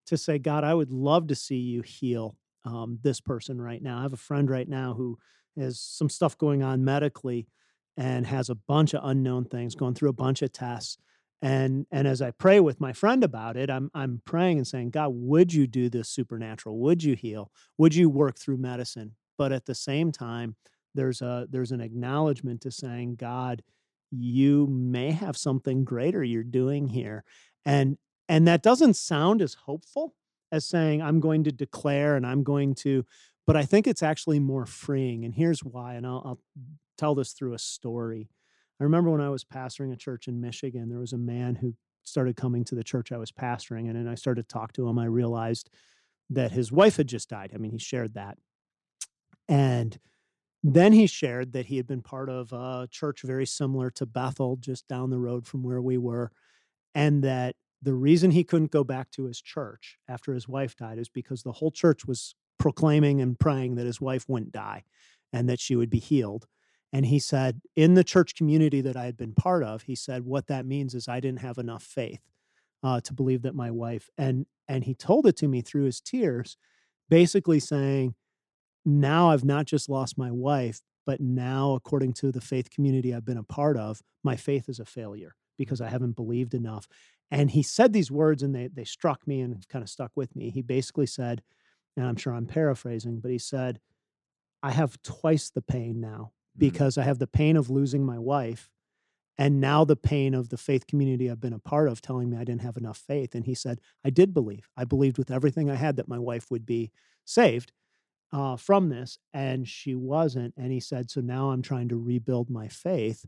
to 0.07 0.17
say, 0.17 0.39
God, 0.39 0.63
I 0.63 0.73
would 0.73 0.91
love 0.91 1.27
to 1.27 1.35
see 1.35 1.57
you 1.57 1.81
heal 1.81 2.35
um, 2.65 2.99
this 3.03 3.21
person 3.21 3.61
right 3.61 3.81
now. 3.81 3.99
I 3.99 4.01
have 4.03 4.13
a 4.13 4.17
friend 4.17 4.49
right 4.49 4.67
now 4.67 4.93
who 4.93 5.17
has 5.57 5.79
some 5.79 6.09
stuff 6.09 6.37
going 6.37 6.63
on 6.63 6.83
medically 6.83 7.47
and 7.97 8.25
has 8.25 8.49
a 8.49 8.55
bunch 8.55 8.93
of 8.93 9.01
unknown 9.03 9.45
things, 9.45 9.75
going 9.75 9.93
through 9.93 10.09
a 10.09 10.13
bunch 10.13 10.41
of 10.41 10.51
tests. 10.51 10.97
And 11.41 11.85
and 11.91 12.07
as 12.07 12.21
I 12.21 12.31
pray 12.31 12.59
with 12.59 12.81
my 12.81 12.91
friend 12.91 13.23
about 13.23 13.55
it, 13.55 13.69
I'm 13.69 13.89
I'm 13.93 14.21
praying 14.25 14.57
and 14.57 14.67
saying, 14.67 14.89
God, 14.91 15.09
would 15.13 15.53
you 15.53 15.67
do 15.67 15.89
this 15.89 16.09
supernatural? 16.09 16.77
Would 16.79 17.03
you 17.03 17.15
heal? 17.15 17.51
Would 17.77 17.95
you 17.95 18.09
work 18.09 18.37
through 18.37 18.57
medicine? 18.57 19.15
But 19.37 19.53
at 19.53 19.65
the 19.65 19.75
same 19.75 20.11
time, 20.11 20.55
there's 20.95 21.21
a 21.21 21.47
there's 21.49 21.71
an 21.71 21.81
acknowledgement 21.81 22.61
to 22.61 22.71
saying, 22.71 23.15
God, 23.15 23.63
you 24.11 24.67
may 24.67 25.11
have 25.11 25.37
something 25.37 25.83
greater 25.85 26.23
you're 26.23 26.43
doing 26.43 26.89
here. 26.89 27.23
And 27.65 27.97
and 28.27 28.47
that 28.47 28.61
doesn't 28.61 28.95
sound 28.95 29.41
as 29.41 29.53
hopeful 29.53 30.13
as 30.51 30.65
saying, 30.65 31.01
I'm 31.01 31.19
going 31.19 31.43
to 31.45 31.51
declare 31.51 32.15
and 32.15 32.25
I'm 32.25 32.43
going 32.43 32.75
to, 32.75 33.05
but 33.45 33.55
I 33.55 33.63
think 33.65 33.87
it's 33.87 34.03
actually 34.03 34.39
more 34.39 34.65
freeing. 34.65 35.25
And 35.25 35.33
here's 35.33 35.63
why. 35.63 35.95
And 35.95 36.05
I'll, 36.05 36.21
I'll 36.25 36.39
tell 36.97 37.15
this 37.15 37.33
through 37.33 37.53
a 37.53 37.59
story. 37.59 38.29
I 38.79 38.83
remember 38.83 39.09
when 39.11 39.21
I 39.21 39.29
was 39.29 39.43
pastoring 39.43 39.91
a 39.91 39.97
church 39.97 40.27
in 40.27 40.39
Michigan, 40.39 40.89
there 40.89 40.99
was 40.99 41.13
a 41.13 41.17
man 41.17 41.55
who 41.55 41.73
started 42.03 42.35
coming 42.35 42.63
to 42.65 42.75
the 42.75 42.83
church 42.83 43.11
I 43.11 43.17
was 43.17 43.31
pastoring. 43.31 43.87
And 43.87 43.95
then 43.95 44.07
I 44.07 44.15
started 44.15 44.47
to 44.47 44.53
talk 44.53 44.73
to 44.73 44.87
him. 44.87 44.97
I 44.97 45.05
realized 45.05 45.69
that 46.29 46.51
his 46.51 46.71
wife 46.71 46.97
had 46.97 47.07
just 47.07 47.29
died. 47.29 47.51
I 47.53 47.57
mean, 47.57 47.71
he 47.71 47.77
shared 47.77 48.13
that. 48.13 48.37
And 49.47 49.97
then 50.63 50.93
he 50.93 51.07
shared 51.07 51.53
that 51.53 51.65
he 51.65 51.77
had 51.77 51.87
been 51.87 52.01
part 52.01 52.29
of 52.29 52.51
a 52.53 52.87
church 52.91 53.21
very 53.23 53.45
similar 53.45 53.89
to 53.91 54.05
Bethel, 54.05 54.57
just 54.57 54.87
down 54.87 55.09
the 55.09 55.19
road 55.19 55.47
from 55.47 55.63
where 55.63 55.81
we 55.81 55.97
were. 55.97 56.31
And 56.93 57.23
that 57.23 57.55
the 57.81 57.93
reason 57.93 58.31
he 58.31 58.43
couldn't 58.43 58.71
go 58.71 58.83
back 58.83 59.09
to 59.11 59.25
his 59.25 59.41
church 59.41 59.97
after 60.07 60.33
his 60.33 60.47
wife 60.47 60.75
died 60.75 60.99
is 60.99 61.09
because 61.09 61.43
the 61.43 61.51
whole 61.51 61.71
church 61.71 62.05
was 62.05 62.35
proclaiming 62.57 63.21
and 63.21 63.39
praying 63.39 63.75
that 63.75 63.85
his 63.85 64.01
wife 64.01 64.25
wouldn't 64.27 64.51
die 64.51 64.83
and 65.31 65.47
that 65.47 65.59
she 65.59 65.75
would 65.75 65.89
be 65.89 65.99
healed. 65.99 66.45
And 66.91 67.05
he 67.05 67.19
said, 67.19 67.61
in 67.75 67.93
the 67.93 68.03
church 68.03 68.35
community 68.35 68.81
that 68.81 68.97
I 68.97 69.05
had 69.05 69.17
been 69.17 69.33
part 69.33 69.63
of, 69.63 69.83
he 69.83 69.95
said, 69.95 70.25
what 70.25 70.47
that 70.47 70.65
means 70.65 70.95
is 70.95 71.07
I 71.07 71.19
didn't 71.19 71.41
have 71.41 71.57
enough 71.57 71.83
faith 71.83 72.21
uh, 72.83 72.99
to 73.01 73.13
believe 73.13 73.43
that 73.43 73.55
my 73.55 73.71
wife, 73.71 74.09
and 74.17 74.45
and 74.67 74.83
he 74.83 74.93
told 74.93 75.25
it 75.25 75.35
to 75.37 75.47
me 75.47 75.61
through 75.61 75.85
his 75.85 75.99
tears, 75.99 76.55
basically 77.09 77.59
saying, 77.59 78.13
now 78.85 79.31
I've 79.31 79.43
not 79.43 79.65
just 79.65 79.89
lost 79.89 80.17
my 80.17 80.31
wife, 80.31 80.81
but 81.05 81.19
now, 81.19 81.73
according 81.73 82.13
to 82.13 82.31
the 82.31 82.41
faith 82.41 82.69
community 82.69 83.13
I've 83.13 83.25
been 83.25 83.37
a 83.37 83.43
part 83.43 83.77
of, 83.77 84.01
my 84.23 84.35
faith 84.35 84.69
is 84.69 84.79
a 84.79 84.85
failure 84.85 85.35
because 85.57 85.81
I 85.81 85.89
haven't 85.89 86.15
believed 86.15 86.53
enough. 86.53 86.87
And 87.31 87.49
he 87.49 87.63
said 87.63 87.93
these 87.93 88.11
words 88.11 88.43
and 88.43 88.53
they, 88.53 88.67
they 88.67 88.83
struck 88.83 89.27
me 89.27 89.41
and 89.41 89.67
kind 89.69 89.83
of 89.83 89.89
stuck 89.89 90.11
with 90.15 90.35
me. 90.35 90.51
He 90.51 90.61
basically 90.61 91.07
said, 91.07 91.41
and 91.97 92.05
I'm 92.05 92.15
sure 92.15 92.33
I'm 92.33 92.45
paraphrasing, 92.45 93.19
but 93.19 93.31
he 93.31 93.39
said, 93.39 93.79
I 94.61 94.71
have 94.71 95.01
twice 95.01 95.49
the 95.49 95.61
pain 95.61 95.99
now 95.99 96.31
Mm. 96.59 96.71
because 96.71 96.97
I 96.97 97.03
have 97.03 97.19
the 97.19 97.27
pain 97.27 97.57
of 97.57 97.69
losing 97.69 98.05
my 98.05 98.19
wife 98.19 98.69
and 99.39 99.61
now 99.61 99.85
the 99.85 99.95
pain 99.95 100.33
of 100.33 100.49
the 100.49 100.57
faith 100.57 100.85
community 100.85 101.31
I've 101.31 101.39
been 101.39 101.53
a 101.53 101.59
part 101.59 101.87
of 101.87 102.01
telling 102.01 102.29
me 102.29 102.35
I 102.35 102.43
didn't 102.43 102.61
have 102.61 102.75
enough 102.75 102.97
faith. 102.97 103.33
And 103.33 103.45
he 103.45 103.55
said, 103.55 103.79
I 104.03 104.09
did 104.09 104.33
believe. 104.33 104.69
I 104.75 104.83
believed 104.83 105.17
with 105.17 105.31
everything 105.31 105.69
I 105.69 105.75
had 105.75 105.95
that 105.95 106.09
my 106.09 106.19
wife 106.19 106.51
would 106.51 106.65
be 106.65 106.91
saved 107.23 107.71
uh, 108.33 108.57
from 108.57 108.89
this, 108.89 109.17
and 109.33 109.67
she 109.67 109.95
wasn't. 109.95 110.53
And 110.57 110.71
he 110.73 110.81
said, 110.81 111.09
So 111.09 111.21
now 111.21 111.51
I'm 111.51 111.61
trying 111.61 111.87
to 111.89 111.97
rebuild 111.97 112.49
my 112.49 112.67
faith 112.67 113.25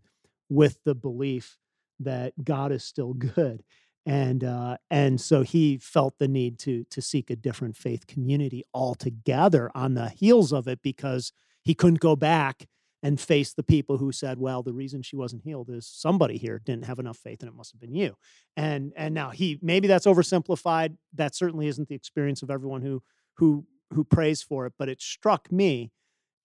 with 0.50 0.80
the 0.84 0.94
belief 0.94 1.58
that 2.02 2.34
God 2.44 2.74
is 2.74 2.84
still 2.84 3.14
good. 3.36 3.64
And 4.06 4.44
uh, 4.44 4.78
and 4.90 5.22
so 5.22 5.44
he 5.44 5.78
felt 5.78 6.18
the 6.18 6.28
need 6.28 6.60
to 6.60 6.84
to 6.90 7.02
seek 7.02 7.30
a 7.30 7.36
different 7.36 7.78
faith 7.78 8.06
community 8.06 8.64
altogether 8.74 9.72
on 9.74 9.94
the 9.94 10.10
heels 10.10 10.52
of 10.52 10.68
it 10.68 10.82
because 10.82 11.32
he 11.64 11.76
couldn't 11.76 12.00
go 12.00 12.16
back 12.16 12.68
and 13.04 13.20
face 13.20 13.54
the 13.54 13.64
people 13.64 13.98
who 13.98 14.12
said, 14.12 14.38
"Well, 14.40 14.64
the 14.64 14.74
reason 14.74 15.02
she 15.02 15.16
wasn't 15.16 15.44
healed 15.44 15.70
is 15.70 15.88
somebody 15.88 16.38
here 16.38 16.60
didn't 16.60 16.86
have 16.86 17.00
enough 17.00 17.18
faith, 17.18 17.42
and 17.42 17.50
it 17.50 17.56
must 17.56 17.72
have 17.72 17.82
been 17.82 17.96
you." 17.96 18.16
And 18.56 18.94
and 18.96 19.14
now 19.14 19.32
he 19.32 19.60
maybe 19.62 19.88
that's 19.88 20.06
oversimplified. 20.06 20.98
That 21.14 21.36
certainly 21.36 21.68
isn't 21.68 21.88
the 21.88 21.96
experience 21.96 22.44
of 22.44 22.52
everyone 22.52 22.82
who 22.82 23.02
who 23.38 23.66
who 23.94 24.04
prays 24.04 24.44
for 24.44 24.66
it. 24.66 24.74
But 24.78 24.90
it 24.90 25.02
struck 25.02 25.52
me 25.52 25.92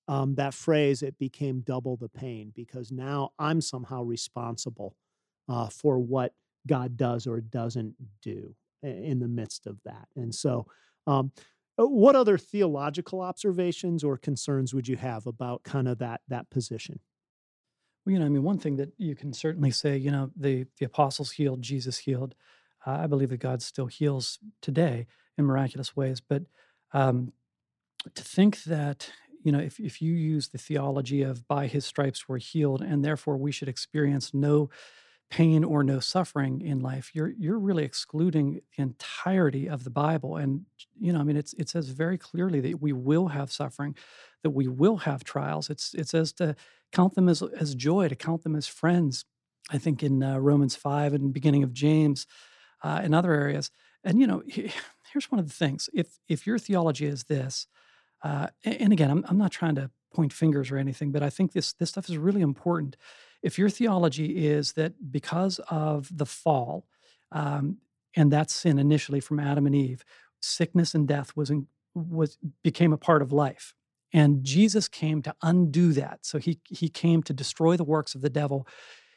um, 0.09 0.35
that 0.37 0.55
phrase. 0.55 1.03
It 1.03 1.19
became 1.19 1.61
double 1.61 1.97
the 1.97 2.09
pain 2.09 2.53
because 2.55 2.91
now 2.91 3.31
I'm 3.39 3.61
somehow 3.61 4.03
responsible 4.03 4.97
uh, 5.49 5.69
for 5.69 5.99
what 5.99 6.33
God 6.67 6.97
does 6.97 7.27
or 7.27 7.41
doesn't 7.41 7.95
do 8.23 8.55
in 8.83 9.21
the 9.21 9.29
midst 9.29 9.67
of 9.67 9.79
that. 9.85 10.09
And 10.17 10.35
so. 10.35 10.67
Um, 11.09 11.31
what 11.77 12.17
other 12.17 12.39
theological 12.39 13.21
observations 13.21 14.03
or 14.03 14.17
concerns 14.17 14.75
would 14.75 14.89
you 14.89 14.97
have 14.97 15.27
about 15.27 15.63
kind 15.63 15.89
of 15.89 15.99
that 15.99 16.23
that 16.29 16.51
position? 16.51 17.01
Well, 18.05 18.15
you 18.15 18.19
know, 18.19 18.27
I 18.27 18.29
mean, 18.29 18.43
one 18.43 18.59
thing 18.59 18.77
that 18.77 18.93
you 18.97 19.15
can 19.15 19.33
certainly 19.33 19.71
say, 19.71 19.97
you 19.97 20.11
know, 20.11 20.31
the 20.37 20.67
the 20.79 20.87
apostles 20.87 21.33
healed, 21.33 21.63
Jesus 21.63 21.99
healed. 21.99 22.35
Uh, 22.87 22.99
I 23.03 23.07
believe 23.07 23.31
that 23.31 23.39
God 23.39 23.63
still 23.63 23.87
heals 23.87 24.39
today 24.63 25.07
in 25.37 25.45
miraculous 25.45 25.97
ways. 25.97 26.21
But 26.21 26.45
um, 26.93 27.33
to 28.15 28.23
think 28.23 28.63
that, 28.65 29.11
you 29.43 29.53
know, 29.53 29.59
if 29.59 29.79
if 29.79 30.01
you 30.01 30.15
use 30.15 30.49
the 30.49 30.59
theology 30.59 31.23
of 31.23 31.47
by 31.47 31.67
His 31.67 31.85
stripes 31.85 32.29
we're 32.29 32.39
healed, 32.39 32.81
and 32.81 33.05
therefore 33.05 33.37
we 33.37 33.53
should 33.53 33.69
experience 33.69 34.33
no 34.33 34.71
pain 35.31 35.65
or 35.65 35.83
no 35.83 36.01
suffering 36.01 36.61
in 36.61 36.81
life, 36.81 37.11
you're 37.15 37.33
you're 37.39 37.59
really 37.59 37.85
excluding 37.85 38.55
the 38.55 38.83
entirety 38.83 39.69
of 39.69 39.85
the 39.85 39.91
Bible. 39.91 40.37
And 40.37 40.67
you 40.99 41.13
know, 41.13 41.21
I 41.21 41.25
mean, 41.25 41.37
it's 41.37 41.53
it 41.55 41.69
says 41.69 41.89
very 41.89 42.19
clearly 42.19 42.61
that 42.61 42.81
we 42.81 42.93
will 42.93 43.29
have 43.29 43.51
suffering, 43.51 43.97
that 44.43 44.51
we 44.51 44.69
will 44.69 44.99
have 44.99 45.25
trials. 45.25 45.69
It's 45.71 45.95
it 45.95 46.09
says 46.09 46.33
to 46.35 46.55
count 46.93 47.15
them 47.15 47.29
as 47.29 47.43
as 47.43 47.75
joy, 47.75 48.09
to 48.09 48.17
count 48.17 48.43
them 48.45 48.57
as 48.57 48.67
friends. 48.67 49.25
I 49.71 49.79
think 49.79 50.03
in 50.03 50.23
uh, 50.23 50.39
Romans 50.39 50.77
five 50.77 51.13
and 51.13 51.33
beginning 51.33 51.65
of 51.65 51.73
James, 51.73 52.27
uh, 52.83 53.01
and 53.03 53.15
other 53.15 53.33
areas. 53.33 53.71
And 54.05 54.21
you 54.21 54.27
know, 54.27 54.43
here's 54.47 55.31
one 55.31 55.39
of 55.39 55.49
the 55.49 55.55
things: 55.55 55.91
if 55.93 56.19
if 56.29 56.47
your 56.47 56.59
theology 56.59 57.07
is 57.07 57.25
this, 57.25 57.67
uh, 58.23 58.49
and 58.65 58.93
again, 58.93 59.11
I'm 59.11 59.25
I'm 59.29 59.39
not 59.39 59.53
trying 59.53 59.75
to 59.77 59.91
point 60.15 60.33
fingers 60.33 60.71
or 60.71 60.79
anything, 60.79 61.13
but 61.13 61.23
I 61.23 61.31
think 61.31 61.53
this 61.53 61.73
this 61.75 61.91
stuff 61.91 62.09
is 62.09 62.17
really 62.17 62.43
important. 62.43 62.97
If 63.47 63.59
your 63.59 63.71
theology 63.71 64.45
is 64.45 64.73
that 64.73 64.93
because 65.13 65.61
of 65.71 66.11
the 66.17 66.27
fall, 66.27 66.89
um, 67.31 67.79
and 68.17 68.33
that 68.33 68.51
sin 68.51 68.77
initially 68.79 69.21
from 69.21 69.39
Adam 69.39 69.67
and 69.67 69.75
Eve, 69.75 70.05
sickness 70.41 70.97
and 70.97 71.07
death 71.07 71.31
was 71.37 71.49
in, 71.49 71.69
was 71.95 72.39
became 72.65 72.93
a 72.93 72.99
part 72.99 73.23
of 73.23 73.31
life, 73.33 73.73
and 74.13 74.43
Jesus 74.43 74.89
came 74.89 75.23
to 75.23 75.35
undo 75.43 75.93
that. 75.93 76.27
So 76.27 76.39
he 76.39 76.59
he 76.69 76.89
came 76.89 77.23
to 77.23 77.33
destroy 77.33 77.77
the 77.77 77.85
works 77.85 78.17
of 78.17 78.21
the 78.21 78.31
devil. 78.31 78.67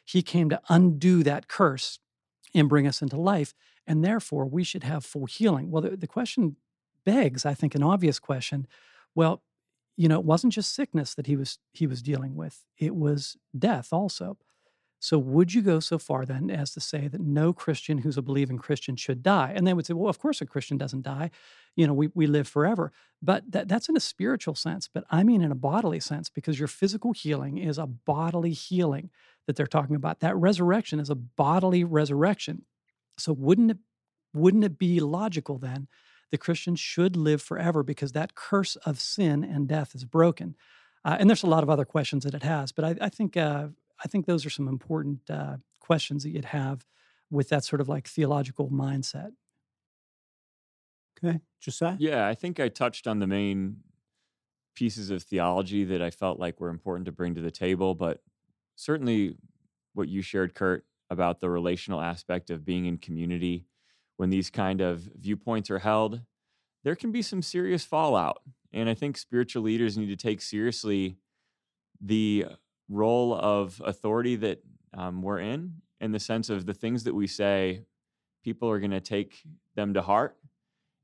He 0.04 0.22
came 0.22 0.48
to 0.50 0.60
undo 0.68 1.24
that 1.24 1.48
curse 1.48 1.98
and 2.54 2.68
bring 2.68 2.86
us 2.86 3.02
into 3.02 3.20
life, 3.34 3.52
and 3.84 4.04
therefore 4.04 4.46
we 4.46 4.62
should 4.62 4.84
have 4.84 5.04
full 5.04 5.26
healing. 5.26 5.72
Well, 5.72 5.82
the, 5.82 5.96
the 5.96 6.06
question 6.06 6.56
begs, 7.04 7.44
I 7.44 7.54
think, 7.54 7.74
an 7.74 7.82
obvious 7.82 8.20
question. 8.20 8.68
Well, 9.14 9.42
you 10.00 10.08
know, 10.08 10.18
it 10.18 10.24
wasn't 10.24 10.54
just 10.54 10.74
sickness 10.74 11.14
that 11.14 11.26
he 11.26 11.36
was 11.36 11.58
he 11.74 11.86
was 11.86 12.00
dealing 12.00 12.34
with; 12.34 12.64
it 12.78 12.96
was 12.96 13.36
death 13.56 13.92
also. 13.92 14.38
So, 14.98 15.18
would 15.18 15.52
you 15.52 15.60
go 15.60 15.78
so 15.78 15.98
far 15.98 16.24
then 16.24 16.48
as 16.50 16.72
to 16.72 16.80
say 16.80 17.06
that 17.06 17.20
no 17.20 17.52
Christian 17.52 17.98
who's 17.98 18.16
a 18.16 18.22
believing 18.22 18.56
Christian 18.56 18.96
should 18.96 19.22
die? 19.22 19.52
And 19.54 19.66
they 19.66 19.74
would 19.74 19.84
say, 19.84 19.92
well, 19.92 20.08
of 20.08 20.18
course, 20.18 20.40
a 20.40 20.46
Christian 20.46 20.78
doesn't 20.78 21.02
die. 21.02 21.30
You 21.76 21.86
know, 21.86 21.92
we, 21.92 22.08
we 22.14 22.26
live 22.26 22.48
forever. 22.48 22.92
But 23.20 23.52
that, 23.52 23.68
that's 23.68 23.90
in 23.90 23.96
a 23.96 24.00
spiritual 24.00 24.54
sense. 24.54 24.88
But 24.88 25.04
I 25.10 25.22
mean 25.22 25.42
in 25.42 25.52
a 25.52 25.54
bodily 25.54 26.00
sense, 26.00 26.30
because 26.30 26.58
your 26.58 26.68
physical 26.68 27.12
healing 27.12 27.58
is 27.58 27.76
a 27.76 27.86
bodily 27.86 28.52
healing 28.52 29.10
that 29.46 29.56
they're 29.56 29.66
talking 29.66 29.96
about. 29.96 30.20
That 30.20 30.36
resurrection 30.36 30.98
is 30.98 31.10
a 31.10 31.14
bodily 31.14 31.84
resurrection. 31.84 32.64
So, 33.18 33.34
wouldn't 33.34 33.72
it, 33.72 33.78
wouldn't 34.32 34.64
it 34.64 34.78
be 34.78 34.98
logical 35.00 35.58
then 35.58 35.88
that 36.30 36.38
Christians 36.38 36.80
should 36.80 37.16
live 37.16 37.42
forever 37.42 37.82
because 37.82 38.12
that 38.12 38.34
curse 38.34 38.76
of 38.76 39.00
sin 39.00 39.44
and 39.44 39.68
death 39.68 39.94
is 39.94 40.04
broken? 40.04 40.56
Uh, 41.04 41.16
and 41.18 41.30
there's 41.30 41.42
a 41.42 41.48
lot 41.48 41.62
of 41.62 41.70
other 41.70 41.84
questions 41.84 42.24
that 42.24 42.34
it 42.34 42.42
has, 42.42 42.72
but 42.72 42.84
I, 42.84 42.96
I 43.00 43.08
think 43.08 43.36
uh, 43.36 43.68
I 44.04 44.08
think 44.08 44.26
those 44.26 44.44
are 44.44 44.50
some 44.50 44.68
important 44.68 45.20
uh, 45.30 45.56
questions 45.80 46.22
that 46.22 46.30
you'd 46.30 46.46
have 46.46 46.86
with 47.30 47.48
that 47.48 47.64
sort 47.64 47.80
of 47.80 47.88
like 47.88 48.06
theological 48.06 48.70
mindset. 48.70 49.32
Okay, 51.22 51.40
Josiah. 51.60 51.96
Yeah, 51.98 52.26
I 52.26 52.34
think 52.34 52.60
I 52.60 52.68
touched 52.68 53.06
on 53.06 53.18
the 53.18 53.26
main 53.26 53.76
pieces 54.74 55.10
of 55.10 55.22
theology 55.22 55.84
that 55.84 56.00
I 56.00 56.10
felt 56.10 56.38
like 56.38 56.60
were 56.60 56.70
important 56.70 57.06
to 57.06 57.12
bring 57.12 57.34
to 57.34 57.40
the 57.40 57.50
table, 57.50 57.94
but 57.94 58.22
certainly 58.76 59.36
what 59.94 60.08
you 60.08 60.22
shared, 60.22 60.54
Kurt, 60.54 60.84
about 61.10 61.40
the 61.40 61.50
relational 61.50 62.00
aspect 62.00 62.50
of 62.50 62.64
being 62.64 62.86
in 62.86 62.96
community 62.96 63.66
when 64.20 64.28
these 64.28 64.50
kind 64.50 64.82
of 64.82 65.08
viewpoints 65.18 65.70
are 65.70 65.78
held, 65.78 66.20
there 66.84 66.94
can 66.94 67.10
be 67.10 67.22
some 67.22 67.40
serious 67.40 67.86
fallout. 67.86 68.42
And 68.70 68.86
I 68.86 68.92
think 68.92 69.16
spiritual 69.16 69.62
leaders 69.62 69.96
need 69.96 70.10
to 70.10 70.16
take 70.16 70.42
seriously 70.42 71.16
the 72.02 72.44
role 72.90 73.32
of 73.34 73.80
authority 73.82 74.36
that 74.36 74.62
um, 74.92 75.22
we're 75.22 75.38
in, 75.38 75.76
in 76.02 76.12
the 76.12 76.20
sense 76.20 76.50
of 76.50 76.66
the 76.66 76.74
things 76.74 77.04
that 77.04 77.14
we 77.14 77.26
say, 77.26 77.86
people 78.44 78.68
are 78.68 78.78
going 78.78 78.90
to 78.90 79.00
take 79.00 79.42
them 79.74 79.94
to 79.94 80.02
heart. 80.02 80.36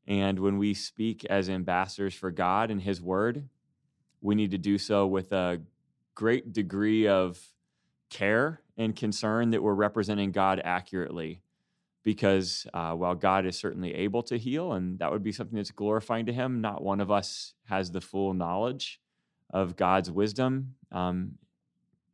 And 0.06 0.38
when 0.38 0.58
we 0.58 0.74
speak 0.74 1.24
as 1.24 1.48
ambassadors 1.48 2.12
for 2.12 2.30
God 2.30 2.70
and 2.70 2.82
His 2.82 3.00
Word, 3.00 3.48
we 4.20 4.34
need 4.34 4.50
to 4.50 4.58
do 4.58 4.76
so 4.76 5.06
with 5.06 5.32
a 5.32 5.62
great 6.14 6.52
degree 6.52 7.08
of 7.08 7.40
care 8.10 8.60
and 8.76 8.94
concern 8.94 9.52
that 9.52 9.62
we're 9.62 9.72
representing 9.72 10.32
God 10.32 10.60
accurately. 10.62 11.40
Because 12.06 12.68
uh, 12.72 12.92
while 12.92 13.16
God 13.16 13.46
is 13.46 13.58
certainly 13.58 13.92
able 13.92 14.22
to 14.22 14.38
heal, 14.38 14.74
and 14.74 14.96
that 15.00 15.10
would 15.10 15.24
be 15.24 15.32
something 15.32 15.56
that's 15.56 15.72
glorifying 15.72 16.26
to 16.26 16.32
Him, 16.32 16.60
not 16.60 16.80
one 16.80 17.00
of 17.00 17.10
us 17.10 17.54
has 17.64 17.90
the 17.90 18.00
full 18.00 18.32
knowledge 18.32 19.00
of 19.50 19.74
God's 19.74 20.08
wisdom 20.08 20.76
um, 20.92 21.32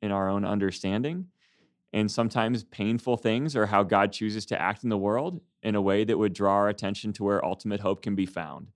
in 0.00 0.11
our 0.11 0.31
own 0.31 0.46
understanding. 0.46 1.26
And 1.92 2.11
sometimes 2.11 2.64
painful 2.64 3.18
things 3.18 3.55
are 3.55 3.66
how 3.66 3.83
God 3.83 4.12
chooses 4.12 4.46
to 4.46 4.59
act 4.59 4.83
in 4.83 4.88
the 4.88 4.96
world 4.96 5.42
in 5.62 5.74
a 5.74 5.83
way 5.83 6.05
that 6.05 6.16
would 6.16 6.33
draw 6.33 6.55
our 6.55 6.70
attention 6.70 7.12
to 7.12 7.24
where 7.24 7.44
ultimate 7.44 7.81
hope 7.81 8.00
can 8.00 8.14
be 8.14 8.24
found. 8.24 8.68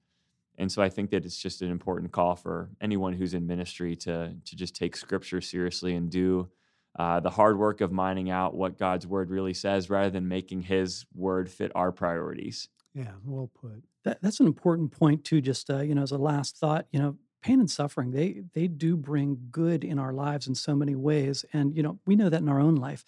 And 0.59 0.71
so 0.71 0.83
I 0.83 0.91
think 0.91 1.09
that 1.13 1.25
it's 1.25 1.39
just 1.39 1.63
an 1.63 1.71
important 1.71 2.13
call 2.13 2.37
for 2.37 2.69
anyone 2.79 3.15
who's 3.15 3.33
in 3.33 3.47
ministry 3.47 3.97
to, 3.97 4.35
to 4.45 4.57
just 4.57 4.77
take 4.77 4.99
scripture 4.99 5.41
seriously 5.41 5.95
and 5.95 6.11
do 6.11 6.51
uh, 6.99 7.21
the 7.21 7.31
hard 7.31 7.59
work 7.59 7.81
of 7.81 7.93
mining 7.93 8.31
out 8.31 8.55
what 8.55 8.79
God's 8.79 9.07
word 9.07 9.31
really 9.31 9.55
says 9.55 9.91
rather 9.91 10.11
than 10.11 10.29
making 10.29 10.63
his 10.63 11.05
word 11.15 11.51
fit 11.51 11.73
our 11.75 11.93
priorities. 11.93 12.69
Yeah, 12.95 13.13
well 13.25 13.51
put. 13.61 13.83
That, 14.05 14.23
that's 14.23 14.41
an 14.41 14.47
important 14.47 14.91
point 14.93 15.25
too. 15.25 15.41
Just 15.41 15.69
uh, 15.69 15.81
you 15.81 15.95
know, 15.95 16.03
as 16.03 16.13
a 16.13 16.19
last 16.19 16.57
thought, 16.57 16.87
you 16.93 16.99
know, 16.99 17.17
pain 17.43 17.61
and 17.61 17.71
suffering 17.71 18.11
they 18.11 18.43
they 18.55 18.67
do 18.67 18.97
bring 18.97 19.39
good 19.51 19.85
in 19.85 19.99
our 19.99 20.13
lives 20.13 20.47
in 20.47 20.55
so 20.55 20.75
many 20.75 20.95
ways, 20.95 21.45
and 21.53 21.77
you 21.77 21.83
know, 21.83 21.99
we 22.07 22.17
know 22.17 22.29
that 22.29 22.41
in 22.41 22.49
our 22.49 22.61
own 22.61 22.77
life. 22.77 23.05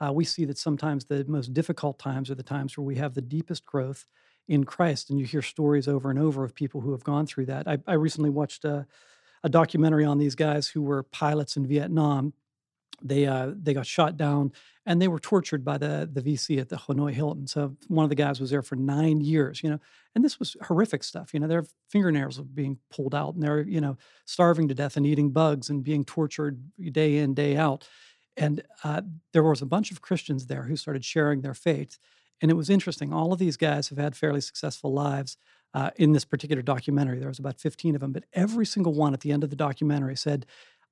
Uh, 0.00 0.12
we 0.12 0.24
see 0.24 0.44
that 0.44 0.58
sometimes 0.58 1.04
the 1.04 1.24
most 1.28 1.54
difficult 1.54 1.96
times 1.98 2.28
are 2.28 2.34
the 2.34 2.42
times 2.42 2.76
where 2.76 2.84
we 2.84 2.96
have 2.96 3.14
the 3.14 3.22
deepest 3.22 3.64
growth 3.64 4.06
in 4.48 4.64
Christ, 4.64 5.10
and 5.10 5.18
you 5.18 5.26
hear 5.26 5.42
stories 5.42 5.86
over 5.86 6.10
and 6.10 6.18
over 6.18 6.44
of 6.44 6.54
people 6.54 6.80
who 6.80 6.92
have 6.92 7.04
gone 7.04 7.26
through 7.26 7.46
that. 7.46 7.68
I, 7.68 7.78
I 7.86 7.94
recently 7.94 8.30
watched 8.30 8.64
a, 8.64 8.86
a 9.44 9.48
documentary 9.48 10.04
on 10.04 10.18
these 10.18 10.34
guys 10.34 10.68
who 10.68 10.82
were 10.82 11.04
pilots 11.04 11.56
in 11.56 11.66
Vietnam. 11.66 12.32
They 13.02 13.26
uh, 13.26 13.52
they 13.54 13.74
got 13.74 13.86
shot 13.86 14.16
down 14.16 14.52
and 14.84 15.00
they 15.00 15.08
were 15.08 15.18
tortured 15.18 15.64
by 15.64 15.78
the 15.78 16.08
the 16.12 16.22
VC 16.22 16.60
at 16.60 16.68
the 16.68 16.76
Hanoi 16.76 17.12
Hilton. 17.12 17.46
So 17.46 17.76
one 17.88 18.04
of 18.04 18.10
the 18.10 18.16
guys 18.16 18.40
was 18.40 18.50
there 18.50 18.62
for 18.62 18.76
nine 18.76 19.20
years, 19.20 19.62
you 19.62 19.70
know, 19.70 19.78
and 20.14 20.24
this 20.24 20.38
was 20.38 20.56
horrific 20.62 21.04
stuff. 21.04 21.32
You 21.32 21.40
know, 21.40 21.46
their 21.46 21.66
fingernails 21.88 22.38
were 22.38 22.44
being 22.44 22.78
pulled 22.90 23.14
out, 23.14 23.34
and 23.34 23.42
they're 23.42 23.60
you 23.60 23.80
know 23.80 23.96
starving 24.24 24.68
to 24.68 24.74
death 24.74 24.96
and 24.96 25.06
eating 25.06 25.30
bugs 25.30 25.70
and 25.70 25.84
being 25.84 26.04
tortured 26.04 26.60
day 26.92 27.18
in 27.18 27.34
day 27.34 27.56
out. 27.56 27.88
And 28.36 28.62
uh, 28.82 29.02
there 29.32 29.42
was 29.42 29.62
a 29.62 29.66
bunch 29.66 29.90
of 29.90 30.00
Christians 30.00 30.46
there 30.46 30.62
who 30.62 30.76
started 30.76 31.04
sharing 31.04 31.42
their 31.42 31.54
faith, 31.54 31.98
And 32.40 32.50
it 32.50 32.54
was 32.54 32.70
interesting. 32.70 33.12
All 33.12 33.32
of 33.32 33.38
these 33.38 33.58
guys 33.58 33.90
have 33.90 33.98
had 33.98 34.16
fairly 34.16 34.40
successful 34.40 34.92
lives. 34.92 35.36
Uh, 35.74 35.90
in 35.96 36.12
this 36.12 36.26
particular 36.26 36.60
documentary, 36.62 37.18
there 37.18 37.28
was 37.28 37.38
about 37.38 37.58
15 37.58 37.94
of 37.94 38.02
them, 38.02 38.12
but 38.12 38.24
every 38.34 38.66
single 38.66 38.92
one 38.92 39.14
at 39.14 39.20
the 39.20 39.32
end 39.32 39.42
of 39.42 39.48
the 39.48 39.56
documentary 39.56 40.14
said, 40.16 40.44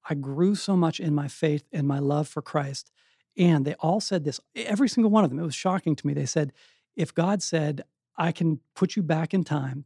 I 0.09 0.15
grew 0.15 0.55
so 0.55 0.77
much 0.77 1.01
in 1.01 1.15
my 1.15 1.29
faith 1.29 1.65
and 1.73 1.87
my 1.87 1.99
love 1.99 2.29
for 2.29 2.43
Christ. 2.43 2.91
And 3.37 3.65
they 3.65 3.75
all 3.75 4.01
said 4.01 4.25
this, 4.25 4.41
every 4.57 4.89
single 4.89 5.11
one 5.11 5.25
of 5.25 5.31
them. 5.31 5.39
It 5.39 5.45
was 5.45 5.55
shocking 5.55 5.97
to 5.97 6.07
me. 6.07 6.15
They 6.15 6.27
said, 6.27 6.53
if 6.97 7.15
God 7.15 7.43
said, 7.43 7.83
I 8.17 8.33
can 8.33 8.61
put 8.75 8.97
you 8.97 9.03
back 9.03 9.33
in 9.33 9.45
time 9.45 9.85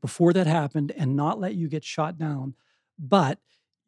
before 0.00 0.32
that 0.32 0.46
happened 0.46 0.92
and 0.96 1.16
not 1.16 1.40
let 1.40 1.54
you 1.54 1.68
get 1.68 1.84
shot 1.84 2.18
down, 2.18 2.54
but 2.98 3.38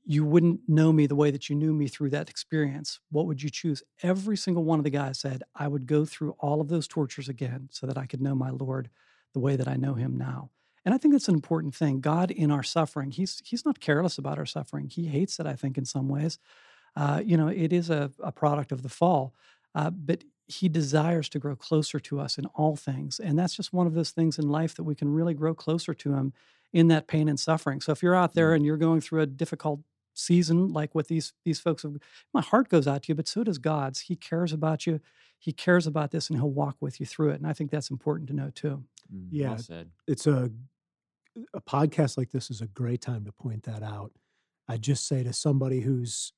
you 0.04 0.24
wouldn't 0.24 0.60
know 0.68 0.92
me 0.92 1.06
the 1.06 1.16
way 1.16 1.30
that 1.32 1.48
you 1.48 1.56
knew 1.56 1.72
me 1.72 1.88
through 1.88 2.10
that 2.10 2.30
experience. 2.30 3.00
What 3.10 3.26
would 3.26 3.42
you 3.42 3.50
choose? 3.50 3.82
Every 4.02 4.36
single 4.36 4.64
one 4.64 4.78
of 4.78 4.84
the 4.84 4.90
guys 4.90 5.18
said, 5.18 5.42
I 5.54 5.66
would 5.68 5.86
go 5.86 6.04
through 6.04 6.36
all 6.38 6.60
of 6.60 6.68
those 6.68 6.86
tortures 6.86 7.28
again 7.28 7.68
so 7.72 7.86
that 7.86 7.98
I 7.98 8.06
could 8.06 8.20
know 8.20 8.34
my 8.34 8.50
Lord 8.50 8.88
the 9.34 9.40
way 9.40 9.56
that 9.56 9.68
I 9.68 9.76
know 9.76 9.94
him 9.94 10.16
now. 10.16 10.50
And 10.86 10.94
I 10.94 10.98
think 10.98 11.12
that's 11.12 11.28
an 11.28 11.34
important 11.34 11.74
thing. 11.74 12.00
God 12.00 12.30
in 12.30 12.50
our 12.50 12.62
suffering, 12.62 13.10
he's 13.10 13.42
he's 13.44 13.66
not 13.66 13.80
careless 13.80 14.16
about 14.16 14.38
our 14.38 14.46
suffering. 14.46 14.88
He 14.88 15.06
hates 15.06 15.38
it, 15.40 15.46
I 15.46 15.54
think, 15.54 15.76
in 15.76 15.84
some 15.84 16.08
ways. 16.08 16.38
Uh, 16.94 17.20
you 17.22 17.36
know, 17.36 17.48
it 17.48 17.72
is 17.72 17.90
a, 17.90 18.10
a 18.22 18.32
product 18.32 18.72
of 18.72 18.82
the 18.82 18.88
fall, 18.88 19.34
uh, 19.74 19.90
but 19.90 20.24
he 20.46 20.68
desires 20.68 21.28
to 21.28 21.38
grow 21.40 21.56
closer 21.56 21.98
to 21.98 22.20
us 22.20 22.38
in 22.38 22.46
all 22.54 22.76
things. 22.76 23.18
And 23.18 23.38
that's 23.38 23.54
just 23.54 23.72
one 23.72 23.86
of 23.86 23.94
those 23.94 24.12
things 24.12 24.38
in 24.38 24.48
life 24.48 24.76
that 24.76 24.84
we 24.84 24.94
can 24.94 25.12
really 25.12 25.34
grow 25.34 25.54
closer 25.54 25.92
to 25.92 26.14
him 26.14 26.32
in 26.72 26.88
that 26.88 27.08
pain 27.08 27.28
and 27.28 27.38
suffering. 27.38 27.80
So 27.80 27.92
if 27.92 28.02
you're 28.02 28.14
out 28.14 28.34
there 28.34 28.52
mm. 28.52 28.56
and 28.56 28.64
you're 28.64 28.76
going 28.76 29.00
through 29.00 29.22
a 29.22 29.26
difficult 29.26 29.80
season 30.18 30.72
like 30.72 30.94
what 30.94 31.08
these 31.08 31.34
these 31.44 31.60
folks 31.60 31.82
have 31.82 31.92
my 32.32 32.40
heart 32.40 32.70
goes 32.70 32.88
out 32.88 33.02
to 33.02 33.08
you 33.08 33.14
but 33.14 33.28
so 33.28 33.44
does 33.44 33.58
god's 33.58 34.00
he 34.00 34.16
cares 34.16 34.50
about 34.50 34.86
you 34.86 34.98
he 35.38 35.52
cares 35.52 35.86
about 35.86 36.10
this 36.10 36.30
and 36.30 36.38
he'll 36.38 36.50
walk 36.50 36.76
with 36.80 36.98
you 36.98 37.04
through 37.04 37.28
it 37.28 37.34
and 37.34 37.46
i 37.46 37.52
think 37.52 37.70
that's 37.70 37.90
important 37.90 38.26
to 38.26 38.34
know 38.34 38.50
too 38.54 38.82
mm, 39.14 39.28
yeah 39.30 39.48
well 39.48 39.58
said. 39.58 39.90
it's 40.06 40.26
a 40.26 40.50
a 41.54 41.60
podcast 41.60 42.16
like 42.16 42.30
this 42.30 42.50
is 42.50 42.60
a 42.60 42.66
great 42.66 43.00
time 43.00 43.24
to 43.24 43.32
point 43.32 43.62
that 43.64 43.82
out 43.82 44.12
i 44.68 44.76
just 44.76 45.06
say 45.06 45.22
to 45.22 45.32
somebody 45.32 45.80
who's 45.80 46.32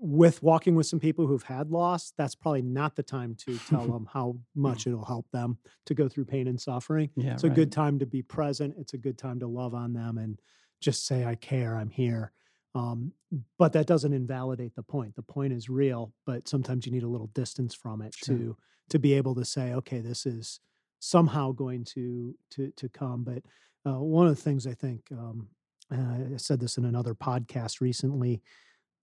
with 0.00 0.42
walking 0.42 0.74
with 0.74 0.86
some 0.86 0.98
people 0.98 1.26
who've 1.26 1.42
had 1.42 1.70
loss, 1.70 2.14
that's 2.16 2.34
probably 2.34 2.62
not 2.62 2.96
the 2.96 3.02
time 3.02 3.34
to 3.34 3.58
tell 3.68 3.86
them 3.86 4.08
how 4.10 4.36
much 4.56 4.86
it'll 4.86 5.04
help 5.04 5.26
them 5.30 5.58
to 5.86 5.94
go 5.94 6.08
through 6.08 6.24
pain 6.24 6.48
and 6.48 6.60
suffering. 6.60 7.10
Yeah, 7.16 7.34
it's 7.34 7.44
a 7.44 7.48
right. 7.48 7.56
good 7.56 7.70
time 7.70 7.98
to 7.98 8.06
be 8.06 8.22
present. 8.22 8.74
It's 8.78 8.94
a 8.94 8.98
good 8.98 9.18
time 9.18 9.38
to 9.40 9.46
love 9.46 9.74
on 9.74 9.92
them 9.92 10.16
and 10.18 10.40
just 10.80 11.06
say, 11.06 11.24
I 11.24 11.34
care, 11.34 11.76
I'm 11.76 11.90
here. 11.90 12.32
Um, 12.74 13.12
but 13.58 13.72
that 13.74 13.86
doesn't 13.86 14.12
invalidate 14.12 14.74
the 14.74 14.82
point. 14.82 15.16
The 15.16 15.22
point 15.22 15.52
is 15.52 15.68
real, 15.68 16.14
but 16.24 16.48
sometimes 16.48 16.86
you 16.86 16.92
need 16.92 17.02
a 17.02 17.08
little 17.08 17.26
distance 17.28 17.74
from 17.74 18.00
it 18.00 18.14
sure. 18.14 18.36
to 18.36 18.56
to 18.90 18.98
be 18.98 19.14
able 19.14 19.36
to 19.36 19.44
say, 19.44 19.72
okay, 19.74 20.00
this 20.00 20.26
is 20.26 20.60
somehow 21.00 21.52
going 21.52 21.84
to 21.84 22.34
to 22.52 22.70
to 22.76 22.88
come. 22.88 23.24
But 23.24 23.42
uh, 23.86 23.98
one 23.98 24.26
of 24.26 24.36
the 24.36 24.42
things 24.42 24.66
I 24.66 24.74
think 24.74 25.02
um, 25.12 25.48
I 25.90 26.36
said 26.36 26.60
this 26.60 26.78
in 26.78 26.84
another 26.84 27.14
podcast 27.14 27.80
recently. 27.80 28.42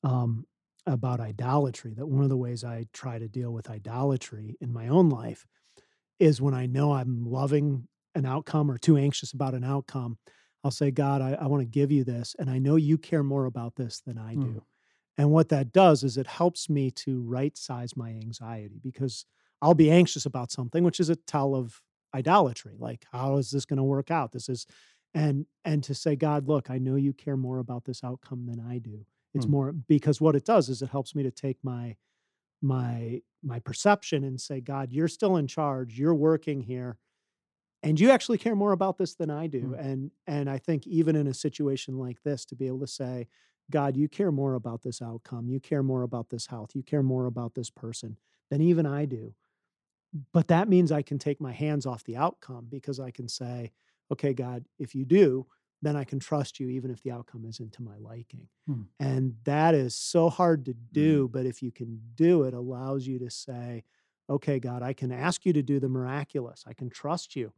Um, 0.03 0.45
about 0.87 1.19
idolatry 1.19 1.93
that 1.93 2.07
one 2.07 2.23
of 2.23 2.29
the 2.29 2.37
ways 2.37 2.63
I 2.63 2.85
try 2.93 3.19
to 3.19 3.27
deal 3.27 3.51
with 3.51 3.69
idolatry 3.69 4.55
in 4.61 4.71
my 4.71 4.87
own 4.87 5.09
life 5.09 5.45
is 6.19 6.41
when 6.41 6.53
I 6.53 6.65
know 6.65 6.93
I'm 6.93 7.29
loving 7.29 7.87
an 8.15 8.25
outcome 8.25 8.71
or 8.71 8.77
too 8.77 8.97
anxious 8.97 9.33
about 9.33 9.53
an 9.53 9.63
outcome, 9.63 10.17
I'll 10.63 10.71
say, 10.71 10.89
God, 10.89 11.21
I, 11.21 11.33
I 11.33 11.47
want 11.47 11.61
to 11.61 11.67
give 11.67 11.91
you 11.91 12.03
this. 12.03 12.35
And 12.39 12.49
I 12.49 12.57
know 12.57 12.75
you 12.75 12.97
care 12.97 13.23
more 13.23 13.45
about 13.45 13.75
this 13.75 13.99
than 13.99 14.17
I 14.17 14.33
do. 14.33 14.39
Mm. 14.39 14.61
And 15.19 15.31
what 15.31 15.49
that 15.49 15.71
does 15.71 16.03
is 16.03 16.17
it 16.17 16.27
helps 16.27 16.69
me 16.69 16.91
to 16.91 17.21
right 17.21 17.55
size 17.57 17.95
my 17.95 18.09
anxiety 18.09 18.79
because 18.81 19.25
I'll 19.61 19.73
be 19.73 19.91
anxious 19.91 20.25
about 20.25 20.51
something, 20.51 20.83
which 20.83 20.99
is 20.99 21.09
a 21.09 21.15
tell 21.15 21.55
of 21.55 21.81
idolatry. 22.13 22.75
Like, 22.77 23.05
how 23.11 23.37
is 23.37 23.51
this 23.51 23.65
going 23.65 23.77
to 23.77 23.83
work 23.83 24.11
out? 24.11 24.31
This 24.31 24.49
is, 24.49 24.65
and, 25.13 25.45
and 25.65 25.83
to 25.83 25.93
say, 25.93 26.15
God, 26.15 26.47
look, 26.47 26.69
I 26.69 26.77
know 26.77 26.95
you 26.95 27.13
care 27.13 27.37
more 27.37 27.59
about 27.59 27.85
this 27.85 28.03
outcome 28.03 28.45
than 28.45 28.59
I 28.59 28.77
do. 28.77 29.05
It's 29.33 29.45
hmm. 29.45 29.51
more 29.51 29.71
because 29.71 30.21
what 30.21 30.35
it 30.35 30.45
does 30.45 30.69
is 30.69 30.81
it 30.81 30.89
helps 30.89 31.15
me 31.15 31.23
to 31.23 31.31
take 31.31 31.57
my 31.63 31.95
my 32.61 33.21
my 33.43 33.59
perception 33.59 34.23
and 34.23 34.41
say, 34.41 34.61
God, 34.61 34.91
you're 34.91 35.07
still 35.07 35.37
in 35.37 35.47
charge. 35.47 35.97
You're 35.97 36.15
working 36.15 36.61
here. 36.61 36.97
And 37.83 37.99
you 37.99 38.09
actually 38.09 38.39
care 38.39 38.55
more 38.55 38.71
about 38.71 38.97
this 38.97 39.13
than 39.13 39.29
I 39.29 39.47
do. 39.47 39.59
Hmm. 39.59 39.73
And 39.73 40.11
and 40.25 40.49
I 40.49 40.57
think 40.57 40.87
even 40.87 41.15
in 41.15 41.27
a 41.27 41.33
situation 41.33 41.97
like 41.97 42.23
this, 42.23 42.45
to 42.45 42.55
be 42.55 42.67
able 42.67 42.79
to 42.79 42.87
say, 42.87 43.27
God, 43.69 43.97
you 43.97 44.07
care 44.07 44.31
more 44.31 44.55
about 44.55 44.81
this 44.81 45.01
outcome. 45.01 45.49
You 45.49 45.59
care 45.59 45.83
more 45.83 46.03
about 46.03 46.29
this 46.29 46.47
health. 46.47 46.71
You 46.73 46.83
care 46.83 47.03
more 47.03 47.25
about 47.25 47.53
this 47.53 47.69
person 47.69 48.17
than 48.49 48.61
even 48.61 48.85
I 48.85 49.05
do. 49.05 49.33
But 50.33 50.47
that 50.47 50.69
means 50.69 50.91
I 50.91 51.01
can 51.01 51.19
take 51.19 51.41
my 51.41 51.51
hands 51.51 51.85
off 51.85 52.03
the 52.03 52.17
outcome 52.17 52.67
because 52.69 52.99
I 52.99 53.11
can 53.11 53.27
say, 53.27 53.71
okay, 54.11 54.33
God, 54.33 54.65
if 54.79 54.95
you 54.95 55.05
do, 55.05 55.45
then 55.81 55.95
I 55.95 56.03
can 56.03 56.19
trust 56.19 56.59
you 56.59 56.69
even 56.69 56.89
if 56.89 57.03
the 57.03 57.11
outcome 57.11 57.45
isn't 57.45 57.73
to 57.73 57.83
my 57.83 57.97
liking. 57.99 58.47
Hmm. 58.65 58.83
And 58.99 59.35
that 59.43 59.75
is 59.75 59.95
so 59.95 60.29
hard 60.29 60.65
to 60.65 60.73
do, 60.73 61.27
mm. 61.27 61.31
but 61.31 61.45
if 61.45 61.61
you 61.61 61.71
can 61.71 62.01
do 62.15 62.43
it, 62.43 62.55
allows 62.55 63.05
you 63.05 63.19
to 63.19 63.29
say, 63.29 63.83
okay, 64.29 64.59
God, 64.59 64.81
I 64.81 64.93
can 64.93 65.11
ask 65.11 65.45
you 65.45 65.53
to 65.53 65.61
do 65.61 65.79
the 65.79 65.89
miraculous. 65.89 66.63
I 66.67 66.73
can 66.73 66.89
trust 66.89 67.35
you 67.35 67.53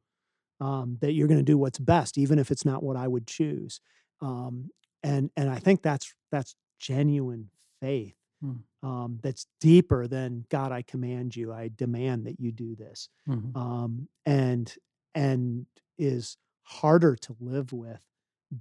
um, 0.60 0.98
that 1.02 1.14
you're 1.14 1.28
going 1.28 1.40
to 1.40 1.44
do 1.44 1.58
what's 1.58 1.80
best, 1.80 2.18
even 2.18 2.40
if 2.40 2.52
it's 2.52 2.66
not 2.66 2.84
what 2.84 2.98
I 2.98 3.08
would 3.08 3.28
choose. 3.28 3.80
Um, 4.22 4.70
and 5.02 5.32
and 5.38 5.50
I 5.50 5.60
think 5.60 5.82
that's 5.82 6.14
that's 6.32 6.56
genuine 6.78 7.50
faith. 7.82 8.16
Hmm. 8.42 8.58
Um, 8.82 9.20
that's 9.22 9.46
deeper 9.60 10.08
than 10.08 10.46
God. 10.50 10.72
I 10.72 10.84
command 10.84 11.36
you. 11.36 11.52
I 11.52 11.70
demand 11.76 12.26
that 12.28 12.40
you 12.40 12.54
do 12.54 12.76
this. 12.76 13.10
Mm-hmm. 13.28 13.58
Um, 13.58 14.08
and 14.26 14.74
and 15.16 15.66
is 15.98 16.38
harder 16.64 17.16
to 17.16 17.36
live 17.40 17.74
with 17.74 18.00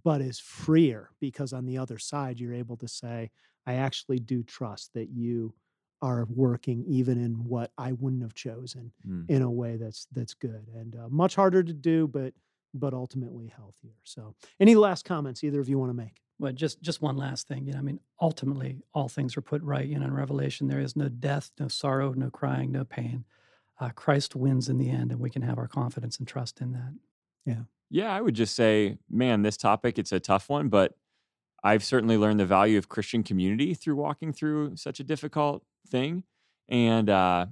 but 0.04 0.20
is 0.20 0.38
freer 0.38 1.10
because 1.20 1.52
on 1.52 1.66
the 1.66 1.78
other 1.78 1.98
side 1.98 2.40
you're 2.40 2.54
able 2.54 2.76
to 2.76 2.88
say 2.88 3.30
i 3.66 3.74
actually 3.74 4.18
do 4.18 4.42
trust 4.42 4.90
that 4.94 5.08
you 5.10 5.54
are 6.00 6.26
working 6.30 6.84
even 6.86 7.22
in 7.22 7.32
what 7.44 7.70
i 7.78 7.92
wouldn't 7.92 8.22
have 8.22 8.34
chosen 8.34 8.90
mm. 9.06 9.28
in 9.28 9.42
a 9.42 9.50
way 9.50 9.76
that's 9.76 10.06
that's 10.12 10.34
good 10.34 10.66
and 10.74 10.96
uh, 10.96 11.08
much 11.10 11.34
harder 11.34 11.62
to 11.62 11.72
do 11.72 12.08
but 12.08 12.32
but 12.74 12.94
ultimately 12.94 13.52
healthier. 13.54 13.96
So 14.04 14.34
any 14.60 14.74
last 14.74 15.04
comments 15.04 15.42
either 15.44 15.60
of 15.60 15.68
you 15.68 15.78
want 15.78 15.90
to 15.90 15.96
make? 15.96 16.20
Well 16.38 16.52
just 16.52 16.80
just 16.82 17.02
one 17.02 17.16
last 17.16 17.48
thing 17.48 17.66
you 17.66 17.72
know 17.72 17.80
i 17.80 17.82
mean 17.82 17.98
ultimately 18.20 18.78
all 18.94 19.08
things 19.08 19.36
are 19.36 19.40
put 19.40 19.60
right 19.60 19.86
you 19.86 19.98
know 19.98 20.06
in 20.06 20.14
revelation 20.14 20.68
there 20.68 20.78
is 20.78 20.94
no 20.94 21.08
death 21.08 21.50
no 21.58 21.66
sorrow 21.66 22.12
no 22.12 22.30
crying 22.30 22.70
no 22.70 22.84
pain. 22.84 23.24
Uh, 23.80 23.90
christ 23.90 24.36
wins 24.36 24.68
in 24.68 24.78
the 24.78 24.88
end 24.88 25.10
and 25.10 25.20
we 25.20 25.30
can 25.30 25.42
have 25.42 25.58
our 25.58 25.66
confidence 25.66 26.18
and 26.18 26.28
trust 26.28 26.60
in 26.60 26.72
that. 26.72 26.94
Yeah. 27.44 27.62
Yeah, 27.90 28.12
I 28.12 28.20
would 28.20 28.34
just 28.34 28.54
say, 28.54 28.98
man, 29.10 29.42
this 29.42 29.56
topic, 29.56 29.98
it's 29.98 30.12
a 30.12 30.20
tough 30.20 30.48
one, 30.48 30.68
but 30.68 30.94
I've 31.64 31.82
certainly 31.82 32.16
learned 32.16 32.38
the 32.38 32.46
value 32.46 32.78
of 32.78 32.88
Christian 32.88 33.22
community 33.22 33.74
through 33.74 33.96
walking 33.96 34.32
through 34.32 34.76
such 34.76 35.00
a 35.00 35.04
difficult 35.04 35.64
thing. 35.88 36.24
And 36.68 37.08
uh, 37.08 37.46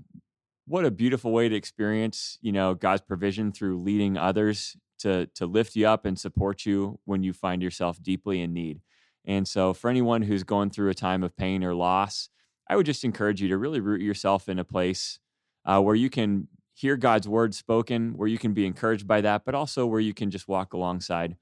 what 0.66 0.84
a 0.84 0.90
beautiful 0.90 1.32
way 1.32 1.48
to 1.48 1.56
experience, 1.56 2.38
you 2.42 2.52
know, 2.52 2.74
God's 2.74 3.02
provision 3.02 3.50
through 3.50 3.78
leading 3.78 4.16
others 4.16 4.76
to 4.98 5.26
to 5.34 5.46
lift 5.46 5.76
you 5.76 5.86
up 5.86 6.04
and 6.04 6.18
support 6.18 6.66
you 6.66 6.98
when 7.04 7.22
you 7.22 7.32
find 7.32 7.62
yourself 7.62 8.02
deeply 8.02 8.40
in 8.40 8.52
need. 8.52 8.80
And 9.24 9.46
so 9.46 9.74
for 9.74 9.90
anyone 9.90 10.22
who's 10.22 10.44
going 10.44 10.70
through 10.70 10.90
a 10.90 10.94
time 10.94 11.24
of 11.24 11.36
pain 11.36 11.64
or 11.64 11.74
loss, 11.74 12.28
I 12.68 12.76
would 12.76 12.86
just 12.86 13.04
encourage 13.04 13.42
you 13.42 13.48
to 13.48 13.58
really 13.58 13.80
root 13.80 14.00
yourself 14.00 14.48
in 14.48 14.58
a 14.58 14.64
place 14.64 15.18
uh, 15.64 15.80
where 15.80 15.96
you 15.96 16.08
can 16.08 16.48
hear 16.74 16.96
God's 16.96 17.28
word 17.28 17.54
spoken, 17.54 18.16
where 18.16 18.28
you 18.28 18.38
can 18.38 18.52
be 18.52 18.66
encouraged 18.66 19.06
by 19.06 19.20
that, 19.22 19.44
but 19.44 19.54
also 19.54 19.86
where 19.86 20.00
you 20.00 20.14
can 20.14 20.30
just 20.30 20.46
walk 20.46 20.74
alongside 20.74 21.36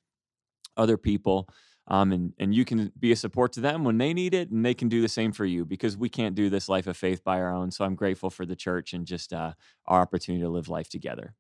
other 0.77 0.97
people. 0.97 1.49
Um, 1.87 2.13
and, 2.13 2.33
and 2.39 2.55
you 2.55 2.65
can 2.65 2.93
be 2.99 3.13
a 3.13 3.17
support 3.17 3.53
to 3.55 3.61
them 3.61 3.85
when 3.85 3.99
they 3.99 4.15
need 4.15 4.33
it, 4.33 4.51
and 4.51 4.65
they 4.65 4.73
can 4.73 4.89
do 4.89 5.03
the 5.03 5.09
same 5.09 5.33
for 5.33 5.45
you 5.45 5.67
because 5.67 5.99
we 5.99 6.09
can't 6.09 6.35
do 6.35 6.49
this 6.49 6.69
life 6.69 6.87
of 6.87 6.97
faith 6.97 7.23
by 7.23 7.41
our 7.41 7.55
own. 7.55 7.71
So 7.71 7.85
I'm 7.85 7.95
grateful 7.95 8.31
for 8.31 8.47
the 8.47 8.57
church 8.57 8.95
and 8.95 9.07
just 9.07 9.35
uh, 9.35 9.53
our 9.87 10.01
opportunity 10.01 10.43
to 10.43 10.49
live 10.49 10.69
life 10.69 10.89
together. 10.89 11.35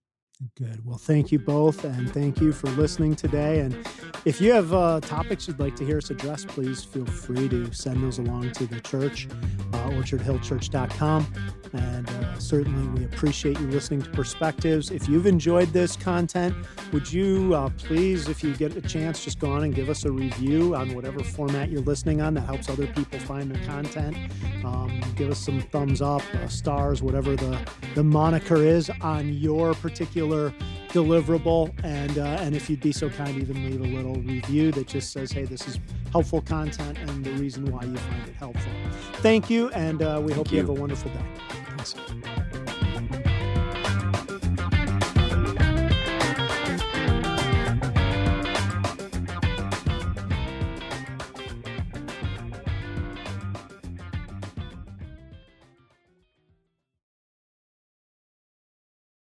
Good. 0.57 0.85
Well, 0.85 0.99
thank 0.99 1.31
you 1.31 1.39
both, 1.39 1.85
and 1.85 2.13
thank 2.13 2.41
you 2.41 2.53
for 2.53 2.67
listening 2.71 3.15
today. 3.15 3.61
And 3.61 3.87
if 4.25 4.41
you 4.41 4.53
have 4.53 4.75
uh, 4.75 5.01
topics 5.01 5.47
you'd 5.47 5.61
like 5.61 5.77
to 5.77 5.85
hear 5.85 5.99
us 5.99 6.11
address, 6.11 6.45
please 6.45 6.83
feel 6.83 7.07
free 7.07 7.49
to 7.49 7.73
send 7.73 8.03
those 8.03 8.19
along 8.19 8.51
to 8.53 8.67
the 8.67 8.81
church, 8.81 9.29
uh, 9.73 9.91
orchardhillchurch.com. 9.91 11.33
And 11.73 12.09
uh, 12.09 12.39
certainly, 12.39 13.01
we 13.01 13.05
appreciate 13.05 13.61
you 13.61 13.69
listening 13.69 14.03
to 14.03 14.11
Perspectives. 14.11 14.91
If 14.91 15.09
you've 15.09 15.27
enjoyed 15.27 15.69
this 15.69 15.97
content, 15.97 16.55
would 16.93 17.13
you 17.13 17.55
uh, 17.55 17.71
please, 17.79 18.29
if 18.29 18.43
you 18.43 18.57
get 18.57 18.77
a 18.77 18.83
chance, 18.83 19.25
just 19.25 19.39
go 19.39 19.53
on 19.53 19.63
and 19.63 19.75
give 19.75 19.89
us 19.89 20.05
a 20.05 20.11
review 20.11 20.75
on 20.75 20.95
whatever 20.95 21.23
format 21.23 21.71
you're 21.71 21.83
listening 21.83 22.21
on 22.21 22.35
that 22.35 22.43
helps 22.43 22.69
other 22.69 22.89
people 22.89 23.21
find 23.21 23.51
the 23.51 23.59
content. 23.67 24.17
Um, 24.65 25.01
give 25.17 25.31
us 25.31 25.39
some 25.39 25.61
thumbs 25.61 26.03
up, 26.03 26.23
uh, 26.35 26.49
stars, 26.49 27.03
whatever 27.03 27.37
the, 27.37 27.59
the 27.95 28.05
moniker 28.05 28.57
is 28.57 28.91
on 29.01 29.33
your 29.33 29.75
particular 30.25 30.55
deliverable. 30.89 31.73
And, 31.85 32.19
uh, 32.19 32.39
and 32.41 32.55
if 32.55 32.71
you'd 32.71 32.81
be 32.81 32.93
so 32.93 33.11
kind, 33.11 33.37
even 33.37 33.65
leave 33.65 33.81
a 33.81 33.97
little 33.97 34.15
review 34.23 34.71
that 34.73 34.87
just 34.87 35.13
says, 35.13 35.33
hey, 35.33 35.45
this 35.45 35.67
is 35.67 35.79
helpful 36.13 36.41
content 36.41 36.99
and 36.99 37.25
the 37.25 37.33
reason 37.33 37.65
why 37.67 37.83
you 37.85 37.97
find 37.97 38.29
it 38.29 38.35
helpful. 38.35 38.73
Thank 39.15 39.51
you, 39.51 39.71
and 39.71 40.03
uh, 40.03 40.21
we 40.23 40.29
Thank 40.29 40.37
hope 40.37 40.51
you. 40.53 40.59
you 40.59 40.67
have 40.67 40.71
a 40.71 40.81
wonderful 40.81 41.11
day. 41.11 41.25
Thanks. 41.77 41.95